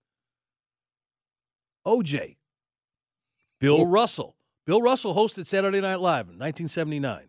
OJ, 1.86 2.36
Bill 3.60 3.82
Oh. 3.82 3.86
Russell. 3.86 4.36
Bill 4.66 4.80
Russell 4.80 5.14
hosted 5.14 5.46
Saturday 5.46 5.80
Night 5.80 6.00
Live 6.00 6.26
in 6.28 6.38
1979. 6.38 7.28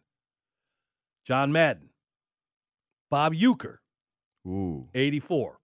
John 1.25 1.51
Madden, 1.51 1.89
Bob 3.09 3.33
Uecker, 3.33 3.77
Ooh. 4.47 4.89
84. 4.93 5.59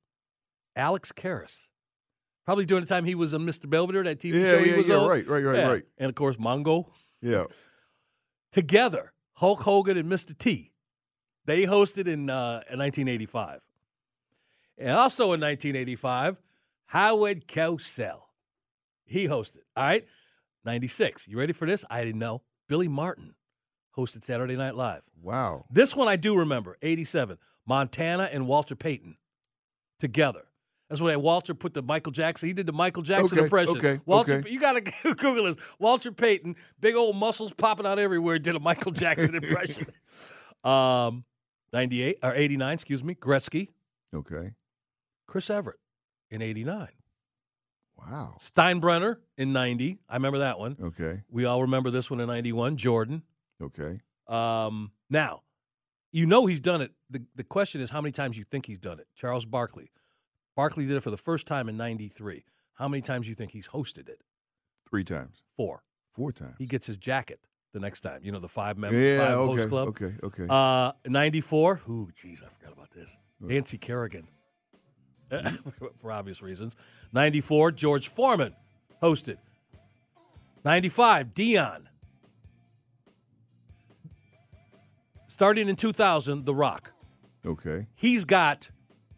Alex 0.76 1.12
Karras. 1.12 1.68
Probably 2.46 2.66
during 2.66 2.84
the 2.84 2.90
time 2.90 3.06
he 3.06 3.16
was 3.16 3.34
on 3.34 3.42
Mr. 3.46 3.70
Belvedere, 3.70 4.04
that 4.04 4.20
TV 4.20 4.34
Yeah, 4.42 4.52
show 4.54 4.60
he 4.64 4.72
yeah, 4.72 4.78
was 4.78 4.88
yeah. 4.88 4.96
on. 4.96 5.10
Right, 5.10 5.28
right, 5.28 5.44
right, 5.44 5.58
Yeah. 5.58 5.68
right. 5.68 5.84
And 5.98 6.10
of 6.10 6.16
course, 6.16 6.38
Mongo. 6.38 6.86
Yeah. 7.22 7.46
Together, 8.52 9.14
Hulk 9.34 9.62
Hogan 9.62 9.98
and 9.98 10.12
Mr. 10.12 10.36
T. 10.38 10.72
They 11.46 11.64
hosted 11.64 12.08
in, 12.08 12.30
uh, 12.30 12.62
in 12.70 12.80
1985. 12.80 13.62
And 14.78 14.92
also 14.92 15.34
in 15.34 15.42
1985, 15.42 16.38
Howard 16.88 17.48
Cosell. 17.48 18.22
He 19.06 19.28
hosted. 19.28 19.62
All 19.76 19.84
right. 19.84 20.06
96. 20.66 21.28
You 21.28 21.38
ready 21.38 21.54
for 21.54 21.68
this? 21.68 21.84
I 21.90 22.04
didn't 22.04 22.20
know. 22.20 22.42
Billy 22.68 22.88
Martin 22.88 23.36
hosted 23.98 24.24
Saturday 24.24 24.56
Night 24.56 24.76
Live. 24.76 25.02
Wow. 25.22 25.66
This 25.72 25.96
one 25.96 26.08
I 26.08 26.16
do 26.16 26.36
remember, 26.38 26.78
87. 26.82 27.38
Montana 27.68 28.30
and 28.32 28.48
Walter 28.48 28.76
Payton 28.76 29.18
together. 30.00 30.46
That's 30.90 31.00
when 31.02 31.22
Walter 31.22 31.54
put 31.54 31.74
the 31.76 31.84
Michael 31.84 32.12
Jackson. 32.12 32.48
He 32.48 32.54
did 32.54 32.66
the 32.66 32.74
Michael 32.74 33.04
Jackson 33.04 33.38
Okay, 33.38 33.44
impression. 33.44 33.78
okay, 33.78 34.00
Walter, 34.06 34.38
okay. 34.40 34.50
you 34.50 34.60
got 34.60 34.74
to 34.74 34.82
Google 35.16 35.44
this. 35.44 35.56
Walter 35.78 36.12
Payton, 36.12 36.56
big 36.80 36.96
old 36.96 37.16
muscles 37.16 37.54
popping 37.54 37.86
out 37.86 38.00
everywhere, 38.00 38.40
did 38.40 38.56
a 38.56 38.60
Michael 38.60 38.92
Jackson 38.92 39.36
impression. 39.44 39.86
um, 40.64 41.24
98 41.74 42.18
or 42.24 42.34
89, 42.34 42.74
excuse 42.74 43.04
me. 43.04 43.14
Gretzky, 43.16 43.68
Okay. 44.14 44.54
Chris 45.28 45.50
Evert 45.52 45.80
in 46.32 46.42
89. 46.42 46.88
Wow. 47.98 48.38
Steinbrenner 48.42 49.18
in 49.38 49.54
90. 49.54 50.00
I 50.10 50.16
remember 50.16 50.40
that 50.40 50.58
one. 50.58 50.78
Okay. 50.82 51.22
We 51.30 51.46
all 51.46 51.62
remember 51.62 51.92
this 51.92 52.10
one 52.10 52.20
in 52.20 52.28
91. 52.28 52.78
Jordan. 52.78 53.22
Okay. 53.62 54.00
Um, 54.28 54.92
now, 55.10 55.42
you 56.12 56.26
know 56.26 56.46
he's 56.48 56.62
done 56.62 56.82
it. 56.82 56.92
The, 57.12 57.22
the 57.36 57.44
question 57.44 57.82
is 57.82 57.90
how 57.92 58.02
many 58.02 58.12
times 58.12 58.38
you 58.38 58.46
think 58.50 58.66
he's 58.66 58.80
done 58.80 59.00
it. 59.00 59.08
Charles 59.16 59.46
Barkley. 59.46 59.92
Barkley 60.60 60.86
did 60.86 60.98
it 60.98 61.04
for 61.04 61.10
the 61.10 61.16
first 61.16 61.48
time 61.48 61.70
in 61.70 61.78
93. 61.78 62.44
How 62.74 62.90
many 62.90 63.02
times 63.02 63.28
do 63.28 63.30
you 63.30 63.36
think 63.36 63.52
he's 63.52 63.70
hosted 63.70 64.10
it? 64.10 64.20
Three 64.90 65.06
times. 65.06 65.42
Four. 65.56 65.84
Four 66.12 66.34
times. 66.34 66.56
He 66.58 66.66
gets 66.66 66.86
his 66.86 66.98
jacket 66.98 67.40
the 67.72 67.80
next 67.80 68.02
time. 68.02 68.20
You 68.24 68.34
know, 68.34 68.40
the 68.40 68.50
five 68.50 68.78
member 68.78 69.00
yeah. 69.00 69.20
five 69.26 69.38
Okay. 69.38 69.56
host 69.56 69.70
club. 69.70 69.88
Okay. 69.88 70.14
Okay. 70.22 70.48
Uh, 70.50 70.92
94. 71.08 71.80
Ooh, 71.88 72.10
jeez, 72.22 72.44
I 72.44 72.50
forgot 72.60 72.74
about 72.74 72.92
this. 72.92 73.16
Nancy 73.40 73.78
Kerrigan. 73.78 74.28
for 76.02 76.12
obvious 76.12 76.42
reasons. 76.42 76.76
94, 77.14 77.72
George 77.72 78.10
Foreman 78.10 78.54
hosted. 79.02 79.38
95, 80.66 81.28
Deion. 81.34 81.84
Starting 85.30 85.70
in 85.70 85.78
2000, 85.78 86.44
The 86.44 86.54
Rock. 86.54 86.92
okay. 87.46 87.88
He's 87.96 88.26
got 88.26 88.72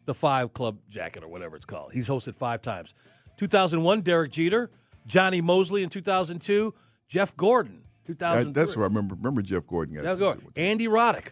the 0.05 0.13
five 0.13 0.53
club 0.53 0.77
jacket 0.89 1.23
or 1.23 1.27
whatever 1.27 1.55
it's 1.55 1.65
called. 1.65 1.93
He's 1.93 2.07
hosted 2.07 2.35
five 2.35 2.61
times. 2.61 2.93
2001, 3.37 4.01
Derek 4.01 4.31
Jeter. 4.31 4.69
Jonny 5.07 5.41
Moseley 5.41 5.83
in 5.83 5.89
2002. 5.89 6.73
Jeff 7.07 7.35
Gordon, 7.35 7.81
2003. 8.05 8.43
That, 8.45 8.53
that's 8.59 8.77
what 8.77 8.83
I 8.83 8.87
remember. 8.87 9.15
Remember 9.15 9.41
Jeff 9.41 9.65
Gordon 9.67 9.95
got 9.95 10.03
Now 10.03 10.11
this 10.15 10.19
go. 10.19 10.33
shit 10.33 10.45
with- 10.45 10.57
Andy 10.57 10.87
Roddick 10.87 11.29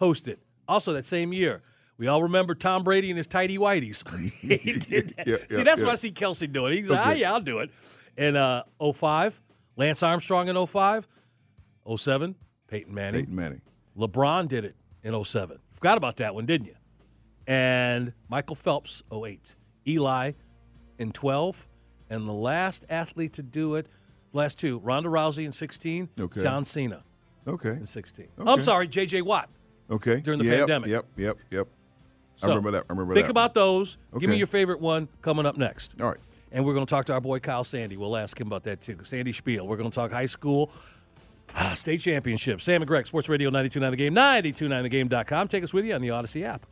hosted. 0.00 0.38
Also 0.68 0.92
that 0.94 1.04
same 1.04 1.32
year. 1.32 1.62
We 1.98 2.06
all 2.08 2.22
remember 2.22 2.54
Tom 2.54 2.82
Brady 2.82 3.10
and 3.10 3.18
his 3.18 3.26
tidy 3.26 3.58
whities. 3.58 4.02
he 4.40 4.72
did 4.72 5.14
that. 5.16 5.26
Yeah, 5.26 5.36
see, 5.48 5.62
that's 5.62 5.80
yeah. 5.80 5.86
what 5.86 5.92
I 5.92 5.96
see 5.96 6.10
Kelce 6.10 6.50
doing. 6.50 6.72
He's 6.78 6.88
like, 6.88 6.98
ah, 7.06 7.10
Okay. 7.10 7.20
yeah, 7.20 7.32
I'll 7.32 7.40
do 7.40 7.58
it. 7.60 7.70
And 8.16 8.36
uh, 8.36 8.64
05, 8.94 9.40
Lance 9.76 10.02
Armstrong 10.02 10.48
in 10.48 10.66
05. 10.66 11.06
07, 11.96 12.34
Peyton 12.68 12.94
Manning. 12.94 13.20
Peyton 13.22 13.36
Manning. 13.36 13.60
LeBron 13.96 14.48
did 14.48 14.64
it 14.64 14.74
in 15.02 15.22
07. 15.24 15.58
Forgot 15.74 15.96
about 15.98 16.16
that 16.16 16.34
one, 16.34 16.46
didn't 16.46 16.66
you? 16.66 16.74
And 17.46 18.12
Michael 18.28 18.54
Phelps, 18.56 19.02
08. 19.12 19.56
Eli 19.86 20.32
in 20.98 21.12
12. 21.12 21.66
And 22.10 22.28
the 22.28 22.32
last 22.32 22.84
athlete 22.90 23.32
to 23.34 23.42
do 23.42 23.74
it, 23.76 23.86
last 24.32 24.58
two, 24.58 24.78
Ronda 24.78 25.08
Rousey 25.08 25.44
in 25.44 25.52
16, 25.52 26.08
Okay. 26.20 26.42
John 26.42 26.64
Cena 26.64 27.02
Okay. 27.46 27.70
in 27.70 27.86
16. 27.86 28.28
Oh, 28.38 28.52
I'm 28.52 28.62
sorry, 28.62 28.86
J.J. 28.86 29.22
Watt. 29.22 29.48
Okay. 29.90 30.20
During 30.20 30.38
the 30.38 30.44
Yep, 30.44 30.58
pandemic. 30.58 30.90
Yep. 30.90 31.06
Yep. 31.16 31.38
Yep. 31.50 31.68
I 32.42 32.46
remember 32.48 32.70
that. 32.72 32.84
I 32.88 32.92
remember 32.92 33.14
Think 33.14 33.24
that. 33.24 33.28
Think 33.28 33.30
about 33.30 33.54
those. 33.54 33.98
Give 34.18 34.28
me 34.30 34.36
your 34.36 34.46
favorite 34.46 34.80
one 34.80 35.08
coming 35.22 35.46
up 35.46 35.56
next. 35.56 35.92
All 36.00 36.08
right. 36.08 36.18
And 36.50 36.64
we're 36.66 36.74
going 36.74 36.84
to 36.86 36.90
talk 36.90 37.06
to 37.06 37.12
our 37.14 37.20
boy 37.20 37.38
Kyle 37.38 37.64
Sandy. 37.64 37.96
We'll 37.96 38.16
ask 38.16 38.38
him 38.38 38.46
about 38.46 38.64
that 38.64 38.80
too. 38.82 38.98
Sandy 39.04 39.32
Spiel. 39.32 39.66
We're 39.66 39.76
going 39.78 39.90
to 39.90 39.94
talk 39.94 40.10
high 40.12 40.26
school 40.26 40.70
ah, 41.54 41.72
state 41.74 42.00
championship. 42.00 42.60
Sam 42.60 42.82
and 42.82 42.86
Greg, 42.88 43.06
Sports 43.06 43.28
Radio 43.28 43.48
929 43.48 43.90
The 43.90 43.96
Game, 43.96 44.14
929thegame.com. 44.14 45.48
Take 45.48 45.64
us 45.64 45.72
with 45.72 45.84
you 45.84 45.94
on 45.94 46.02
the 46.02 46.10
Odyssey 46.10 46.44
app. 46.44 46.66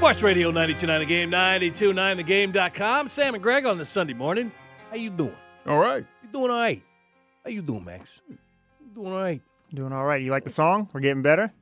Sports 0.00 0.22
Radio 0.22 0.50
929 0.50 0.98
The 0.98 1.06
Game, 1.06 1.30
929thegame.com. 1.30 3.08
Sam 3.08 3.34
and 3.34 3.42
Greg 3.42 3.64
on 3.64 3.78
this 3.78 3.88
Sunday 3.88 4.12
morning. 4.12 4.50
How 4.88 4.96
you 4.96 5.08
doing? 5.10 5.36
All 5.66 5.78
right. 5.78 6.04
You 6.22 6.28
doing 6.32 6.50
all 6.50 6.56
right? 6.58 6.82
How 7.44 7.50
you 7.50 7.62
doing, 7.62 7.84
Max? 7.84 8.20
Hmm. 8.26 8.34
You 9.00 9.06
doing 9.06 9.12
all 9.12 9.22
right? 9.22 9.42
Doing 9.74 9.92
all 9.92 10.04
right. 10.04 10.20
You 10.22 10.30
like 10.30 10.44
the 10.44 10.50
song? 10.50 10.88
We're 10.92 11.00
getting 11.00 11.22
better. 11.22 11.52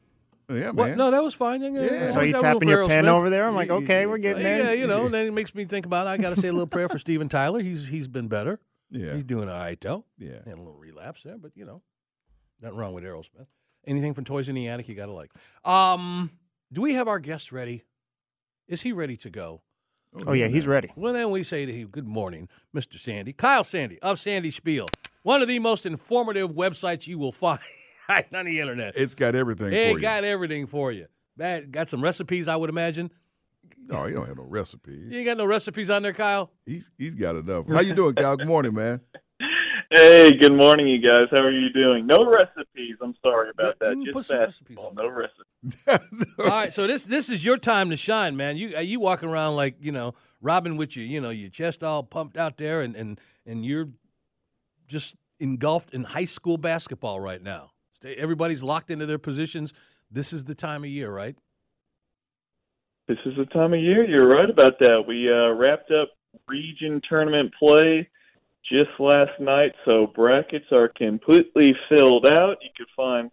Yeah, 0.50 0.70
What? 0.70 0.88
man. 0.88 0.96
No, 0.98 1.10
that 1.10 1.22
was 1.22 1.34
fine. 1.34 1.60
Yeah, 1.62 1.82
Yeah. 1.82 2.06
So 2.08 2.22
you 2.22 2.32
tapping 2.32 2.68
your 2.68 2.88
pen 2.88 3.06
over 3.06 3.28
there? 3.28 3.46
I'm 3.46 3.54
like, 3.54 3.68
okay, 3.70 4.06
we're 4.06 4.16
getting 4.18 4.42
there. 4.42 4.64
Yeah, 4.64 4.72
you 4.72 4.86
know, 4.86 5.04
and 5.04 5.12
then 5.14 5.26
it 5.26 5.32
makes 5.34 5.54
me 5.54 5.66
think 5.66 5.84
about 5.84 6.06
I 6.06 6.16
got 6.16 6.34
to 6.34 6.40
say 6.40 6.48
a 6.48 6.52
little 6.52 6.66
prayer 6.66 6.88
for 6.88 6.98
Steven 6.98 7.28
Tyler. 7.28 7.60
He's 7.60 7.86
he's 7.86 8.08
been 8.08 8.28
better. 8.28 8.58
Yeah. 8.90 9.14
He's 9.14 9.24
doing 9.24 9.48
all 9.50 9.58
right 9.58 9.78
though. 9.80 10.04
Yeah. 10.18 10.38
Had 10.46 10.54
a 10.54 10.56
little 10.56 10.78
relapse 10.78 11.20
there, 11.22 11.36
but 11.36 11.52
you 11.54 11.66
know, 11.66 11.82
nothing 12.62 12.78
wrong 12.78 12.94
with 12.94 13.04
Aerosmith. 13.04 13.46
Anything 13.86 14.14
from 14.14 14.24
Toys 14.24 14.48
in 14.48 14.54
the 14.54 14.68
Attic 14.68 14.88
you 14.88 14.94
got 14.94 15.06
to 15.06 15.14
like. 15.14 15.30
Um, 15.64 16.30
do 16.72 16.80
we 16.80 16.94
have 16.94 17.08
our 17.08 17.18
guest 17.18 17.52
ready? 17.52 17.84
Is 18.66 18.80
he 18.82 18.92
ready 18.92 19.16
to 19.18 19.30
go? 19.30 19.60
Oh 20.26 20.32
yeah, 20.32 20.46
he's 20.48 20.66
ready. 20.66 20.90
Well, 20.96 21.12
then 21.12 21.30
we 21.30 21.42
say 21.42 21.66
to 21.66 21.72
him, 21.72 21.88
Good 21.88 22.08
morning, 22.08 22.48
Mr. 22.74 22.98
Sandy. 22.98 23.34
Kyle 23.34 23.64
Sandy 23.64 23.98
of 24.00 24.18
Sandy 24.18 24.50
Spiel, 24.50 24.86
one 25.28 25.42
of 25.42 25.48
the 25.48 25.58
most 25.58 25.84
informative 25.84 26.52
websites 26.52 27.06
you 27.06 27.18
will 27.18 27.32
find 27.32 27.60
on 28.08 28.46
the 28.46 28.60
internet. 28.60 28.94
It's 28.96 29.14
got 29.14 29.34
everything 29.34 29.74
It 29.74 29.92
for 29.92 29.98
you. 29.98 30.00
got 30.00 30.24
everything 30.24 30.66
for 30.66 30.90
you. 30.90 31.04
Man, 31.36 31.70
got 31.70 31.90
some 31.90 32.02
recipes, 32.02 32.48
I 32.48 32.56
would 32.56 32.70
imagine. 32.70 33.10
No, 33.86 34.06
he 34.06 34.14
don't 34.14 34.26
have 34.26 34.38
no 34.38 34.44
recipes. 34.44 35.12
You 35.12 35.18
ain't 35.18 35.26
got 35.26 35.36
no 35.36 35.44
recipes 35.44 35.90
on 35.90 36.00
there, 36.00 36.14
Kyle? 36.14 36.50
He's 36.64 36.90
he's 36.96 37.14
got 37.14 37.36
enough. 37.36 37.68
How 37.68 37.80
you 37.80 37.94
doing, 37.94 38.14
Cal? 38.14 38.38
Good 38.38 38.48
morning, 38.48 38.74
man. 38.74 39.02
Hey, 39.90 40.36
good 40.38 40.52
morning, 40.52 40.86
you 40.86 40.98
guys. 40.98 41.28
How 41.30 41.38
are 41.38 41.50
you 41.50 41.70
doing? 41.72 42.06
No 42.06 42.30
recipes. 42.30 42.96
I'm 43.00 43.14
sorry 43.22 43.48
about 43.48 43.78
that. 43.78 43.94
Mm, 43.94 44.12
put 44.12 44.16
Just 44.16 44.28
some 44.28 44.38
recipes 44.38 44.76
basketball. 44.76 44.88
on 44.88 44.94
No 44.96 45.08
recipes. 45.08 46.28
All 46.38 46.44
right, 46.44 46.70
so 46.70 46.86
this 46.86 47.06
this 47.06 47.30
is 47.30 47.42
your 47.42 47.56
time 47.56 47.88
to 47.88 47.96
shine, 47.96 48.36
man. 48.36 48.58
You 48.58 48.76
uh, 48.76 48.80
you 48.80 49.00
walking 49.00 49.30
around 49.30 49.56
like 49.56 49.76
you 49.80 49.90
know 49.90 50.12
Robin 50.42 50.76
with 50.76 50.94
you, 50.94 51.04
you 51.04 51.22
know, 51.22 51.30
your 51.30 51.48
chest 51.48 51.82
all 51.82 52.02
pumped 52.02 52.36
out 52.36 52.58
there, 52.58 52.82
and 52.82 52.94
and 52.96 53.18
and 53.46 53.64
you're 53.64 53.88
just 54.88 55.14
engulfed 55.40 55.94
in 55.94 56.04
high 56.04 56.24
school 56.24 56.56
basketball 56.56 57.20
right 57.20 57.42
now. 57.42 57.70
Everybody's 58.04 58.62
locked 58.62 58.90
into 58.90 59.06
their 59.06 59.18
positions. 59.18 59.72
This 60.10 60.32
is 60.32 60.44
the 60.44 60.54
time 60.54 60.84
of 60.84 60.90
year, 60.90 61.10
right? 61.10 61.36
This 63.06 63.18
is 63.24 63.34
the 63.36 63.46
time 63.46 63.72
of 63.72 63.80
year. 63.80 64.04
You're 64.04 64.28
right 64.28 64.50
about 64.50 64.78
that. 64.80 65.04
We 65.06 65.30
uh, 65.30 65.54
wrapped 65.54 65.90
up 65.90 66.10
region 66.46 67.00
tournament 67.08 67.52
play 67.58 68.08
just 68.70 68.90
last 68.98 69.40
night, 69.40 69.72
so 69.84 70.08
brackets 70.14 70.66
are 70.72 70.88
completely 70.88 71.74
filled 71.88 72.26
out. 72.26 72.56
You 72.62 72.70
can 72.76 72.86
find 72.94 73.30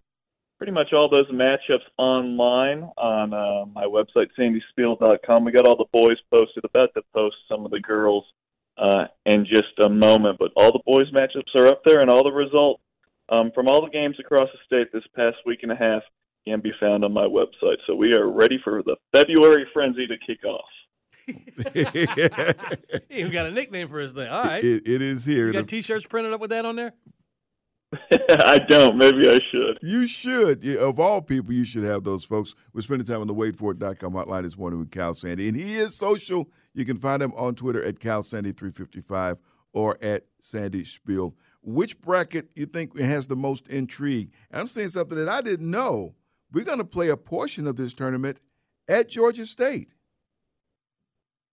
pretty 0.58 0.72
much 0.72 0.94
all 0.94 1.10
those 1.10 1.30
matchups 1.30 1.84
online 1.98 2.90
on 2.98 3.34
uh, 3.34 3.66
my 3.74 3.84
website, 3.84 4.28
sandyspiel.com. 4.40 5.44
We 5.44 5.52
got 5.52 5.66
all 5.66 5.76
the 5.76 5.86
boys 5.92 6.18
posted. 6.32 6.64
About 6.64 6.94
to 6.94 7.02
post 7.14 7.36
some 7.50 7.66
of 7.66 7.72
the 7.72 7.82
girls 7.82 8.24
uh, 8.78 9.06
in 9.26 9.46
just 9.46 9.78
a 9.80 9.90
moment, 9.90 10.38
but 10.40 10.52
all 10.56 10.72
the 10.72 10.80
boys 10.86 11.12
matchups 11.12 11.56
are 11.56 11.68
up 11.68 11.82
there, 11.86 12.02
and 12.02 12.10
all 12.10 12.24
the 12.24 12.32
results 12.32 12.82
um, 13.30 13.52
from 13.56 13.68
all 13.68 13.82
the 13.84 13.90
games 13.92 14.16
across 14.20 14.50
the 14.52 14.60
state 14.66 14.92
this 14.94 15.04
past 15.16 15.38
week 15.46 15.60
and 15.64 15.72
a 15.72 15.76
half 15.76 16.02
can 16.48 16.60
be 16.62 16.72
found 16.80 17.04
on 17.04 17.12
my 17.14 17.26
website. 17.26 17.78
So 17.88 17.96
we 17.96 18.14
are 18.14 18.30
ready 18.32 18.60
for 18.64 18.84
the 18.84 18.96
February 19.12 19.66
frenzy 19.74 20.06
to 20.08 20.16
kick 20.26 20.44
off. 20.46 20.66
He 23.10 23.22
even 23.22 23.32
got 23.32 23.46
a 23.48 23.52
nickname 23.52 23.88
for 23.90 24.00
his 24.00 24.12
thing. 24.14 24.28
All 24.30 24.44
right, 24.44 24.64
It, 24.64 24.88
it 24.88 25.02
is 25.02 25.26
here. 25.26 25.48
you 25.48 25.54
got 25.54 25.60
The- 25.62 25.68
T-shirts 25.68 26.06
printed 26.06 26.34
up 26.34 26.40
with 26.42 26.50
that 26.52 26.66
on 26.66 26.76
there. 26.76 26.94
I 28.12 28.58
don't. 28.68 28.98
Maybe 28.98 29.28
I 29.30 29.40
should. 29.52 29.80
You 29.82 30.06
should. 30.08 30.64
Yeah, 30.64 30.80
Of 30.82 31.00
all 31.00 31.22
people, 31.22 31.54
you 31.54 31.64
should 31.64 31.84
have 31.84 32.04
those 32.04 32.26
folks. 32.26 32.54
We're 32.74 32.82
spending 32.82 33.08
time 33.08 33.22
on 33.22 33.28
the 33.28 33.34
waitforit.com 33.34 34.14
hotline 34.14 34.44
this 34.44 34.58
morning 34.58 34.80
with 34.80 34.92
Cal 34.92 35.14
Sandy. 35.14 35.48
And 35.48 35.56
he 35.58 35.76
is 35.76 35.96
social. 35.98 36.50
You 36.76 36.86
can 36.86 36.98
find 36.98 37.24
him 37.24 37.34
on 37.36 37.56
Twitter 37.56 37.84
at 37.84 38.00
CalSandy355 38.00 39.38
or 39.74 39.98
at 40.02 40.26
Sandy 40.42 40.84
Spiel. 40.84 41.34
Which 41.64 42.00
bracket 42.02 42.50
you 42.54 42.66
think 42.66 43.00
has 43.00 43.28
the 43.28 43.36
most 43.36 43.68
intrigue? 43.70 44.32
And 44.52 44.62
I'm 44.62 44.68
saying 44.68 44.90
something 44.90 45.18
that 45.18 45.30
I 45.30 45.42
didn't 45.42 45.72
know. 45.72 46.14
We're 46.52 46.66
going 46.66 46.78
to 46.78 46.86
play 46.86 47.10
a 47.10 47.18
portion 47.18 47.66
of 47.66 47.78
this 47.78 47.94
tournament 47.94 48.40
at 48.88 49.10
Georgia 49.10 49.46
State. 49.46 49.94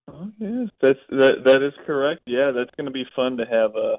Oh, 0.09 0.31
yes, 0.39 0.69
that's 0.81 0.99
that. 1.11 1.45
That 1.45 1.65
is 1.65 1.73
correct. 1.87 2.23
Yeah, 2.27 2.51
that's 2.51 2.75
going 2.77 2.87
to 2.87 2.93
be 2.93 3.07
fun 3.15 3.37
to 3.37 3.45
have 3.47 3.71
uh, 3.77 3.97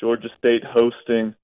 Georgia 0.00 0.28
State 0.38 0.62
hosting 0.64 1.34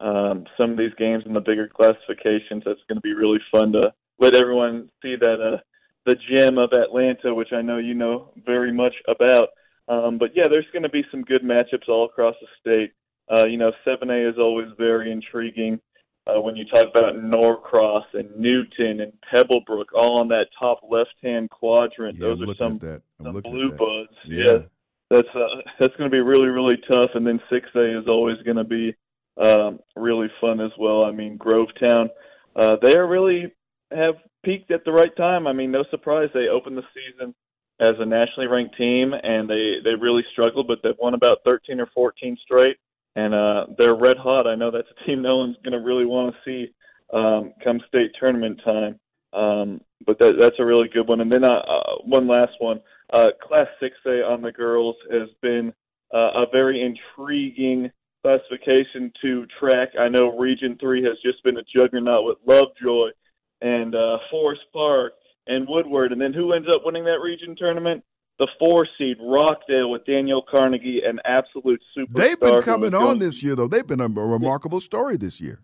um, 0.00 0.46
some 0.56 0.70
of 0.72 0.78
these 0.78 0.94
games 0.98 1.24
in 1.26 1.34
the 1.34 1.40
bigger 1.40 1.68
classifications. 1.68 2.62
That's 2.64 2.80
going 2.88 2.96
to 2.96 3.02
be 3.02 3.12
really 3.12 3.38
fun 3.50 3.72
to 3.72 3.92
let 4.18 4.34
everyone 4.34 4.90
see 5.02 5.16
that 5.16 5.40
uh, 5.40 5.58
the 6.06 6.16
gem 6.30 6.58
of 6.58 6.72
Atlanta, 6.72 7.34
which 7.34 7.52
I 7.52 7.62
know 7.62 7.78
you 7.78 7.94
know 7.94 8.32
very 8.44 8.72
much 8.72 8.94
about. 9.08 9.48
Um, 9.88 10.18
but 10.18 10.30
yeah, 10.34 10.48
there's 10.48 10.66
going 10.72 10.82
to 10.82 10.88
be 10.88 11.04
some 11.10 11.22
good 11.22 11.42
matchups 11.42 11.88
all 11.88 12.04
across 12.04 12.34
the 12.40 12.46
state. 12.60 12.92
Uh, 13.30 13.44
you 13.44 13.56
know, 13.56 13.72
7A 13.86 14.30
is 14.30 14.38
always 14.38 14.68
very 14.78 15.10
intriguing. 15.10 15.80
Uh, 16.26 16.40
when 16.40 16.54
you 16.54 16.64
talk 16.66 16.88
about 16.88 17.16
Norcross 17.16 18.04
and 18.14 18.34
Newton 18.36 19.00
and 19.00 19.12
Pebblebrook, 19.32 19.86
all 19.94 20.20
on 20.20 20.28
that 20.28 20.46
top 20.56 20.80
left-hand 20.88 21.50
quadrant, 21.50 22.16
Yeah, 22.16 22.28
those 22.28 22.42
I'm 22.42 22.50
are 22.50 22.54
some 22.54 22.72
at 22.74 22.80
that. 22.80 23.02
I'm 23.18 23.32
some 23.32 23.40
blue 23.40 23.70
buds. 23.72 24.12
Yeah. 24.24 24.44
Yeah, 24.44 24.58
that's 25.10 25.28
uh, 25.34 25.62
that's 25.80 25.96
going 25.96 26.08
to 26.08 26.14
be 26.14 26.20
really 26.20 26.48
really 26.48 26.76
tough. 26.88 27.10
And 27.14 27.26
then 27.26 27.40
six 27.50 27.68
A 27.74 27.98
is 27.98 28.06
always 28.06 28.36
going 28.44 28.56
to 28.56 28.64
be 28.64 28.94
um, 29.36 29.80
really 29.96 30.28
fun 30.40 30.60
as 30.60 30.70
well. 30.78 31.04
I 31.04 31.10
mean, 31.10 31.38
Grovetown, 31.38 32.08
uh, 32.54 32.76
they 32.80 32.92
are 32.92 33.08
really 33.08 33.52
have 33.96 34.14
peaked 34.44 34.70
at 34.70 34.84
the 34.84 34.92
right 34.92 35.14
time. 35.16 35.46
I 35.46 35.52
mean, 35.52 35.70
no 35.70 35.84
surprise 35.90 36.28
they 36.34 36.48
opened 36.48 36.76
the 36.76 36.82
season 36.94 37.34
as 37.80 37.94
a 37.98 38.06
nationally 38.06 38.46
ranked 38.46 38.76
team, 38.76 39.12
and 39.12 39.48
they 39.48 39.76
they 39.84 39.94
really 39.94 40.24
struggled, 40.32 40.68
but 40.68 40.78
they've 40.82 40.98
won 41.00 41.14
about 41.14 41.38
13 41.44 41.80
or 41.80 41.86
14 41.94 42.36
straight, 42.42 42.76
and 43.16 43.34
uh, 43.34 43.66
they're 43.78 43.94
red 43.94 44.16
hot. 44.16 44.46
I 44.46 44.54
know 44.54 44.70
that's 44.70 44.88
a 44.90 45.06
team 45.06 45.22
no 45.22 45.38
one's 45.38 45.56
going 45.64 45.72
to 45.72 45.84
really 45.84 46.06
want 46.06 46.34
to 46.34 46.40
see 46.44 46.72
um, 47.12 47.52
come 47.62 47.80
state 47.88 48.12
tournament 48.18 48.60
time. 48.64 48.98
Um, 49.32 49.80
but 50.06 50.18
that, 50.18 50.34
that's 50.38 50.56
a 50.58 50.64
really 50.64 50.88
good 50.88 51.08
one. 51.08 51.20
And 51.20 51.30
then 51.30 51.44
uh, 51.44 51.60
uh, 51.60 51.96
one 52.04 52.28
last 52.28 52.52
one. 52.58 52.80
Uh, 53.12 53.28
Class 53.42 53.68
6A 53.82 54.28
on 54.28 54.42
the 54.42 54.52
girls 54.52 54.96
has 55.10 55.28
been 55.40 55.72
uh, 56.14 56.30
a 56.34 56.46
very 56.50 56.82
intriguing 56.82 57.90
classification 58.22 59.12
to 59.22 59.46
track. 59.58 59.90
I 59.98 60.08
know 60.08 60.36
Region 60.38 60.76
3 60.80 61.02
has 61.04 61.16
just 61.24 61.42
been 61.44 61.58
a 61.58 61.62
juggernaut 61.74 62.24
with 62.24 62.38
Lovejoy 62.46 63.10
and 63.62 63.94
uh, 63.94 64.18
Forest 64.30 64.62
Park 64.72 65.12
and 65.46 65.66
Woodward. 65.68 66.12
And 66.12 66.20
then 66.20 66.32
who 66.32 66.52
ends 66.52 66.68
up 66.68 66.82
winning 66.84 67.04
that 67.04 67.20
region 67.22 67.56
tournament? 67.56 68.04
The 68.38 68.48
four 68.58 68.88
seed 68.98 69.18
Rockdale 69.20 69.90
with 69.90 70.04
Daniel 70.04 70.42
Carnegie, 70.50 71.02
an 71.06 71.20
absolute 71.24 71.80
superstar. 71.96 72.14
They've 72.14 72.40
been 72.40 72.62
coming 72.62 72.94
on 72.94 73.18
this 73.18 73.42
year, 73.42 73.54
though. 73.54 73.68
They've 73.68 73.86
been 73.86 74.00
a 74.00 74.08
remarkable 74.08 74.80
story 74.80 75.16
this 75.16 75.40
year. 75.40 75.60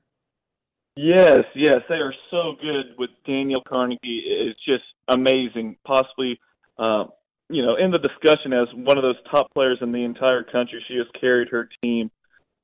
Yes, 0.94 1.44
yes, 1.54 1.80
they 1.88 1.96
are 1.96 2.14
so 2.30 2.54
good 2.60 2.86
with 2.98 3.10
Daniel 3.26 3.62
Carnegie. 3.66 4.22
It's 4.26 4.58
just 4.64 4.84
amazing. 5.08 5.76
Possibly, 5.84 6.38
uh, 6.78 7.04
you 7.48 7.62
know, 7.62 7.76
in 7.76 7.90
the 7.90 7.98
discussion 7.98 8.52
as 8.52 8.68
one 8.74 8.98
of 8.98 9.02
those 9.02 9.16
top 9.30 9.52
players 9.54 9.78
in 9.80 9.92
the 9.92 10.04
entire 10.04 10.42
country. 10.42 10.84
She 10.88 10.96
has 10.96 11.06
carried 11.20 11.48
her 11.48 11.68
team 11.82 12.10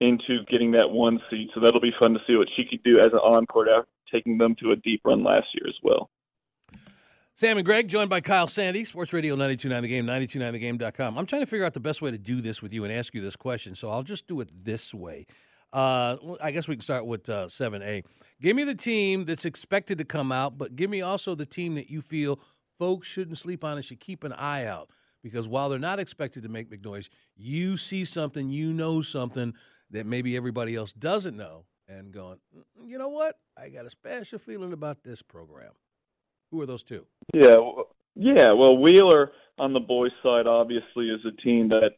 into 0.01 0.45
getting 0.51 0.73
that 0.73 0.91
one 0.91 1.21
seed, 1.31 1.49
so 1.55 1.61
that'll 1.61 1.81
be 1.81 1.95
fun 1.99 2.13
to 2.13 2.21
see 2.27 2.37
what 2.37 2.49
she 2.57 2.65
could 2.65 2.83
do 2.83 2.99
as 2.99 3.13
an 3.13 3.21
encore 3.21 3.69
after 3.69 3.89
taking 4.15 4.39
them 4.39 4.55
to 4.61 4.73
a 4.73 4.77
deep 4.77 5.01
run 5.05 5.25
last 5.25 5.47
year 5.55 5.69
as 5.69 5.75
well. 5.83 6.11
Sam 7.37 7.57
and 7.57 7.67
Greg, 7.67 7.89
joined 7.89 8.11
by 8.11 8.21
Kyle 8.21 8.47
Sandy, 8.47 8.85
Sports 8.85 9.13
Radio 9.13 9.35
929 9.35 9.83
The 9.83 9.89
Game, 9.89 10.07
929thegame.com. 10.07 11.19
I'm 11.19 11.27
trying 11.27 11.43
to 11.43 11.47
figure 11.47 11.67
out 11.67 11.75
the 11.75 11.81
best 11.81 12.01
way 12.01 12.13
to 12.13 12.19
do 12.19 12.41
this 12.41 12.63
with 12.63 12.73
you 12.73 12.85
and 12.85 12.93
ask 12.93 13.13
you 13.13 13.21
this 13.21 13.35
question, 13.35 13.75
so 13.75 13.91
I'll 13.91 14.05
just 14.05 14.29
do 14.29 14.41
it 14.41 14.51
this 14.65 14.95
way. 14.95 15.27
Uh, 15.73 16.17
I 16.41 16.53
guess 16.53 16.69
we 16.69 16.77
can 16.77 16.83
start 16.83 17.05
with 17.05 17.29
uh, 17.29 17.47
7A. 17.47 18.05
Give 18.41 18.55
me 18.55 18.63
the 18.63 18.77
team 18.77 19.25
that's 19.25 19.45
expected 19.45 19.99
to 19.99 20.05
come 20.05 20.31
out, 20.31 20.57
but 20.57 20.77
give 20.77 20.89
me 20.89 21.03
also 21.03 21.35
the 21.35 21.45
team 21.45 21.75
that 21.75 21.91
you 21.91 22.01
feel 22.01 22.39
folks 22.79 23.09
shouldn't 23.09 23.39
sleep 23.39 23.65
on 23.65 23.77
and 23.77 23.85
should 23.85 23.99
keep 23.99 24.23
an 24.23 24.33
eye 24.33 24.67
out. 24.67 24.91
Because 25.21 25.49
while 25.49 25.69
they're 25.69 25.81
not 25.81 25.99
expected 25.99 26.45
to 26.45 26.49
make 26.49 26.71
big 26.71 26.85
noise, 26.85 27.11
you 27.35 27.77
see 27.77 28.05
something, 28.05 28.49
you 28.49 28.73
know 28.73 29.03
something 29.03 29.55
that 29.91 30.07
maybe 30.07 30.37
everybody 30.37 30.77
else 30.77 30.93
doesn't 30.93 31.37
know, 31.37 31.65
and 31.89 32.13
going, 32.13 32.39
"Mm, 32.57 32.89
you 32.89 32.99
know 32.99 33.09
what? 33.09 33.39
I 33.57 33.69
got 33.69 33.87
a 33.87 33.91
special 33.91 34.39
feeling 34.39 34.73
about 34.73 35.03
this 35.03 35.23
program. 35.23 35.73
Who 36.51 36.61
are 36.61 36.67
those 36.67 36.85
two? 36.85 37.07
Yeah, 37.33 37.59
well- 37.59 37.95
yeah. 38.15 38.53
Well, 38.53 38.77
Wheeler 38.79 39.33
on 39.59 39.73
the 39.73 39.81
boys' 39.81 40.13
side 40.23 40.47
obviously 40.47 41.11
is 41.11 41.25
a 41.25 41.33
team 41.33 41.69
that 41.69 41.97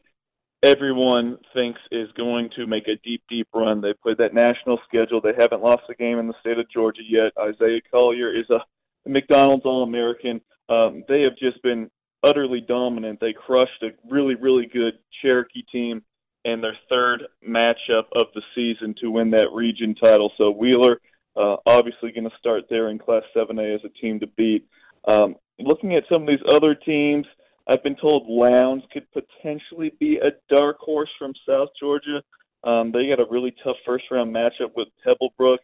everyone 0.63 1.37
thinks 1.53 1.79
is 1.91 2.11
going 2.13 2.49
to 2.55 2.65
make 2.65 2.87
a 2.87 2.95
deep, 3.03 3.21
deep 3.29 3.47
run. 3.53 3.81
They 3.81 3.93
played 3.93 4.17
that 4.17 4.33
national 4.33 4.79
schedule. 4.87 5.21
They 5.21 5.33
haven't 5.37 5.61
lost 5.61 5.83
a 5.89 5.93
game 5.95 6.17
in 6.17 6.27
the 6.27 6.33
state 6.39 6.57
of 6.57 6.69
Georgia 6.69 7.03
yet. 7.07 7.31
Isaiah 7.39 7.81
Collier 7.91 8.33
is 8.33 8.49
a 8.49 8.59
McDonald's 9.07 9.65
All-American. 9.65 10.41
Um, 10.69 11.03
they 11.07 11.21
have 11.21 11.37
just 11.37 11.61
been 11.61 11.89
utterly 12.23 12.59
dominant. 12.61 13.19
They 13.19 13.33
crushed 13.33 13.83
a 13.83 13.91
really, 14.09 14.35
really 14.35 14.65
good 14.65 14.95
Cherokee 15.21 15.63
team 15.71 16.03
in 16.47 16.61
their 16.61 16.77
third 16.89 17.23
matchup 17.47 18.05
of 18.15 18.27
the 18.33 18.41
season 18.55 18.95
to 19.01 19.11
win 19.11 19.29
that 19.31 19.51
region 19.53 19.93
title. 19.93 20.31
So 20.37 20.49
Wheeler, 20.49 21.01
uh, 21.35 21.57
obviously 21.65 22.13
going 22.13 22.29
to 22.29 22.37
start 22.39 22.63
there 22.69 22.89
in 22.89 22.97
Class 22.97 23.23
7A 23.35 23.75
as 23.75 23.81
a 23.83 23.89
team 24.01 24.19
to 24.21 24.27
beat. 24.27 24.65
Um, 25.07 25.35
looking 25.59 25.95
at 25.95 26.03
some 26.09 26.21
of 26.21 26.27
these 26.29 26.45
other 26.49 26.73
teams, 26.73 27.25
I've 27.67 27.83
been 27.83 27.97
told 27.97 28.27
Lowndes 28.29 28.85
could 28.93 29.05
potentially 29.11 29.91
be 29.99 30.17
a 30.17 30.31
dark 30.49 30.77
horse 30.79 31.09
from 31.19 31.33
South 31.47 31.69
Georgia. 31.77 32.23
Um, 32.63 32.93
they 32.93 33.09
got 33.09 33.19
a 33.19 33.29
really 33.29 33.53
tough 33.61 33.75
first 33.85 34.05
round 34.09 34.33
matchup 34.33 34.71
with 34.75 34.87
Pebblebrook, 35.05 35.57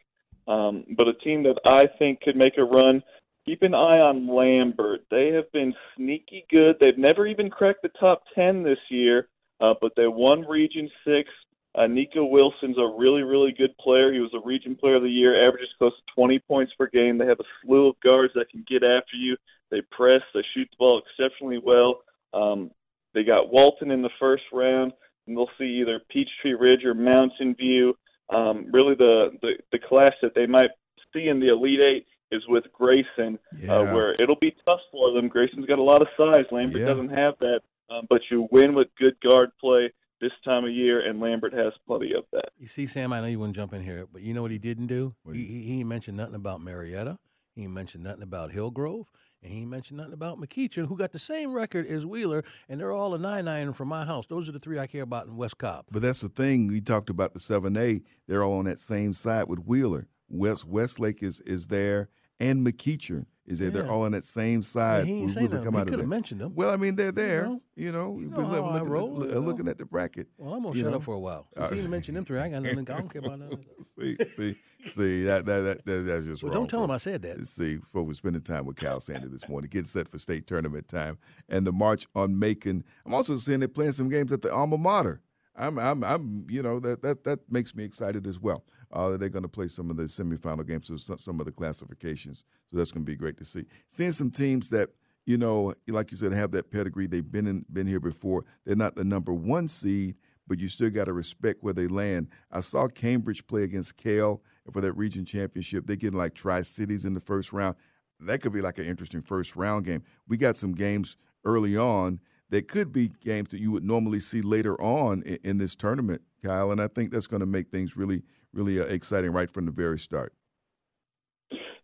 um, 0.49 0.83
but 0.97 1.07
a 1.07 1.13
team 1.13 1.43
that 1.43 1.59
I 1.65 1.87
think 1.97 2.19
could 2.21 2.35
make 2.35 2.57
a 2.57 2.63
run. 2.63 3.01
Keep 3.45 3.61
an 3.63 3.73
eye 3.73 3.99
on 3.99 4.27
Lambert. 4.27 5.01
They 5.09 5.29
have 5.29 5.49
been 5.53 5.73
sneaky 5.95 6.45
good. 6.51 6.75
They've 6.79 6.97
never 6.97 7.25
even 7.25 7.49
cracked 7.49 7.83
the 7.83 7.89
top 7.99 8.23
10 8.35 8.63
this 8.63 8.79
year, 8.89 9.29
uh, 9.63 9.73
but 9.81 9.93
they 9.95 10.07
won 10.07 10.41
Region 10.47 10.89
6. 11.05 11.29
Uh, 11.75 11.87
Nico 11.87 12.23
Wilson's 12.25 12.77
a 12.77 12.95
really, 12.99 13.23
really 13.23 13.51
good 13.51 13.75
player. 13.77 14.13
He 14.13 14.19
was 14.19 14.33
a 14.35 14.45
Region 14.47 14.75
Player 14.75 14.97
of 14.97 15.03
the 15.03 15.09
Year, 15.09 15.47
averages 15.47 15.69
close 15.79 15.93
to 15.95 16.13
20 16.15 16.37
points 16.39 16.71
per 16.77 16.87
game. 16.87 17.17
They 17.17 17.25
have 17.25 17.39
a 17.39 17.49
slew 17.65 17.87
of 17.89 17.99
guards 18.03 18.33
that 18.35 18.49
can 18.51 18.63
get 18.69 18.83
after 18.83 19.15
you. 19.15 19.35
They 19.71 19.81
press, 19.89 20.21
they 20.35 20.43
shoot 20.53 20.67
the 20.69 20.75
ball 20.77 21.01
exceptionally 21.01 21.57
well. 21.57 22.01
Um, 22.33 22.69
they 23.15 23.23
got 23.23 23.51
Walton 23.51 23.89
in 23.89 24.03
the 24.03 24.11
first 24.19 24.43
round, 24.51 24.91
and 25.25 25.35
they'll 25.35 25.49
see 25.57 25.79
either 25.81 25.99
Peachtree 26.11 26.53
Ridge 26.53 26.83
or 26.85 26.93
Mountain 26.93 27.55
View. 27.55 27.95
Um, 28.29 28.67
really, 28.71 28.95
the, 28.95 29.31
the 29.41 29.53
the 29.71 29.79
class 29.79 30.13
that 30.21 30.35
they 30.35 30.45
might 30.45 30.69
see 31.11 31.27
in 31.27 31.39
the 31.39 31.49
Elite 31.51 31.79
Eight 31.79 32.05
is 32.31 32.43
with 32.47 32.65
Grayson, 32.73 33.37
Yeah. 33.59 33.73
uh, 33.73 33.93
where 33.95 34.13
it'll 34.21 34.37
be 34.39 34.55
tough 34.65 34.79
for 34.91 35.11
them. 35.11 35.27
Grayson's 35.27 35.65
got 35.65 35.79
a 35.79 35.83
lot 35.83 36.01
of 36.01 36.07
size. 36.17 36.45
Lambert 36.51 36.81
Yeah. 36.81 36.87
doesn't 36.87 37.09
have 37.09 37.35
that, 37.39 37.61
um, 37.89 38.07
but 38.09 38.21
you 38.29 38.47
win 38.51 38.75
with 38.75 38.87
good 38.97 39.15
guard 39.21 39.51
play 39.59 39.91
this 40.21 40.31
time 40.45 40.63
of 40.63 40.71
year, 40.71 41.07
and 41.07 41.19
Lambert 41.19 41.53
has 41.53 41.73
plenty 41.85 42.13
of 42.13 42.23
that. 42.31 42.49
You 42.57 42.67
see, 42.67 42.87
Sam, 42.87 43.11
I 43.11 43.19
know 43.21 43.27
you 43.27 43.39
wouldn't 43.39 43.55
jump 43.55 43.73
in 43.73 43.83
here, 43.83 44.07
but 44.11 44.21
you 44.21 44.33
know 44.33 44.41
what 44.41 44.51
he 44.51 44.57
didn't 44.57 44.87
do? 44.87 45.15
What 45.23 45.35
He, 45.35 45.45
he, 45.45 45.63
he 45.63 45.83
mentioned 45.83 46.17
nothing 46.17 46.35
about 46.35 46.61
Marietta. 46.61 47.19
He 47.55 47.67
mentioned 47.67 48.03
nothing 48.03 48.23
about 48.23 48.51
Hillgrove. 48.51 49.11
And 49.43 49.51
he 49.51 49.65
mentioned 49.65 49.97
nothing 49.97 50.13
about 50.13 50.39
McEachern, 50.39 50.87
who 50.87 50.95
got 50.95 51.11
the 51.11 51.19
same 51.19 51.51
record 51.51 51.85
as 51.85 52.05
Wheeler, 52.05 52.45
and 52.69 52.79
they're 52.79 52.93
all 52.93 53.13
a 53.13 53.17
9 53.17 53.43
9 53.43 53.73
from 53.73 53.89
my 53.89 54.05
house. 54.05 54.25
Those 54.25 54.47
are 54.47 54.53
the 54.53 54.59
three 54.59 54.79
I 54.79 54.87
care 54.87 55.03
about 55.03 55.27
in 55.27 55.35
West 55.35 55.57
Cobb. 55.57 55.85
But 55.91 56.01
that's 56.01 56.21
the 56.21 56.29
thing. 56.29 56.67
We 56.67 56.79
talked 56.79 57.09
about 57.09 57.33
the 57.33 57.41
seven 57.41 57.75
A. 57.75 58.01
They're 58.27 58.43
all 58.43 58.59
on 58.59 58.65
that 58.65 58.79
same 58.79 59.11
side 59.11 59.49
with 59.49 59.59
Wheeler. 59.59 60.07
West 60.29 60.65
Westlake 60.65 61.21
is 61.21 61.41
is 61.41 61.67
there, 61.67 62.07
and 62.43 62.65
McEachern 62.65 63.25
is 63.45 63.59
there. 63.59 63.69
They're 63.71 63.89
all 63.89 64.03
on 64.03 64.11
that 64.13 64.25
same 64.25 64.61
side. 64.61 65.05
he 65.05 65.13
ain't 65.13 65.25
with 65.25 65.33
saying 65.33 65.49
come 65.49 65.75
out 65.75 65.83
of 65.83 65.87
could 65.87 65.99
have 65.99 66.07
mentioned 66.07 66.41
them. 66.41 66.53
Well, 66.55 66.69
I 66.69 66.77
mean, 66.77 66.95
they're 66.95 67.11
there. 67.11 67.43
know. 67.47 67.61
You 67.75 67.91
know, 67.91 68.17
You 68.19 68.27
know 68.27 68.45
how 68.45 68.63
I 68.65 68.81
roll, 68.81 69.11
look- 69.11 69.29
you 69.29 69.35
know. 69.35 69.41
looking 69.41 69.67
at 69.67 69.77
the 69.77 69.85
bracket. 69.85 70.27
Well, 70.37 70.53
I'm 70.53 70.61
going 70.63 70.73
to 70.73 70.79
shut 70.79 70.91
know? 70.91 70.97
up 70.97 71.03
for 71.03 71.13
a 71.15 71.19
while. 71.19 71.47
Uh, 71.55 71.61
Since 71.67 71.71
he 71.71 71.77
didn't 71.77 71.91
mention 71.91 72.15
them 72.15 72.25
three, 72.25 72.39
I, 72.39 72.49
got 72.49 72.61
nothing, 72.63 72.79
I 72.89 72.97
don't 72.97 73.09
care 73.11 73.21
about 73.25 73.39
that. 73.39 73.59
see, 73.99 74.15
see, 74.35 74.55
see 74.89 75.23
that 75.23 75.45
that, 75.45 75.59
that, 75.61 75.85
that 75.85 76.01
that's 76.01 76.25
just 76.25 76.43
Well, 76.43 76.51
wrong. 76.53 76.61
don't 76.63 76.69
tell 76.69 76.83
him 76.83 76.91
I 76.91 76.97
said 76.97 77.21
that. 77.23 77.45
See, 77.47 77.79
folks, 77.91 78.07
we're 78.07 78.13
spending 78.13 78.41
time 78.41 78.65
with 78.65 78.77
Cal 78.77 78.99
Sandy 79.01 79.27
this 79.27 79.47
morning, 79.49 79.69
getting 79.69 79.85
set 79.85 80.07
for 80.07 80.17
state 80.19 80.47
tournament 80.47 80.87
time, 80.87 81.17
and 81.49 81.65
the 81.67 81.71
march 81.71 82.05
on 82.15 82.37
Macon. 82.39 82.83
I'm 83.05 83.13
also 83.13 83.35
seeing 83.37 83.59
they're 83.59 83.67
playing 83.67 83.93
some 83.93 84.09
games 84.09 84.31
at 84.31 84.41
the 84.41 84.53
alma 84.53 84.77
mater. 84.77 85.21
I'm, 85.55 85.77
I'm, 85.77 86.03
I'm, 86.03 86.47
you 86.49 86.63
know, 86.63 86.79
that 86.79 87.01
that 87.03 87.23
that 87.25 87.39
makes 87.51 87.75
me 87.75 87.83
excited 87.83 88.25
as 88.25 88.39
well. 88.39 88.63
Uh, 88.93 89.17
they're 89.17 89.29
going 89.29 89.43
to 89.43 89.49
play 89.49 89.67
some 89.67 89.89
of 89.89 89.97
the 89.97 90.03
semifinal 90.03 90.65
games 90.65 90.89
of 90.89 91.01
some, 91.19 91.39
of 91.39 91.45
the 91.45 91.51
classifications, 91.51 92.45
so 92.71 92.77
that's 92.77 92.91
going 92.91 93.03
to 93.05 93.11
be 93.11 93.15
great 93.15 93.37
to 93.37 93.45
see. 93.45 93.65
Seeing 93.87 94.11
some 94.11 94.29
teams 94.31 94.69
that 94.69 94.89
you 95.25 95.37
know, 95.37 95.73
like 95.87 96.11
you 96.11 96.17
said, 96.17 96.33
have 96.33 96.51
that 96.51 96.69
pedigree. 96.69 97.07
They've 97.07 97.29
been 97.29 97.47
in, 97.47 97.65
been 97.71 97.87
here 97.87 97.99
before. 97.99 98.43
They're 98.65 98.75
not 98.75 98.95
the 98.95 99.05
number 99.05 99.33
one 99.33 99.67
seed, 99.67 100.15
but 100.47 100.59
you 100.59 100.67
still 100.67 100.89
got 100.89 101.05
to 101.05 101.13
respect 101.13 101.63
where 101.63 101.73
they 101.73 101.87
land. 101.87 102.27
I 102.51 102.61
saw 102.61 102.87
Cambridge 102.87 103.47
play 103.47 103.63
against 103.63 103.95
Kale 103.95 104.41
for 104.71 104.81
that 104.81 104.93
region 104.93 105.25
championship. 105.25 105.85
They're 105.85 105.95
getting 105.95 106.19
like 106.19 106.33
Tri 106.33 106.61
Cities 106.61 107.05
in 107.05 107.13
the 107.13 107.19
first 107.19 107.53
round. 107.53 107.75
That 108.19 108.41
could 108.41 108.53
be 108.53 108.61
like 108.61 108.77
an 108.77 108.85
interesting 108.85 109.21
first 109.21 109.55
round 109.55 109.85
game. 109.85 110.03
We 110.27 110.37
got 110.37 110.57
some 110.57 110.73
games 110.73 111.17
early 111.45 111.77
on 111.77 112.19
that 112.49 112.67
could 112.67 112.91
be 112.91 113.09
games 113.23 113.49
that 113.49 113.59
you 113.59 113.71
would 113.71 113.83
normally 113.83 114.19
see 114.19 114.41
later 114.41 114.79
on 114.81 115.23
in, 115.23 115.39
in 115.43 115.57
this 115.57 115.75
tournament, 115.75 116.21
Kyle. 116.43 116.71
And 116.71 116.81
I 116.81 116.87
think 116.87 117.11
that's 117.11 117.27
going 117.27 117.39
to 117.39 117.45
make 117.45 117.69
things 117.69 117.97
really, 117.97 118.23
really 118.53 118.79
uh, 118.79 118.85
exciting 118.85 119.31
right 119.31 119.49
from 119.49 119.65
the 119.65 119.71
very 119.71 119.99
start. 119.99 120.33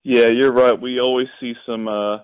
Yeah, 0.04 0.30
you're 0.30 0.54
right. 0.54 0.80
We 0.80 1.00
always 1.00 1.28
see 1.40 1.54
some 1.66 1.88
uh, 1.88 2.20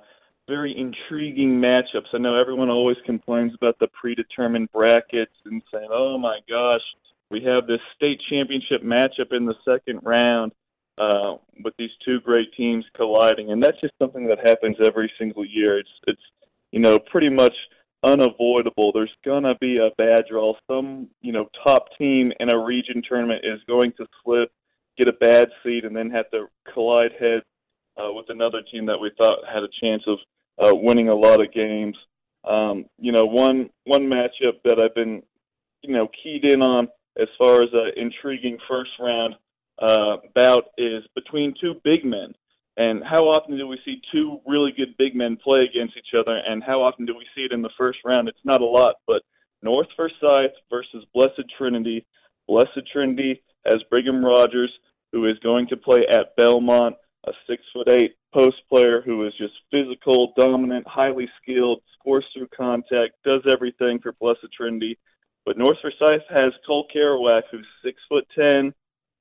very 0.47 0.75
intriguing 0.77 1.59
matchups. 1.59 2.13
I 2.13 2.19
know 2.19 2.39
everyone 2.39 2.69
always 2.69 2.97
complains 3.05 3.53
about 3.53 3.77
the 3.79 3.87
predetermined 3.87 4.71
brackets 4.71 5.33
and 5.45 5.61
saying, 5.73 5.89
"Oh 5.91 6.17
my 6.17 6.39
gosh, 6.49 6.81
we 7.29 7.43
have 7.43 7.67
this 7.67 7.81
state 7.95 8.21
championship 8.29 8.81
matchup 8.83 9.31
in 9.31 9.45
the 9.45 9.55
second 9.65 9.99
round 10.03 10.53
uh, 10.97 11.35
with 11.63 11.73
these 11.77 11.91
two 12.05 12.21
great 12.21 12.53
teams 12.55 12.85
colliding," 12.95 13.51
and 13.51 13.61
that's 13.61 13.79
just 13.81 13.93
something 13.99 14.27
that 14.27 14.45
happens 14.45 14.77
every 14.79 15.11
single 15.19 15.45
year. 15.45 15.79
It's 15.79 15.89
it's 16.07 16.21
you 16.71 16.79
know 16.79 16.99
pretty 16.99 17.29
much 17.29 17.53
unavoidable. 18.05 18.91
There's 18.91 19.13
gonna 19.25 19.55
be 19.59 19.77
a 19.77 19.89
bad 19.97 20.25
draw. 20.29 20.53
Some 20.67 21.09
you 21.21 21.33
know 21.33 21.49
top 21.63 21.85
team 21.97 22.31
in 22.39 22.49
a 22.49 22.57
region 22.57 23.01
tournament 23.07 23.43
is 23.43 23.59
going 23.67 23.93
to 23.97 24.05
slip, 24.23 24.51
get 24.97 25.07
a 25.07 25.13
bad 25.13 25.49
seed, 25.63 25.85
and 25.85 25.95
then 25.95 26.09
have 26.11 26.29
to 26.31 26.45
collide 26.73 27.11
heads 27.19 27.43
uh, 27.97 28.11
with 28.13 28.25
another 28.29 28.61
team 28.71 28.85
that 28.85 28.99
we 28.99 29.11
thought 29.17 29.39
had 29.51 29.63
a 29.63 29.69
chance 29.81 30.03
of 30.07 30.17
uh, 30.63 30.75
winning 30.75 31.09
a 31.09 31.15
lot 31.15 31.41
of 31.41 31.53
games. 31.53 31.97
Um, 32.45 32.85
you 32.99 33.11
know, 33.11 33.25
one 33.25 33.69
one 33.85 34.03
matchup 34.03 34.61
that 34.63 34.79
I've 34.79 34.95
been, 34.95 35.23
you 35.81 35.93
know, 35.93 36.07
keyed 36.23 36.45
in 36.45 36.61
on 36.61 36.87
as 37.19 37.27
far 37.37 37.63
as 37.63 37.69
an 37.73 37.91
intriguing 37.97 38.57
first 38.67 38.91
round 38.99 39.35
uh, 39.81 40.17
bout 40.33 40.65
is 40.77 41.03
between 41.15 41.53
two 41.59 41.75
big 41.83 42.05
men. 42.05 42.33
And 42.77 43.03
how 43.03 43.23
often 43.23 43.57
do 43.57 43.67
we 43.67 43.79
see 43.85 44.01
two 44.11 44.39
really 44.45 44.73
good 44.75 44.97
big 44.97 45.15
men 45.15 45.37
play 45.37 45.61
against 45.61 45.95
each 45.97 46.13
other? 46.17 46.41
And 46.45 46.61
how 46.61 46.81
often 46.81 47.05
do 47.05 47.15
we 47.15 47.25
see 47.33 47.41
it 47.41 47.53
in 47.53 47.61
the 47.61 47.69
first 47.77 47.99
round? 48.03 48.27
It's 48.27 48.37
not 48.43 48.61
a 48.61 48.65
lot, 48.65 48.95
but 49.07 49.21
North 49.63 49.87
Forsyth 49.95 50.51
versus 50.69 51.05
Blessed 51.13 51.43
Trinity. 51.57 52.05
Blessed 52.47 52.81
Trinity 52.91 53.41
has 53.65 53.81
Brigham 53.89 54.23
Rogers, 54.23 54.71
who 55.11 55.25
is 55.25 55.39
going 55.39 55.67
to 55.67 55.77
play 55.77 56.05
at 56.07 56.35
Belmont 56.35 56.95
a 57.27 57.31
six 57.47 57.63
foot 57.73 57.87
eight 57.87 58.15
post 58.33 58.57
player 58.69 59.01
who 59.01 59.25
is 59.25 59.33
just 59.37 59.53
physical, 59.71 60.33
dominant, 60.35 60.87
highly 60.87 61.27
skilled, 61.41 61.81
scores 61.97 62.25
through 62.33 62.47
contact, 62.55 63.13
does 63.23 63.41
everything 63.51 63.99
for 63.99 64.13
Blessed 64.19 64.47
Trinity. 64.55 64.97
But 65.45 65.57
North 65.57 65.77
Forsyth 65.81 66.23
has 66.29 66.53
Cole 66.65 66.87
Kerouac, 66.93 67.43
who's 67.51 67.65
six 67.83 68.01
foot 68.09 68.27
ten. 68.35 68.73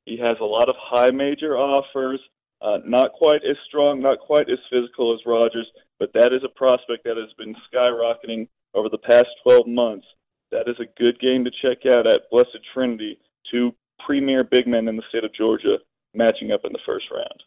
He 0.04 0.18
has 0.18 0.36
a 0.40 0.44
lot 0.44 0.68
of 0.68 0.74
high 0.78 1.10
major 1.10 1.56
offers, 1.56 2.20
uh, 2.64 2.78
not 2.84 3.12
quite 3.12 3.42
as 3.48 3.56
strong, 3.68 4.00
not 4.00 4.18
quite 4.20 4.48
as 4.48 4.58
physical 4.70 5.12
as 5.12 5.20
Rogers, 5.26 5.66
but 5.98 6.12
that 6.14 6.32
is 6.32 6.42
a 6.44 6.48
prospect 6.48 7.04
that 7.04 7.16
has 7.16 7.32
been 7.36 7.54
skyrocketing 7.70 8.48
over 8.72 8.88
the 8.88 8.98
past 8.98 9.28
12 9.42 9.66
months. 9.66 10.06
That 10.50 10.68
is 10.68 10.76
a 10.80 10.86
good 10.98 11.20
game 11.20 11.44
to 11.44 11.50
check 11.62 11.84
out 11.86 12.06
at 12.06 12.30
Blessed 12.30 12.58
Trinity, 12.72 13.18
two 13.50 13.74
premier 14.04 14.44
big 14.44 14.66
men 14.66 14.88
in 14.88 14.96
the 14.96 15.02
state 15.10 15.24
of 15.24 15.34
Georgia 15.34 15.76
matching 16.14 16.52
up 16.52 16.62
in 16.64 16.72
the 16.72 16.78
first 16.86 17.06
round. 17.12 17.42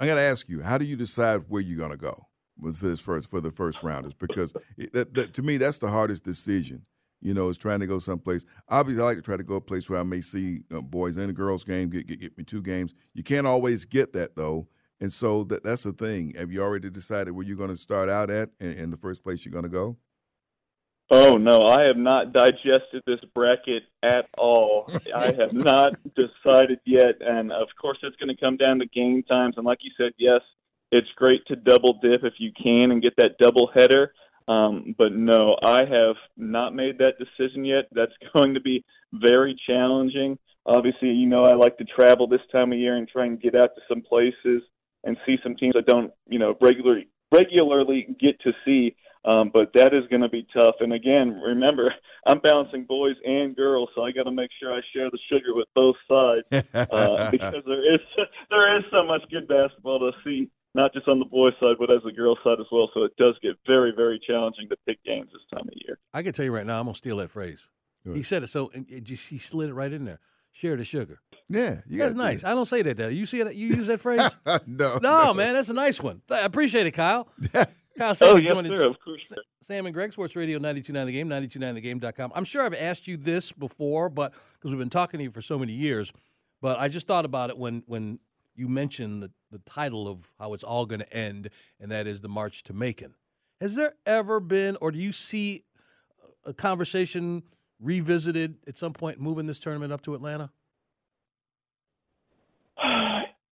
I 0.00 0.06
got 0.06 0.14
to 0.14 0.20
ask 0.20 0.48
you, 0.48 0.62
how 0.62 0.78
do 0.78 0.84
you 0.84 0.96
decide 0.96 1.42
where 1.48 1.60
you're 1.60 1.78
going 1.78 1.90
to 1.90 1.96
go 1.96 2.26
with 2.58 2.76
for 2.76 2.88
this 2.88 3.00
first 3.00 3.28
for 3.28 3.40
the 3.40 3.50
first 3.50 3.82
rounders? 3.82 4.14
Because 4.14 4.54
it, 4.76 4.92
that, 4.92 5.12
that, 5.14 5.34
to 5.34 5.42
me, 5.42 5.56
that's 5.56 5.78
the 5.78 5.88
hardest 5.88 6.24
decision. 6.24 6.86
You 7.20 7.34
know, 7.34 7.48
is 7.48 7.58
trying 7.58 7.80
to 7.80 7.86
go 7.86 7.98
someplace. 7.98 8.44
Obviously, 8.68 9.02
I 9.02 9.06
like 9.06 9.16
to 9.16 9.22
try 9.22 9.36
to 9.36 9.42
go 9.42 9.56
a 9.56 9.60
place 9.60 9.90
where 9.90 9.98
I 9.98 10.04
may 10.04 10.20
see 10.20 10.60
uh, 10.72 10.80
boys 10.80 11.16
and 11.16 11.34
girls 11.34 11.64
game, 11.64 11.90
get, 11.90 12.06
get 12.06 12.20
get 12.20 12.38
me 12.38 12.44
two 12.44 12.62
games. 12.62 12.94
You 13.14 13.22
can't 13.22 13.46
always 13.46 13.84
get 13.84 14.12
that 14.12 14.36
though, 14.36 14.68
and 15.00 15.12
so 15.12 15.44
that 15.44 15.64
that's 15.64 15.82
the 15.82 15.92
thing. 15.92 16.34
Have 16.38 16.52
you 16.52 16.62
already 16.62 16.90
decided 16.90 17.32
where 17.32 17.44
you're 17.44 17.56
going 17.56 17.70
to 17.70 17.76
start 17.76 18.08
out 18.08 18.30
at, 18.30 18.50
and, 18.60 18.78
and 18.78 18.92
the 18.92 18.96
first 18.96 19.24
place 19.24 19.44
you're 19.44 19.52
going 19.52 19.64
to 19.64 19.68
go? 19.68 19.96
Oh 21.10 21.38
no, 21.38 21.66
I 21.66 21.84
have 21.84 21.96
not 21.96 22.32
digested 22.34 23.02
this 23.06 23.20
bracket 23.34 23.84
at 24.02 24.28
all. 24.36 24.90
I 25.14 25.32
have 25.32 25.52
not 25.54 25.94
decided 26.14 26.80
yet, 26.84 27.16
and 27.20 27.50
of 27.50 27.68
course, 27.80 27.98
it's 28.02 28.16
going 28.16 28.34
to 28.34 28.40
come 28.40 28.58
down 28.58 28.78
to 28.80 28.86
game 28.86 29.22
times. 29.22 29.54
And 29.56 29.64
like 29.64 29.78
you 29.80 29.90
said, 29.96 30.12
yes, 30.18 30.42
it's 30.92 31.08
great 31.16 31.46
to 31.46 31.56
double 31.56 31.98
dip 32.02 32.24
if 32.24 32.34
you 32.38 32.52
can 32.52 32.90
and 32.90 33.02
get 33.02 33.16
that 33.16 33.38
double 33.38 33.70
header. 33.72 34.12
Um, 34.48 34.94
but 34.96 35.12
no, 35.12 35.56
I 35.62 35.80
have 35.80 36.16
not 36.36 36.74
made 36.74 36.98
that 36.98 37.18
decision 37.18 37.64
yet. 37.64 37.84
That's 37.92 38.12
going 38.32 38.54
to 38.54 38.60
be 38.60 38.84
very 39.12 39.58
challenging. 39.66 40.38
Obviously, 40.66 41.10
you 41.10 41.26
know, 41.26 41.44
I 41.44 41.54
like 41.54 41.78
to 41.78 41.84
travel 41.84 42.26
this 42.26 42.40
time 42.50 42.72
of 42.72 42.78
year 42.78 42.96
and 42.96 43.08
try 43.08 43.26
and 43.26 43.40
get 43.40 43.54
out 43.54 43.70
to 43.74 43.82
some 43.88 44.02
places 44.02 44.62
and 45.04 45.16
see 45.24 45.36
some 45.42 45.56
teams 45.56 45.74
I 45.76 45.82
don't, 45.82 46.10
you 46.28 46.38
know, 46.38 46.56
regularly 46.60 47.08
regularly 47.30 48.16
get 48.20 48.40
to 48.40 48.52
see. 48.64 48.96
Um, 49.24 49.50
but 49.52 49.72
that 49.74 49.92
is 49.92 50.06
going 50.08 50.22
to 50.22 50.28
be 50.28 50.46
tough. 50.54 50.76
And 50.80 50.92
again, 50.92 51.40
remember, 51.40 51.92
I'm 52.26 52.38
balancing 52.38 52.84
boys 52.84 53.16
and 53.24 53.54
girls, 53.54 53.90
so 53.94 54.04
I 54.04 54.12
got 54.12 54.24
to 54.24 54.30
make 54.30 54.50
sure 54.60 54.72
I 54.72 54.80
share 54.94 55.10
the 55.10 55.18
sugar 55.30 55.54
with 55.54 55.66
both 55.74 55.96
sides 56.08 56.46
uh, 56.74 57.30
because 57.30 57.62
there 57.66 57.94
is 57.94 58.00
there 58.50 58.78
is 58.78 58.84
so 58.90 59.04
much 59.04 59.22
good 59.30 59.48
basketball 59.48 59.98
to 59.98 60.12
see, 60.24 60.48
not 60.78 60.94
just 60.94 61.08
on 61.08 61.18
the 61.18 61.24
boys' 61.24 61.54
side, 61.60 61.76
but 61.78 61.90
as 61.90 62.02
the 62.04 62.12
girls' 62.12 62.38
side 62.44 62.60
as 62.60 62.66
well. 62.70 62.88
So 62.94 63.02
it 63.02 63.16
does 63.18 63.34
get 63.42 63.56
very 63.66 63.92
very 63.94 64.20
challenging 64.24 64.68
to 64.68 64.76
pick 64.86 65.02
games 65.04 65.28
this 65.32 65.42
time 65.52 65.66
of 65.66 65.74
year. 65.74 65.98
I 66.14 66.22
can 66.22 66.32
tell 66.32 66.44
you 66.44 66.52
right 66.52 66.66
now, 66.66 66.78
I'm 66.78 66.86
gonna 66.86 66.94
steal 66.94 67.18
that 67.18 67.30
phrase. 67.30 67.68
He 68.14 68.22
said 68.22 68.42
it 68.42 68.48
so, 68.48 68.70
it 68.72 69.04
just, 69.04 69.28
he 69.28 69.38
slid 69.38 69.68
it 69.68 69.74
right 69.74 69.92
in 69.92 70.04
there. 70.04 70.20
Share 70.52 70.76
the 70.76 70.84
sugar. 70.84 71.20
Yeah, 71.48 71.82
you 71.86 71.98
That's 71.98 72.14
gotta 72.14 72.26
nice. 72.26 72.44
I 72.44 72.50
don't 72.54 72.66
say 72.66 72.82
that. 72.82 72.96
Though. 72.96 73.08
You 73.08 73.26
see 73.26 73.42
that? 73.42 73.54
You 73.54 73.68
use 73.68 73.86
that 73.86 74.00
phrase? 74.00 74.30
that. 74.44 74.66
no, 74.66 74.98
no, 75.02 75.34
man, 75.34 75.54
that's 75.54 75.68
a 75.68 75.74
nice 75.74 76.00
one. 76.00 76.22
I 76.30 76.40
appreciate 76.40 76.86
it, 76.86 76.92
Kyle. 76.92 77.28
Kyle 77.98 78.16
Oh 78.22 78.36
yes, 78.36 78.48
joining 78.48 78.74
sir. 78.74 78.88
Of 78.88 79.00
course. 79.00 79.32
Sam 79.62 79.86
and 79.86 79.94
Greg, 79.94 80.12
Sports 80.12 80.36
Radio 80.36 80.58
929 80.58 81.06
The 81.06 81.12
Game, 81.12 81.28
929thegame.com. 81.28 82.32
I'm 82.34 82.44
sure 82.44 82.64
I've 82.64 82.74
asked 82.74 83.08
you 83.08 83.16
this 83.16 83.52
before, 83.52 84.08
but 84.08 84.32
because 84.54 84.70
we've 84.70 84.78
been 84.78 84.88
talking 84.88 85.18
to 85.18 85.24
you 85.24 85.30
for 85.30 85.42
so 85.42 85.58
many 85.58 85.72
years, 85.72 86.12
but 86.62 86.78
I 86.78 86.88
just 86.88 87.06
thought 87.06 87.24
about 87.24 87.50
it 87.50 87.58
when 87.58 87.82
when 87.86 88.20
you 88.58 88.68
mentioned 88.68 89.22
the, 89.22 89.30
the 89.52 89.60
title 89.70 90.08
of 90.08 90.18
how 90.38 90.52
it's 90.52 90.64
all 90.64 90.84
going 90.84 91.00
to 91.00 91.12
end, 91.12 91.48
and 91.80 91.92
that 91.92 92.06
is 92.06 92.20
the 92.20 92.28
March 92.28 92.64
to 92.64 92.72
Macon. 92.72 93.14
Has 93.60 93.76
there 93.76 93.94
ever 94.04 94.40
been, 94.40 94.76
or 94.80 94.90
do 94.90 94.98
you 94.98 95.12
see 95.12 95.62
a 96.44 96.52
conversation 96.52 97.44
revisited 97.80 98.56
at 98.66 98.76
some 98.76 98.92
point 98.92 99.20
moving 99.20 99.46
this 99.46 99.60
tournament 99.60 99.92
up 99.92 100.02
to 100.02 100.14
Atlanta? 100.14 100.50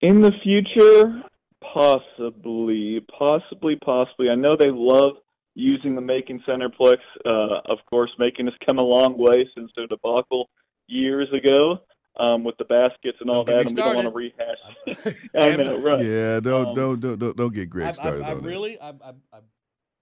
In 0.02 0.22
the 0.22 0.32
future, 0.42 1.22
possibly, 1.62 3.00
possibly, 3.16 3.76
possibly. 3.84 4.28
I 4.28 4.34
know 4.34 4.56
they 4.56 4.70
love 4.70 5.12
using 5.54 5.94
the 5.94 6.00
Macon 6.00 6.42
Centreplex. 6.46 6.98
Uh, 7.24 7.60
of 7.66 7.78
course, 7.88 8.10
Macon 8.18 8.46
has 8.46 8.54
come 8.64 8.78
a 8.78 8.82
long 8.82 9.16
way 9.16 9.48
since 9.56 9.70
their 9.76 9.86
debacle 9.86 10.50
years 10.88 11.28
ago 11.32 11.78
um, 12.18 12.44
with 12.44 12.56
the 12.58 12.64
baskets 12.64 13.18
and 13.20 13.30
all 13.30 13.44
Don't 13.44 13.56
that, 13.64 13.64
me 13.64 13.68
and 13.68 13.76
we 13.76 13.82
don't 13.82 13.94
want 13.96 14.08
to 14.08 14.14
rehash. 14.14 15.16
I 15.34 15.56
know, 15.56 15.78
right? 15.78 16.04
Yeah, 16.04 16.40
don't 16.40 16.68
Um, 16.68 16.74
don't 16.74 17.00
don't 17.00 17.18
don't, 17.18 17.36
don't 17.36 17.54
get 17.54 17.70
Greg 17.70 17.88
I've, 17.88 17.96
started 17.96 18.22
I've, 18.22 18.30
on 18.30 18.36
I've 18.38 18.42
that. 18.42 18.48
really, 18.48 18.80
I've, 18.80 19.02
I've, 19.02 19.14
I've 19.32 19.42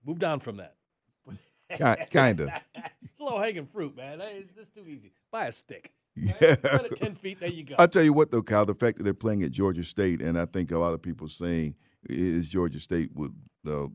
moved 0.05 0.25
on 0.25 0.41
from 0.41 0.59
that. 0.59 0.75
Kinda. 2.11 2.63
it's 2.75 3.21
low 3.21 3.39
hanging 3.41 3.67
fruit, 3.67 3.97
man. 3.97 4.21
It's 4.21 4.55
just 4.55 4.75
too 4.75 4.87
easy. 4.87 5.13
Buy 5.33 5.47
a 5.47 5.53
stick. 5.53 5.93
Yeah. 6.15 6.55
Put 6.57 6.93
it 6.93 6.97
10 7.01 7.17
feet, 7.17 7.41
there 7.41 7.49
you 7.49 7.65
go. 7.65 7.75
I'll 7.79 7.89
tell 7.89 8.03
you 8.03 8.13
what, 8.13 8.31
though, 8.31 8.43
Kyle, 8.43 8.67
the 8.67 8.75
fact 8.75 8.99
that 8.99 9.03
they're 9.03 9.15
playing 9.15 9.43
at 9.43 9.51
Georgia 9.51 9.83
State, 9.83 10.23
and 10.23 10.39
I 10.39 10.47
think 10.47 10.71
a 10.71 10.79
lot 10.79 10.93
of 10.95 11.03
people 11.03 11.27
saying 11.29 11.75
is 12.09 12.47
Georgia 12.49 12.79
State 12.79 13.11
would 13.15 13.35
uh, 13.67 13.85
uh, 13.87 13.89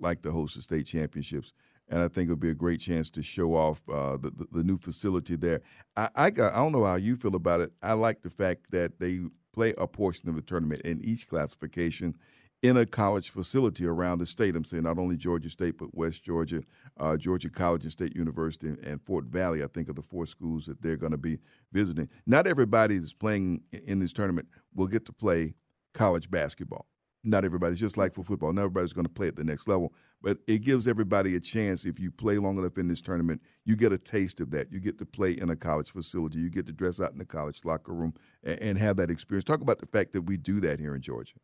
like 0.00 0.20
to 0.22 0.32
host 0.32 0.56
the 0.56 0.62
state 0.62 0.84
championships, 0.86 1.54
and 1.92 2.00
I 2.00 2.08
think 2.08 2.28
it 2.28 2.32
would 2.32 2.40
be 2.40 2.50
a 2.50 2.54
great 2.54 2.80
chance 2.80 3.10
to 3.10 3.22
show 3.22 3.54
off 3.54 3.82
uh, 3.88 4.16
the, 4.16 4.30
the 4.30 4.46
the 4.50 4.64
new 4.64 4.78
facility 4.78 5.36
there. 5.36 5.60
I, 5.96 6.08
I 6.16 6.30
got 6.30 6.54
I 6.54 6.56
don't 6.56 6.72
know 6.72 6.84
how 6.84 6.96
you 6.96 7.16
feel 7.16 7.36
about 7.36 7.60
it. 7.60 7.70
I 7.82 7.92
like 7.92 8.22
the 8.22 8.30
fact 8.30 8.70
that 8.70 8.98
they 8.98 9.20
play 9.52 9.74
a 9.76 9.86
portion 9.86 10.30
of 10.30 10.34
the 10.34 10.40
tournament 10.42 10.80
in 10.82 11.04
each 11.04 11.28
classification 11.28 12.16
in 12.62 12.78
a 12.78 12.86
college 12.86 13.28
facility 13.28 13.84
around 13.86 14.18
the 14.18 14.26
state. 14.26 14.56
I'm 14.56 14.64
saying 14.64 14.84
not 14.84 14.98
only 14.98 15.18
Georgia 15.18 15.50
State, 15.50 15.76
but 15.76 15.94
West 15.94 16.24
Georgia, 16.24 16.62
uh, 16.98 17.16
Georgia 17.18 17.50
College 17.50 17.82
and 17.82 17.92
State 17.92 18.16
University, 18.16 18.68
and, 18.68 18.78
and 18.78 19.02
Fort 19.02 19.26
Valley. 19.26 19.62
I 19.62 19.66
think 19.66 19.90
are 19.90 19.92
the 19.92 20.00
four 20.00 20.24
schools 20.24 20.64
that 20.66 20.80
they're 20.80 20.96
going 20.96 21.12
to 21.12 21.18
be 21.18 21.40
visiting. 21.72 22.08
Not 22.26 22.46
everybody 22.46 22.96
that's 22.96 23.12
playing 23.12 23.64
in 23.70 23.98
this 23.98 24.14
tournament 24.14 24.48
will 24.74 24.86
get 24.86 25.04
to 25.06 25.12
play 25.12 25.54
college 25.92 26.30
basketball. 26.30 26.86
Not 27.24 27.44
everybody's 27.44 27.78
just 27.78 27.96
like 27.96 28.14
for 28.14 28.24
football. 28.24 28.52
Not 28.52 28.62
everybody's 28.62 28.92
going 28.92 29.06
to 29.06 29.12
play 29.12 29.28
at 29.28 29.36
the 29.36 29.44
next 29.44 29.68
level, 29.68 29.92
but 30.20 30.38
it 30.48 30.58
gives 30.58 30.88
everybody 30.88 31.36
a 31.36 31.40
chance. 31.40 31.86
If 31.86 32.00
you 32.00 32.10
play 32.10 32.38
long 32.38 32.58
enough 32.58 32.78
in 32.78 32.88
this 32.88 33.00
tournament, 33.00 33.40
you 33.64 33.76
get 33.76 33.92
a 33.92 33.98
taste 33.98 34.40
of 34.40 34.50
that. 34.50 34.72
You 34.72 34.80
get 34.80 34.98
to 34.98 35.06
play 35.06 35.32
in 35.32 35.48
a 35.48 35.56
college 35.56 35.90
facility. 35.92 36.40
You 36.40 36.50
get 36.50 36.66
to 36.66 36.72
dress 36.72 37.00
out 37.00 37.12
in 37.12 37.18
the 37.18 37.24
college 37.24 37.64
locker 37.64 37.92
room 37.92 38.14
and, 38.42 38.58
and 38.60 38.78
have 38.78 38.96
that 38.96 39.10
experience. 39.10 39.44
Talk 39.44 39.60
about 39.60 39.78
the 39.78 39.86
fact 39.86 40.12
that 40.14 40.22
we 40.22 40.36
do 40.36 40.60
that 40.60 40.80
here 40.80 40.94
in 40.94 41.00
Georgia. 41.00 41.34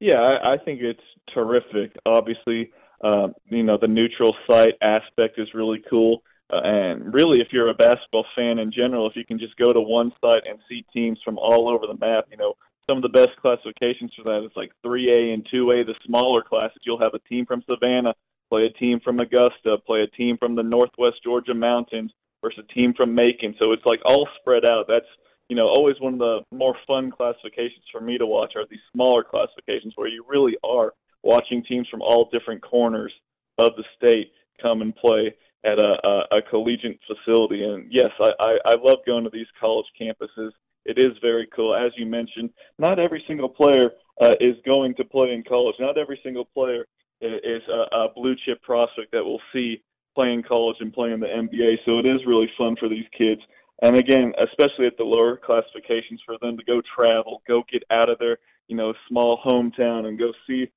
Yeah, 0.00 0.20
I, 0.20 0.54
I 0.54 0.56
think 0.58 0.80
it's 0.80 1.00
terrific. 1.32 1.96
Obviously, 2.04 2.70
uh, 3.02 3.28
you 3.48 3.62
know, 3.62 3.78
the 3.80 3.88
neutral 3.88 4.34
site 4.46 4.74
aspect 4.82 5.38
is 5.38 5.48
really 5.54 5.82
cool. 5.88 6.22
Uh, 6.50 6.60
and 6.64 7.12
really, 7.12 7.40
if 7.40 7.48
you're 7.52 7.68
a 7.68 7.74
basketball 7.74 8.24
fan 8.34 8.58
in 8.58 8.72
general, 8.72 9.08
if 9.08 9.14
you 9.14 9.24
can 9.24 9.38
just 9.38 9.56
go 9.56 9.72
to 9.72 9.80
one 9.80 10.12
site 10.20 10.42
and 10.48 10.58
see 10.68 10.84
teams 10.96 11.18
from 11.24 11.38
all 11.38 11.68
over 11.68 11.86
the 11.86 11.98
map, 11.98 12.24
you 12.30 12.36
know, 12.36 12.54
some 12.88 12.98
of 12.98 13.02
the 13.02 13.08
best 13.08 13.38
classifications 13.40 14.12
for 14.16 14.24
that 14.24 14.44
is 14.44 14.52
like 14.56 14.72
3A 14.84 15.34
and 15.34 15.46
2A, 15.52 15.86
the 15.86 15.94
smaller 16.06 16.42
classes. 16.42 16.78
You'll 16.84 17.00
have 17.00 17.14
a 17.14 17.28
team 17.28 17.44
from 17.46 17.62
Savannah 17.68 18.14
play 18.48 18.64
a 18.64 18.78
team 18.78 19.00
from 19.00 19.20
Augusta, 19.20 19.76
play 19.86 20.00
a 20.00 20.16
team 20.16 20.36
from 20.38 20.54
the 20.54 20.62
Northwest 20.62 21.16
Georgia 21.22 21.54
Mountains 21.54 22.12
versus 22.42 22.64
a 22.68 22.72
team 22.72 22.94
from 22.96 23.14
Macon. 23.14 23.54
So 23.58 23.72
it's 23.72 23.84
like 23.84 24.00
all 24.04 24.28
spread 24.40 24.64
out. 24.64 24.86
That's 24.88 25.06
you 25.48 25.56
know, 25.56 25.66
always 25.66 25.96
one 25.98 26.14
of 26.14 26.18
the 26.18 26.40
more 26.52 26.76
fun 26.86 27.10
classifications 27.10 27.84
for 27.90 28.02
me 28.02 28.18
to 28.18 28.26
watch 28.26 28.52
are 28.54 28.66
these 28.68 28.80
smaller 28.92 29.24
classifications 29.24 29.94
where 29.96 30.08
you 30.08 30.24
really 30.28 30.56
are 30.62 30.92
watching 31.22 31.64
teams 31.64 31.88
from 31.88 32.02
all 32.02 32.28
different 32.30 32.62
corners 32.62 33.12
of 33.56 33.72
the 33.76 33.84
state 33.96 34.32
come 34.60 34.82
and 34.82 34.94
play 34.94 35.34
at 35.64 35.78
a, 35.78 35.96
a, 36.04 36.38
a 36.38 36.42
collegiate 36.50 37.00
facility. 37.06 37.64
And 37.64 37.90
yes, 37.90 38.10
I, 38.20 38.30
I, 38.38 38.58
I 38.66 38.74
love 38.74 38.98
going 39.06 39.24
to 39.24 39.30
these 39.30 39.46
college 39.58 39.86
campuses. 39.98 40.50
It 40.88 40.98
is 40.98 41.12
very 41.20 41.46
cool. 41.54 41.74
As 41.74 41.92
you 41.96 42.06
mentioned, 42.06 42.50
not 42.78 42.98
every 42.98 43.22
single 43.28 43.48
player 43.48 43.90
uh, 44.20 44.32
is 44.40 44.56
going 44.64 44.94
to 44.94 45.04
play 45.04 45.32
in 45.32 45.44
college. 45.44 45.76
Not 45.78 45.98
every 45.98 46.18
single 46.24 46.46
player 46.46 46.86
is 47.20 47.62
a, 47.68 47.96
a 47.96 48.08
blue 48.14 48.34
chip 48.44 48.62
prospect 48.62 49.12
that 49.12 49.24
we'll 49.24 49.40
see 49.52 49.82
play 50.14 50.32
in 50.32 50.42
college 50.42 50.76
and 50.80 50.92
play 50.92 51.12
in 51.12 51.20
the 51.20 51.26
NBA. 51.26 51.76
So 51.84 51.98
it 51.98 52.06
is 52.06 52.26
really 52.26 52.50
fun 52.56 52.74
for 52.80 52.88
these 52.88 53.04
kids. 53.16 53.40
And 53.82 53.96
again, 53.96 54.32
especially 54.42 54.86
at 54.86 54.96
the 54.96 55.04
lower 55.04 55.36
classifications, 55.36 56.20
for 56.24 56.36
them 56.40 56.56
to 56.56 56.64
go 56.64 56.80
travel, 56.96 57.42
go 57.46 57.62
get 57.70 57.84
out 57.90 58.08
of 58.08 58.18
their, 58.18 58.38
you 58.66 58.76
know, 58.76 58.92
small 59.08 59.38
hometown 59.44 60.06
and 60.06 60.18
go 60.18 60.32
see, 60.46 60.68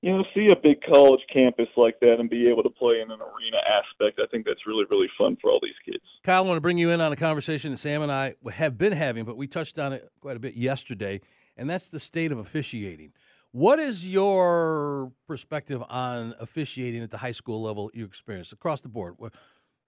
you 0.00 0.12
know, 0.12 0.24
see 0.34 0.48
a 0.52 0.56
big 0.60 0.80
college 0.82 1.20
campus 1.32 1.66
like 1.76 1.98
that 2.00 2.16
and 2.20 2.30
be 2.30 2.48
able 2.48 2.62
to 2.62 2.70
play 2.70 3.00
in 3.00 3.10
an 3.10 3.18
arena 3.20 3.58
aspect. 3.66 4.20
I 4.22 4.26
think 4.30 4.46
that's 4.46 4.66
really, 4.66 4.84
really 4.90 5.08
fun 5.18 5.36
for 5.40 5.50
all 5.50 5.58
these 5.60 5.72
kids. 5.84 6.04
Kyle, 6.24 6.44
I 6.44 6.46
want 6.46 6.56
to 6.56 6.60
bring 6.60 6.78
you 6.78 6.90
in 6.90 7.00
on 7.00 7.12
a 7.12 7.16
conversation 7.16 7.72
that 7.72 7.78
Sam 7.78 8.02
and 8.02 8.12
I 8.12 8.34
have 8.52 8.78
been 8.78 8.92
having, 8.92 9.24
but 9.24 9.36
we 9.36 9.48
touched 9.48 9.78
on 9.78 9.92
it 9.92 10.08
quite 10.20 10.36
a 10.36 10.40
bit 10.40 10.54
yesterday, 10.54 11.20
and 11.56 11.68
that's 11.68 11.88
the 11.88 11.98
state 11.98 12.30
of 12.30 12.38
officiating. 12.38 13.12
What 13.50 13.80
is 13.80 14.08
your 14.08 15.10
perspective 15.26 15.82
on 15.88 16.34
officiating 16.38 17.02
at 17.02 17.10
the 17.10 17.18
high 17.18 17.32
school 17.32 17.62
level 17.62 17.90
you 17.92 18.04
experienced 18.04 18.52
across 18.52 18.80
the 18.82 18.88
board? 18.88 19.16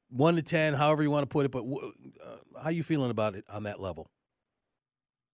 One 0.09 0.35
to 0.35 0.43
10, 0.43 0.75
however 0.75 1.05
you 1.05 1.11
want 1.11 1.23
to 1.23 1.33
put 1.33 1.47
it, 1.47 1.53
but 1.53 1.63
uh, 1.63 2.61
how 2.65 2.71
you 2.71 2.83
feeling 2.83 3.11
about 3.11 3.37
it 3.37 3.45
on 3.49 3.63
that 3.65 3.79
level? 3.79 4.11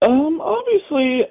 Um, 0.02 0.42
obviously, 0.42 1.22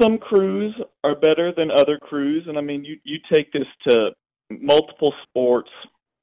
some 0.00 0.18
crews 0.18 0.74
are 1.04 1.14
better 1.14 1.52
than 1.56 1.70
other 1.70 1.98
crews, 1.98 2.44
and 2.46 2.58
I 2.58 2.60
mean, 2.60 2.84
you 2.84 2.98
you 3.04 3.18
take 3.30 3.52
this 3.52 3.66
to 3.84 4.10
multiple 4.50 5.12
sports 5.24 5.70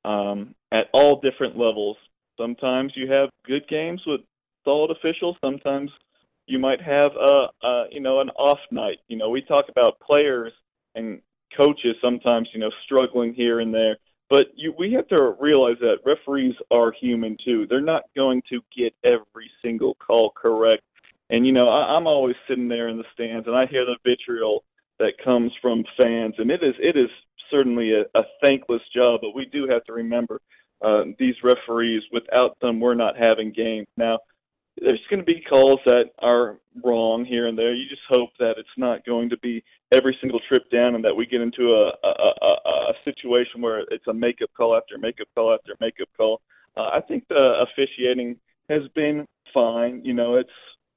um, 0.03 0.55
at 0.72 0.88
all 0.93 1.20
different 1.22 1.57
levels. 1.57 1.97
Sometimes 2.38 2.93
you 2.95 3.11
have 3.11 3.30
good 3.45 3.68
games 3.68 4.01
with 4.05 4.22
solid 4.63 4.91
officials. 4.91 5.38
Sometimes 5.43 5.91
you 6.47 6.59
might 6.59 6.82
have 6.82 7.11
a, 7.16 7.47
a 7.63 7.86
you 7.91 7.99
know 7.99 8.20
an 8.20 8.30
off 8.32 8.59
night. 8.72 8.99
You 9.07 9.18
know, 9.18 9.30
we 9.30 9.41
talk 9.41 9.66
about 9.70 9.99
players 9.99 10.51
and 10.95 11.22
coaches 11.55 11.95
sometimes 12.01 12.49
you 12.53 12.59
know 12.59 12.72
struggling 12.86 13.34
here 13.34 13.59
and 13.59 13.74
there. 13.74 13.97
But 14.30 14.47
you, 14.55 14.74
we 14.78 14.91
have 14.93 15.07
to 15.09 15.36
realize 15.39 15.78
that 15.82 15.97
referees 16.03 16.55
are 16.72 16.91
human 16.91 17.38
too. 17.45 17.68
They're 17.70 17.80
not 17.80 18.03
going 18.16 18.41
to 18.49 18.59
get 18.76 18.93
every 19.03 19.49
single 19.61 19.95
call 19.95 20.32
correct. 20.36 20.84
And 21.30 21.45
you 21.45 21.51
know, 21.51 21.69
I, 21.69 21.95
I'm 21.95 22.07
always 22.07 22.36
sitting 22.47 22.67
there 22.67 22.88
in 22.88 22.97
the 22.97 23.03
stands, 23.13 23.47
and 23.47 23.55
I 23.55 23.65
hear 23.65 23.86
the 23.86 23.97
vitriol 24.05 24.63
that 24.99 25.13
comes 25.23 25.51
from 25.61 25.84
fans, 25.97 26.36
and 26.38 26.51
it 26.51 26.63
is 26.63 26.76
it 26.80 26.95
is 26.95 27.09
certainly 27.51 27.93
a, 27.93 28.01
a 28.17 28.23
thankless 28.41 28.82
job. 28.93 29.21
But 29.21 29.36
we 29.36 29.45
do 29.45 29.67
have 29.69 29.84
to 29.86 29.93
remember 29.93 30.39
uh, 30.84 31.03
these 31.19 31.36
referees. 31.43 32.03
Without 32.11 32.57
them, 32.59 32.80
we're 32.80 32.95
not 32.95 33.17
having 33.17 33.51
games. 33.51 33.88
Now, 33.97 34.19
there's 34.80 35.01
going 35.09 35.19
to 35.19 35.26
be 35.26 35.41
calls 35.41 35.80
that 35.86 36.11
are 36.19 36.57
wrong 36.84 37.26
here 37.26 37.47
and 37.47 37.57
there. 37.57 37.73
You 37.73 37.88
just 37.89 38.01
hope 38.09 38.30
that 38.39 38.55
it's 38.57 38.78
not 38.78 39.05
going 39.05 39.30
to 39.30 39.38
be 39.38 39.63
every 39.91 40.17
single 40.21 40.39
trip 40.47 40.69
down, 40.69 40.95
and 40.95 41.03
that 41.03 41.15
we 41.15 41.26
get 41.26 41.41
into 41.41 41.73
a 41.73 41.91
a, 42.03 42.34
a, 42.41 42.69
a 42.91 42.93
situation 43.03 43.61
where 43.61 43.80
it's 43.89 44.07
a 44.07 44.13
makeup 44.13 44.49
call 44.55 44.76
after 44.76 44.97
makeup 44.97 45.28
call 45.36 45.53
after 45.53 45.73
makeup 45.80 46.09
call. 46.15 46.41
Uh, 46.78 46.89
I 46.93 47.01
think 47.07 47.28
the 47.30 47.63
officiating 47.65 48.38
has 48.69 48.82
been 48.93 49.26
fine. 49.53 50.01
You 50.03 50.13
know, 50.13 50.36
it's 50.36 50.49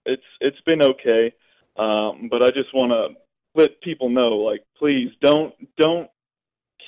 it's 0.08 0.22
it's 0.40 0.60
been 0.62 0.82
okay. 0.82 1.32
Um, 1.78 2.28
but 2.30 2.42
I 2.42 2.50
just 2.50 2.74
want 2.74 2.90
to 2.90 3.14
let 3.54 3.80
people 3.82 4.08
know, 4.08 4.30
like, 4.36 4.62
please 4.78 5.10
don't 5.20 5.54
don't 5.76 6.08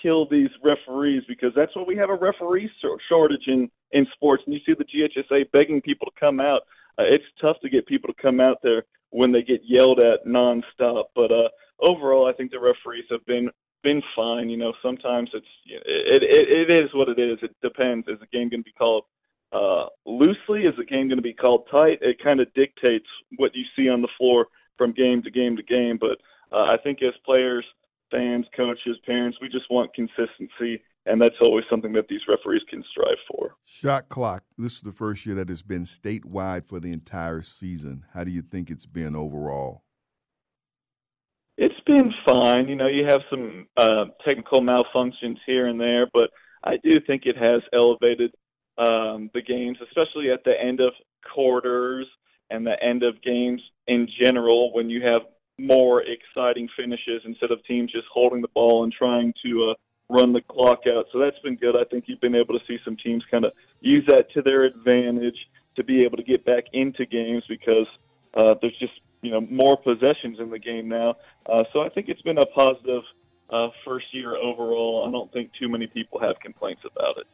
kill 0.02 0.28
these 0.28 0.50
referees 0.62 1.22
because 1.28 1.52
that's 1.54 1.74
what 1.76 1.86
we 1.86 1.96
have 1.96 2.10
a 2.10 2.14
referee 2.14 2.70
shortage 3.08 3.46
in 3.46 3.70
in 3.92 4.06
sports. 4.14 4.42
And 4.46 4.54
you 4.54 4.60
see 4.66 4.74
the 4.78 4.84
GHSA 4.84 5.50
begging 5.52 5.80
people 5.80 6.06
to 6.06 6.20
come 6.20 6.40
out. 6.40 6.62
Uh, 6.98 7.04
it's 7.04 7.24
tough 7.40 7.56
to 7.62 7.70
get 7.70 7.86
people 7.86 8.12
to 8.12 8.22
come 8.22 8.40
out 8.40 8.58
there 8.62 8.84
when 9.10 9.32
they 9.32 9.42
get 9.42 9.60
yelled 9.64 10.00
at 10.00 10.26
nonstop. 10.26 11.04
But 11.14 11.30
uh, 11.32 11.48
overall, 11.80 12.26
I 12.26 12.32
think 12.32 12.50
the 12.50 12.60
referees 12.60 13.06
have 13.10 13.24
been 13.26 13.50
been 13.82 14.02
fine. 14.14 14.50
You 14.50 14.56
know, 14.56 14.72
sometimes 14.82 15.30
it's 15.34 15.46
it 15.66 16.22
it, 16.22 16.70
it 16.70 16.84
is 16.84 16.90
what 16.94 17.08
it 17.08 17.18
is. 17.18 17.38
It 17.42 17.54
depends. 17.62 18.08
Is 18.08 18.20
the 18.20 18.26
game 18.26 18.48
going 18.48 18.60
to 18.60 18.64
be 18.64 18.72
called 18.72 19.04
uh, 19.52 19.86
loosely? 20.06 20.62
Is 20.62 20.74
the 20.76 20.84
game 20.84 21.08
going 21.08 21.18
to 21.18 21.22
be 21.22 21.34
called 21.34 21.66
tight? 21.70 21.98
It 22.00 22.22
kind 22.22 22.40
of 22.40 22.52
dictates 22.54 23.06
what 23.36 23.52
you 23.54 23.64
see 23.76 23.88
on 23.88 24.02
the 24.02 24.08
floor 24.18 24.46
from 24.78 24.92
game 24.92 25.22
to 25.22 25.30
game 25.30 25.56
to 25.56 25.62
game. 25.62 25.98
But 26.00 26.18
uh, 26.52 26.64
I 26.64 26.76
think 26.82 27.02
as 27.02 27.14
players, 27.24 27.64
fans, 28.10 28.46
coaches, 28.56 28.96
parents, 29.06 29.38
we 29.40 29.48
just 29.48 29.70
want 29.70 29.94
consistency, 29.94 30.82
and 31.06 31.20
that's 31.20 31.36
always 31.40 31.64
something 31.70 31.92
that 31.92 32.08
these 32.08 32.20
referees 32.28 32.62
can 32.68 32.84
strive 32.90 33.18
for. 33.30 33.54
Shot 33.64 34.08
clock. 34.08 34.44
This 34.58 34.74
is 34.74 34.80
the 34.82 34.92
first 34.92 35.26
year 35.26 35.34
that 35.36 35.50
it's 35.50 35.62
been 35.62 35.84
statewide 35.84 36.66
for 36.66 36.80
the 36.80 36.92
entire 36.92 37.42
season. 37.42 38.04
How 38.14 38.24
do 38.24 38.30
you 38.30 38.42
think 38.42 38.70
it's 38.70 38.86
been 38.86 39.14
overall? 39.14 39.84
It's 41.56 41.80
been 41.86 42.12
fine. 42.24 42.68
You 42.68 42.76
know, 42.76 42.86
you 42.86 43.04
have 43.04 43.20
some 43.28 43.66
uh, 43.76 44.06
technical 44.24 44.62
malfunctions 44.62 45.36
here 45.44 45.66
and 45.66 45.78
there, 45.78 46.06
but 46.12 46.30
I 46.64 46.78
do 46.82 47.00
think 47.06 47.26
it 47.26 47.36
has 47.36 47.60
elevated 47.74 48.32
um, 48.78 49.30
the 49.34 49.42
games, 49.42 49.78
especially 49.82 50.30
at 50.30 50.44
the 50.44 50.54
end 50.60 50.80
of 50.80 50.92
quarters 51.34 52.06
and 52.50 52.66
the 52.66 52.82
end 52.82 53.02
of 53.02 53.20
games 53.22 53.60
in 53.86 54.08
general 54.18 54.72
when 54.72 54.90
you 54.90 55.02
have 55.02 55.22
more 55.58 56.02
exciting 56.02 56.68
finishes 56.76 57.22
instead 57.24 57.50
of 57.50 57.62
teams 57.64 57.92
just 57.92 58.06
holding 58.12 58.40
the 58.40 58.48
ball 58.48 58.84
and 58.84 58.92
trying 58.92 59.32
to 59.44 59.70
uh, 59.70 59.74
run 60.08 60.32
the 60.32 60.40
clock 60.40 60.80
out. 60.86 61.06
So 61.12 61.18
that's 61.18 61.38
been 61.40 61.56
good. 61.56 61.76
I 61.76 61.84
think 61.90 62.04
you've 62.06 62.20
been 62.20 62.34
able 62.34 62.58
to 62.58 62.64
see 62.66 62.78
some 62.84 62.96
teams 62.96 63.22
kind 63.30 63.44
of 63.44 63.52
use 63.80 64.04
that 64.06 64.30
to 64.34 64.42
their 64.42 64.64
advantage 64.64 65.36
to 65.76 65.84
be 65.84 66.02
able 66.04 66.16
to 66.16 66.22
get 66.22 66.44
back 66.44 66.64
into 66.72 67.06
games 67.06 67.44
because 67.48 67.86
uh, 68.34 68.54
there's 68.60 68.76
just 68.78 68.92
you 69.22 69.30
know 69.30 69.40
more 69.42 69.76
possessions 69.76 70.38
in 70.40 70.50
the 70.50 70.58
game 70.58 70.88
now. 70.88 71.14
Uh, 71.46 71.62
so 71.72 71.80
I 71.80 71.88
think 71.88 72.08
it's 72.08 72.22
been 72.22 72.38
a 72.38 72.46
positive 72.46 73.02
uh, 73.50 73.68
first 73.84 74.06
year 74.12 74.36
overall. 74.36 75.04
I 75.06 75.12
don't 75.12 75.32
think 75.32 75.50
too 75.58 75.68
many 75.68 75.86
people 75.86 76.20
have 76.20 76.36
complaints 76.40 76.82
about 76.90 77.18
it. 77.18 77.26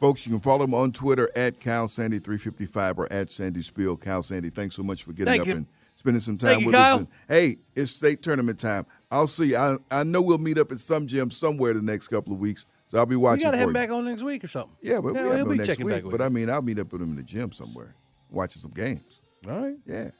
Folks, 0.00 0.26
you 0.26 0.32
can 0.32 0.40
follow 0.40 0.64
him 0.64 0.72
on 0.72 0.92
Twitter 0.92 1.30
at 1.36 1.60
CalSandy355 1.60 2.98
or 2.98 3.12
at 3.12 3.30
Sandy 3.30 3.60
Spiel. 3.60 3.96
Cal 3.96 4.22
Sandy, 4.22 4.48
thanks 4.48 4.74
so 4.74 4.82
much 4.82 5.02
for 5.02 5.12
getting 5.12 5.26
Thank 5.26 5.42
up 5.42 5.46
you. 5.48 5.54
and 5.56 5.66
spending 5.94 6.20
some 6.20 6.38
time 6.38 6.48
Thank 6.52 6.60
you, 6.62 6.66
with 6.68 6.74
Kyle. 6.74 6.94
us. 6.94 6.98
And, 7.00 7.08
hey, 7.28 7.56
it's 7.74 7.90
state 7.90 8.22
tournament 8.22 8.58
time. 8.58 8.86
I'll 9.10 9.26
see 9.26 9.48
you. 9.50 9.56
I, 9.58 9.76
I 9.90 10.02
know 10.04 10.22
we'll 10.22 10.38
meet 10.38 10.56
up 10.56 10.72
at 10.72 10.80
some 10.80 11.06
gym 11.06 11.30
somewhere 11.30 11.74
the 11.74 11.82
next 11.82 12.08
couple 12.08 12.32
of 12.32 12.38
weeks, 12.38 12.64
so 12.86 12.96
I'll 12.96 13.04
be 13.04 13.14
We 13.16 13.22
watching 13.24 13.42
got 13.42 13.50
to 13.50 13.56
for 13.56 13.60
have 13.60 13.64
you. 13.66 13.68
him 13.68 13.72
back 13.74 13.90
on 13.90 14.04
next 14.06 14.22
week 14.22 14.42
or 14.42 14.48
something. 14.48 14.74
Yeah, 14.80 15.00
but 15.02 15.14
Yeah, 15.14 15.22
we 15.24 15.28
have 15.28 15.36
he'll 15.36 15.46
him 15.46 15.52
be 15.52 15.56
next 15.58 15.68
checking 15.68 15.84
week. 15.86 16.02
back 16.04 16.10
But. 16.10 16.22
I 16.22 16.30
mean, 16.30 16.48
I'll 16.48 16.62
meet 16.62 16.78
up 16.78 16.90
with 16.92 17.02
him 17.02 17.10
in 17.10 17.16
the 17.16 17.22
gym 17.22 17.52
somewhere, 17.52 17.94
watching 18.30 18.62
some 18.62 18.70
games. 18.72 19.20
All 19.46 19.60
right. 19.60 19.76
Yeah. 19.86 20.10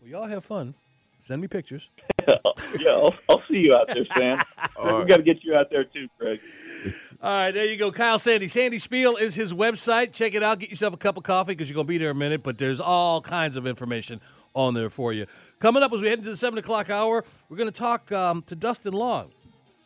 Well, 0.00 0.10
y'all 0.10 0.26
have 0.26 0.44
fun. 0.44 0.74
Send 1.26 1.40
me 1.42 1.48
pictures. 1.48 1.90
yeah, 2.28 2.34
I'll, 2.88 3.14
I'll 3.28 3.42
see 3.48 3.58
you 3.58 3.74
out 3.74 3.88
there, 3.88 4.04
Sam. 4.16 4.38
we 4.98 5.04
got 5.04 5.18
to 5.18 5.22
get 5.22 5.44
you 5.44 5.54
out 5.54 5.68
there 5.70 5.84
too, 5.84 6.08
Craig. 6.18 6.40
All 7.22 7.30
right, 7.30 7.52
there 7.52 7.66
you 7.66 7.76
go. 7.76 7.92
Kyle 7.92 8.18
Sandy. 8.18 8.48
Sandy 8.48 8.80
Spiel 8.80 9.14
is 9.16 9.32
his 9.36 9.52
website. 9.52 10.12
Check 10.12 10.34
it 10.34 10.42
out. 10.42 10.58
Get 10.58 10.70
yourself 10.70 10.92
a 10.92 10.96
cup 10.96 11.16
of 11.16 11.22
coffee 11.22 11.52
because 11.52 11.68
you're 11.68 11.76
going 11.76 11.86
to 11.86 11.88
be 11.88 11.98
there 11.98 12.10
a 12.10 12.14
minute, 12.14 12.42
but 12.42 12.58
there's 12.58 12.80
all 12.80 13.20
kinds 13.20 13.56
of 13.56 13.64
information 13.64 14.20
on 14.54 14.74
there 14.74 14.90
for 14.90 15.12
you. 15.12 15.26
Coming 15.60 15.84
up 15.84 15.92
as 15.92 16.00
we 16.00 16.08
head 16.08 16.18
into 16.18 16.30
the 16.30 16.36
7 16.36 16.58
o'clock 16.58 16.90
hour, 16.90 17.24
we're 17.48 17.56
going 17.56 17.70
to 17.70 17.78
talk 17.78 18.10
um, 18.10 18.42
to 18.48 18.56
Dustin 18.56 18.92
Long. 18.92 19.30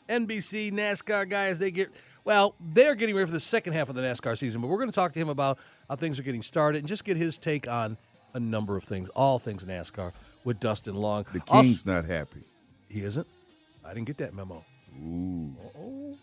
NBC 0.09 0.73
NASCAR 0.73 1.29
guys, 1.29 1.59
they 1.59 1.71
get, 1.71 1.91
well, 2.25 2.55
they're 2.73 2.95
getting 2.95 3.15
ready 3.15 3.27
for 3.27 3.33
the 3.33 3.41
second 3.41 3.75
half 3.75 3.91
of 3.91 3.97
the 3.97 4.01
NASCAR 4.03 4.39
season, 4.39 4.63
but 4.63 4.69
we're 4.69 4.79
going 4.79 4.89
to 4.89 4.95
talk 4.95 5.13
to 5.13 5.21
him 5.21 5.29
about 5.29 5.59
how 5.91 5.97
things 5.97 6.19
are 6.19 6.23
getting 6.23 6.43
started 6.43 6.79
and 6.79 6.89
just 6.89 7.05
get 7.05 7.19
his 7.19 7.37
take 7.37 7.69
on 7.69 7.99
a 8.33 8.41
number 8.41 8.77
of 8.79 8.85
things, 8.85 9.11
all 9.11 9.39
things 9.39 9.63
NASCAR 9.63 10.13
with 10.45 10.59
Dustin 10.59 10.95
Long. 10.95 11.27
The 11.35 11.41
Also- 11.49 11.63
King's 11.65 11.85
not 11.85 12.07
happy. 12.07 12.45
he 12.89 13.03
isn't? 13.03 13.27
I 13.85 13.93
didn't 13.93 14.07
get 14.07 14.17
that 14.19 14.33
memo. 14.33 14.65
Ooh. 15.05 15.55
Oh? 15.79 16.17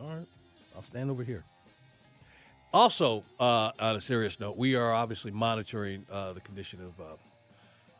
All 0.00 0.08
right. 0.08 0.26
I'll 0.74 0.82
stand 0.82 1.10
over 1.10 1.24
here. 1.24 1.44
Also, 2.72 3.24
uh, 3.40 3.70
on 3.78 3.96
a 3.96 4.00
serious 4.00 4.38
note, 4.38 4.56
we 4.56 4.74
are 4.74 4.92
obviously 4.92 5.30
monitoring 5.30 6.04
uh, 6.10 6.32
the 6.32 6.40
condition 6.40 6.80
of 6.82 7.00
uh, 7.00 7.16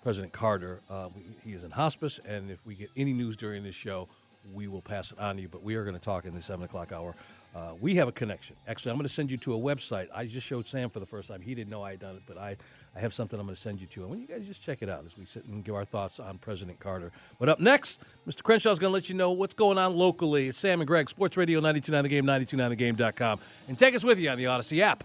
President 0.02 0.32
Carter. 0.32 0.80
Uh, 0.90 1.08
we, 1.14 1.22
he 1.44 1.56
is 1.56 1.64
in 1.64 1.70
hospice, 1.70 2.20
and 2.26 2.50
if 2.50 2.58
we 2.66 2.74
get 2.74 2.90
any 2.96 3.12
news 3.12 3.36
during 3.36 3.62
this 3.62 3.74
show, 3.74 4.08
we 4.52 4.68
will 4.68 4.82
pass 4.82 5.12
it 5.12 5.18
on 5.18 5.36
to 5.36 5.42
you. 5.42 5.48
But 5.48 5.62
we 5.62 5.74
are 5.74 5.84
going 5.84 5.96
to 5.96 6.04
talk 6.04 6.24
in 6.24 6.34
the 6.34 6.42
7 6.42 6.64
o'clock 6.64 6.92
hour. 6.92 7.14
Uh, 7.54 7.72
we 7.80 7.94
have 7.96 8.06
a 8.06 8.12
connection. 8.12 8.54
Actually, 8.68 8.90
I'm 8.90 8.98
going 8.98 9.08
to 9.08 9.14
send 9.14 9.30
you 9.30 9.38
to 9.38 9.54
a 9.54 9.58
website. 9.58 10.08
I 10.14 10.26
just 10.26 10.46
showed 10.46 10.68
Sam 10.68 10.90
for 10.90 11.00
the 11.00 11.06
first 11.06 11.28
time. 11.28 11.40
He 11.40 11.54
didn't 11.54 11.70
know 11.70 11.82
I 11.82 11.92
had 11.92 12.00
done 12.00 12.16
it, 12.16 12.22
but 12.26 12.36
I, 12.36 12.56
I 12.94 13.00
have 13.00 13.14
something 13.14 13.40
I'm 13.40 13.46
going 13.46 13.56
to 13.56 13.60
send 13.60 13.80
you 13.80 13.86
to. 13.86 14.02
And 14.02 14.10
when 14.10 14.20
you 14.20 14.26
guys 14.26 14.42
just 14.46 14.60
check 14.60 14.82
it 14.82 14.90
out 14.90 15.04
as 15.06 15.16
we 15.16 15.24
sit 15.24 15.46
and 15.46 15.64
give 15.64 15.74
our 15.74 15.86
thoughts 15.86 16.20
on 16.20 16.36
President 16.36 16.78
Carter. 16.80 17.12
But 17.38 17.48
up 17.48 17.58
next, 17.58 18.00
Mr. 18.28 18.42
Crenshaw 18.42 18.72
is 18.72 18.78
going 18.78 18.90
to 18.90 18.94
let 18.94 19.08
you 19.08 19.14
know 19.14 19.30
what's 19.30 19.54
going 19.54 19.78
on 19.78 19.96
locally. 19.96 20.48
It's 20.48 20.58
Sam 20.58 20.82
and 20.82 20.86
Greg, 20.88 21.08
Sports 21.08 21.38
Radio 21.38 21.60
929 21.60 22.02
The 22.02 22.08
Game, 22.10 22.26
929thegame.com. 22.26 23.40
And 23.68 23.78
take 23.78 23.94
us 23.94 24.04
with 24.04 24.18
you 24.18 24.28
on 24.28 24.36
the 24.36 24.44
Audacy 24.44 24.80
app. 24.80 25.02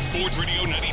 Sports 0.00 0.38
Radio 0.38 0.62
929 0.64 0.80
The 0.80 0.85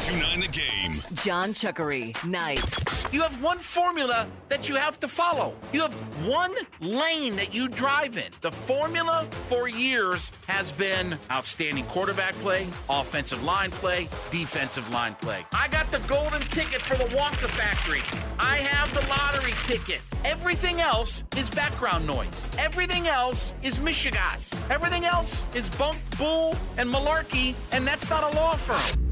Game. 0.54 0.94
John 1.16 1.50
Chuckery, 1.50 2.14
nights. 2.24 2.84
You 3.12 3.22
have 3.24 3.42
one 3.42 3.58
formula 3.58 4.28
that 4.50 4.70
you 4.70 4.76
have 4.76 5.00
to 5.00 5.08
follow. 5.08 5.56
You 5.72 5.82
have 5.82 5.94
one 6.28 6.54
lane 6.80 7.36
that 7.38 7.56
you 7.56 7.68
drive 7.68 8.18
in. 8.18 8.32
The 8.42 8.52
formula 8.52 9.28
for 9.50 9.68
years 9.68 10.32
has 10.46 10.72
been 10.72 11.18
outstanding 11.32 11.86
quarterback 11.88 12.36
play, 12.36 12.68
offensive 12.88 13.44
line 13.44 13.72
play, 13.72 14.08
defensive 14.30 14.88
line 14.94 15.16
play. 15.16 15.44
I 15.56 15.70
got 15.70 15.92
the 15.92 16.00
golden 16.08 16.42
ticket 16.42 16.82
for 16.82 16.98
the 16.98 17.06
Wonka 17.16 17.50
factory. 17.50 18.02
I 18.38 18.58
have 18.58 18.94
the 18.94 19.08
lottery 19.10 19.54
ticket. 19.64 20.02
Everything 20.24 20.82
else 20.82 21.24
is 21.36 21.50
background 21.50 22.06
noise. 22.06 22.48
Everything 22.60 23.08
else 23.08 23.56
is 23.64 23.80
Michigas. 23.80 24.56
Everything 24.70 25.06
else 25.06 25.48
is 25.56 25.68
bunk, 25.72 25.98
bull, 26.20 26.56
and 26.78 26.94
malarkey, 26.94 27.56
and 27.72 27.88
that's 27.88 28.12
not 28.12 28.32
a 28.32 28.36
law 28.36 28.54
firm. 28.54 29.03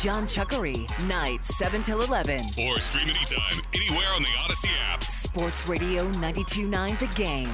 John 0.00 0.26
Chuckery, 0.26 0.86
nights 1.06 1.56
7 1.58 1.82
till 1.82 2.02
11. 2.02 2.40
Or 2.40 2.80
stream 2.80 3.08
anytime, 3.08 3.62
anywhere 3.74 4.08
on 4.14 4.22
the 4.22 4.28
Audacy 4.28 4.70
app. 4.90 5.04
Sports 5.04 5.68
Radio 5.68 6.04
929 6.04 6.96
The 6.98 7.06
Game. 7.14 7.52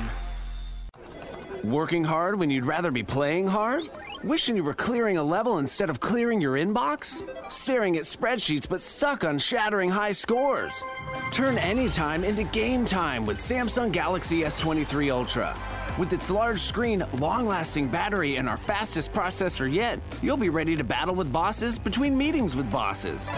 Working 1.65 2.03
hard 2.03 2.39
when 2.39 2.51
you'd 2.51 2.65
rather 2.65 2.91
be 2.91 3.03
playing 3.03 3.47
hard? 3.47 3.85
Wishing 4.25 4.57
you 4.57 4.65
were 4.65 4.75
clearing 4.75 5.17
a 5.17 5.23
level 5.23 5.59
instead 5.59 5.91
of 5.91 6.01
clearing 6.01 6.41
your 6.41 6.53
inbox? 6.53 7.29
Staring 7.51 7.97
at 7.97 8.05
spreadsheets 8.05 8.69
but 8.69 8.83
stuck 8.83 9.25
on 9.25 9.39
shattering 9.39 9.91
high 9.91 10.13
scores? 10.13 10.83
Turn 11.31 11.59
anytime 11.59 12.25
into 12.25 12.45
game 12.45 12.85
time 12.85 13.27
with 13.27 13.39
Samsung 13.39 13.93
Galaxy 13.93 14.43
S23 14.43 15.13
Ultra. 15.13 15.57
With 15.99 16.13
its 16.15 16.31
large 16.31 16.59
screen, 16.59 17.05
long 17.19 17.47
lasting 17.47 17.89
battery, 17.89 18.37
and 18.37 18.49
our 18.49 18.57
fastest 18.57 19.13
processor 19.13 19.71
yet, 19.71 20.01
you'll 20.23 20.39
be 20.39 20.49
ready 20.49 20.75
to 20.75 20.83
battle 20.83 21.15
with 21.15 21.31
bosses 21.31 21.79
between 21.79 22.17
meetings 22.17 22.57
with 22.57 22.71
bosses. 22.73 23.29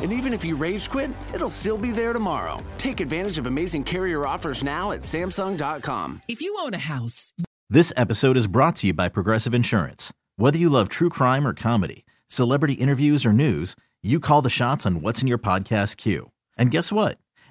And 0.00 0.12
even 0.12 0.32
if 0.32 0.44
you 0.44 0.54
rage 0.54 0.88
quit, 0.88 1.10
it'll 1.34 1.50
still 1.50 1.76
be 1.76 1.90
there 1.90 2.12
tomorrow. 2.12 2.62
Take 2.78 3.00
advantage 3.00 3.38
of 3.38 3.46
amazing 3.46 3.82
carrier 3.84 4.24
offers 4.26 4.62
now 4.62 4.92
at 4.92 5.00
Samsung.com. 5.00 6.22
If 6.28 6.40
you 6.40 6.56
own 6.60 6.74
a 6.74 6.78
house, 6.78 7.32
This 7.70 7.92
episode 7.96 8.36
is 8.36 8.46
brought 8.46 8.76
to 8.76 8.88
you 8.88 8.94
by 8.94 9.08
Progressive 9.08 9.54
Insurance. 9.54 10.12
Whether 10.36 10.58
you 10.58 10.68
love 10.68 10.88
true 10.88 11.08
crime 11.08 11.44
or 11.46 11.54
comedy, 11.54 12.04
celebrity 12.28 12.74
interviews 12.74 13.26
or 13.26 13.32
news, 13.32 13.74
you 14.02 14.20
call 14.20 14.42
the 14.42 14.50
shots 14.50 14.86
on 14.86 15.00
what's 15.00 15.22
in 15.22 15.28
your 15.28 15.38
podcast 15.38 15.96
queue. 15.96 16.30
And 16.56 16.70
guess 16.70 16.92
what? 16.92 17.18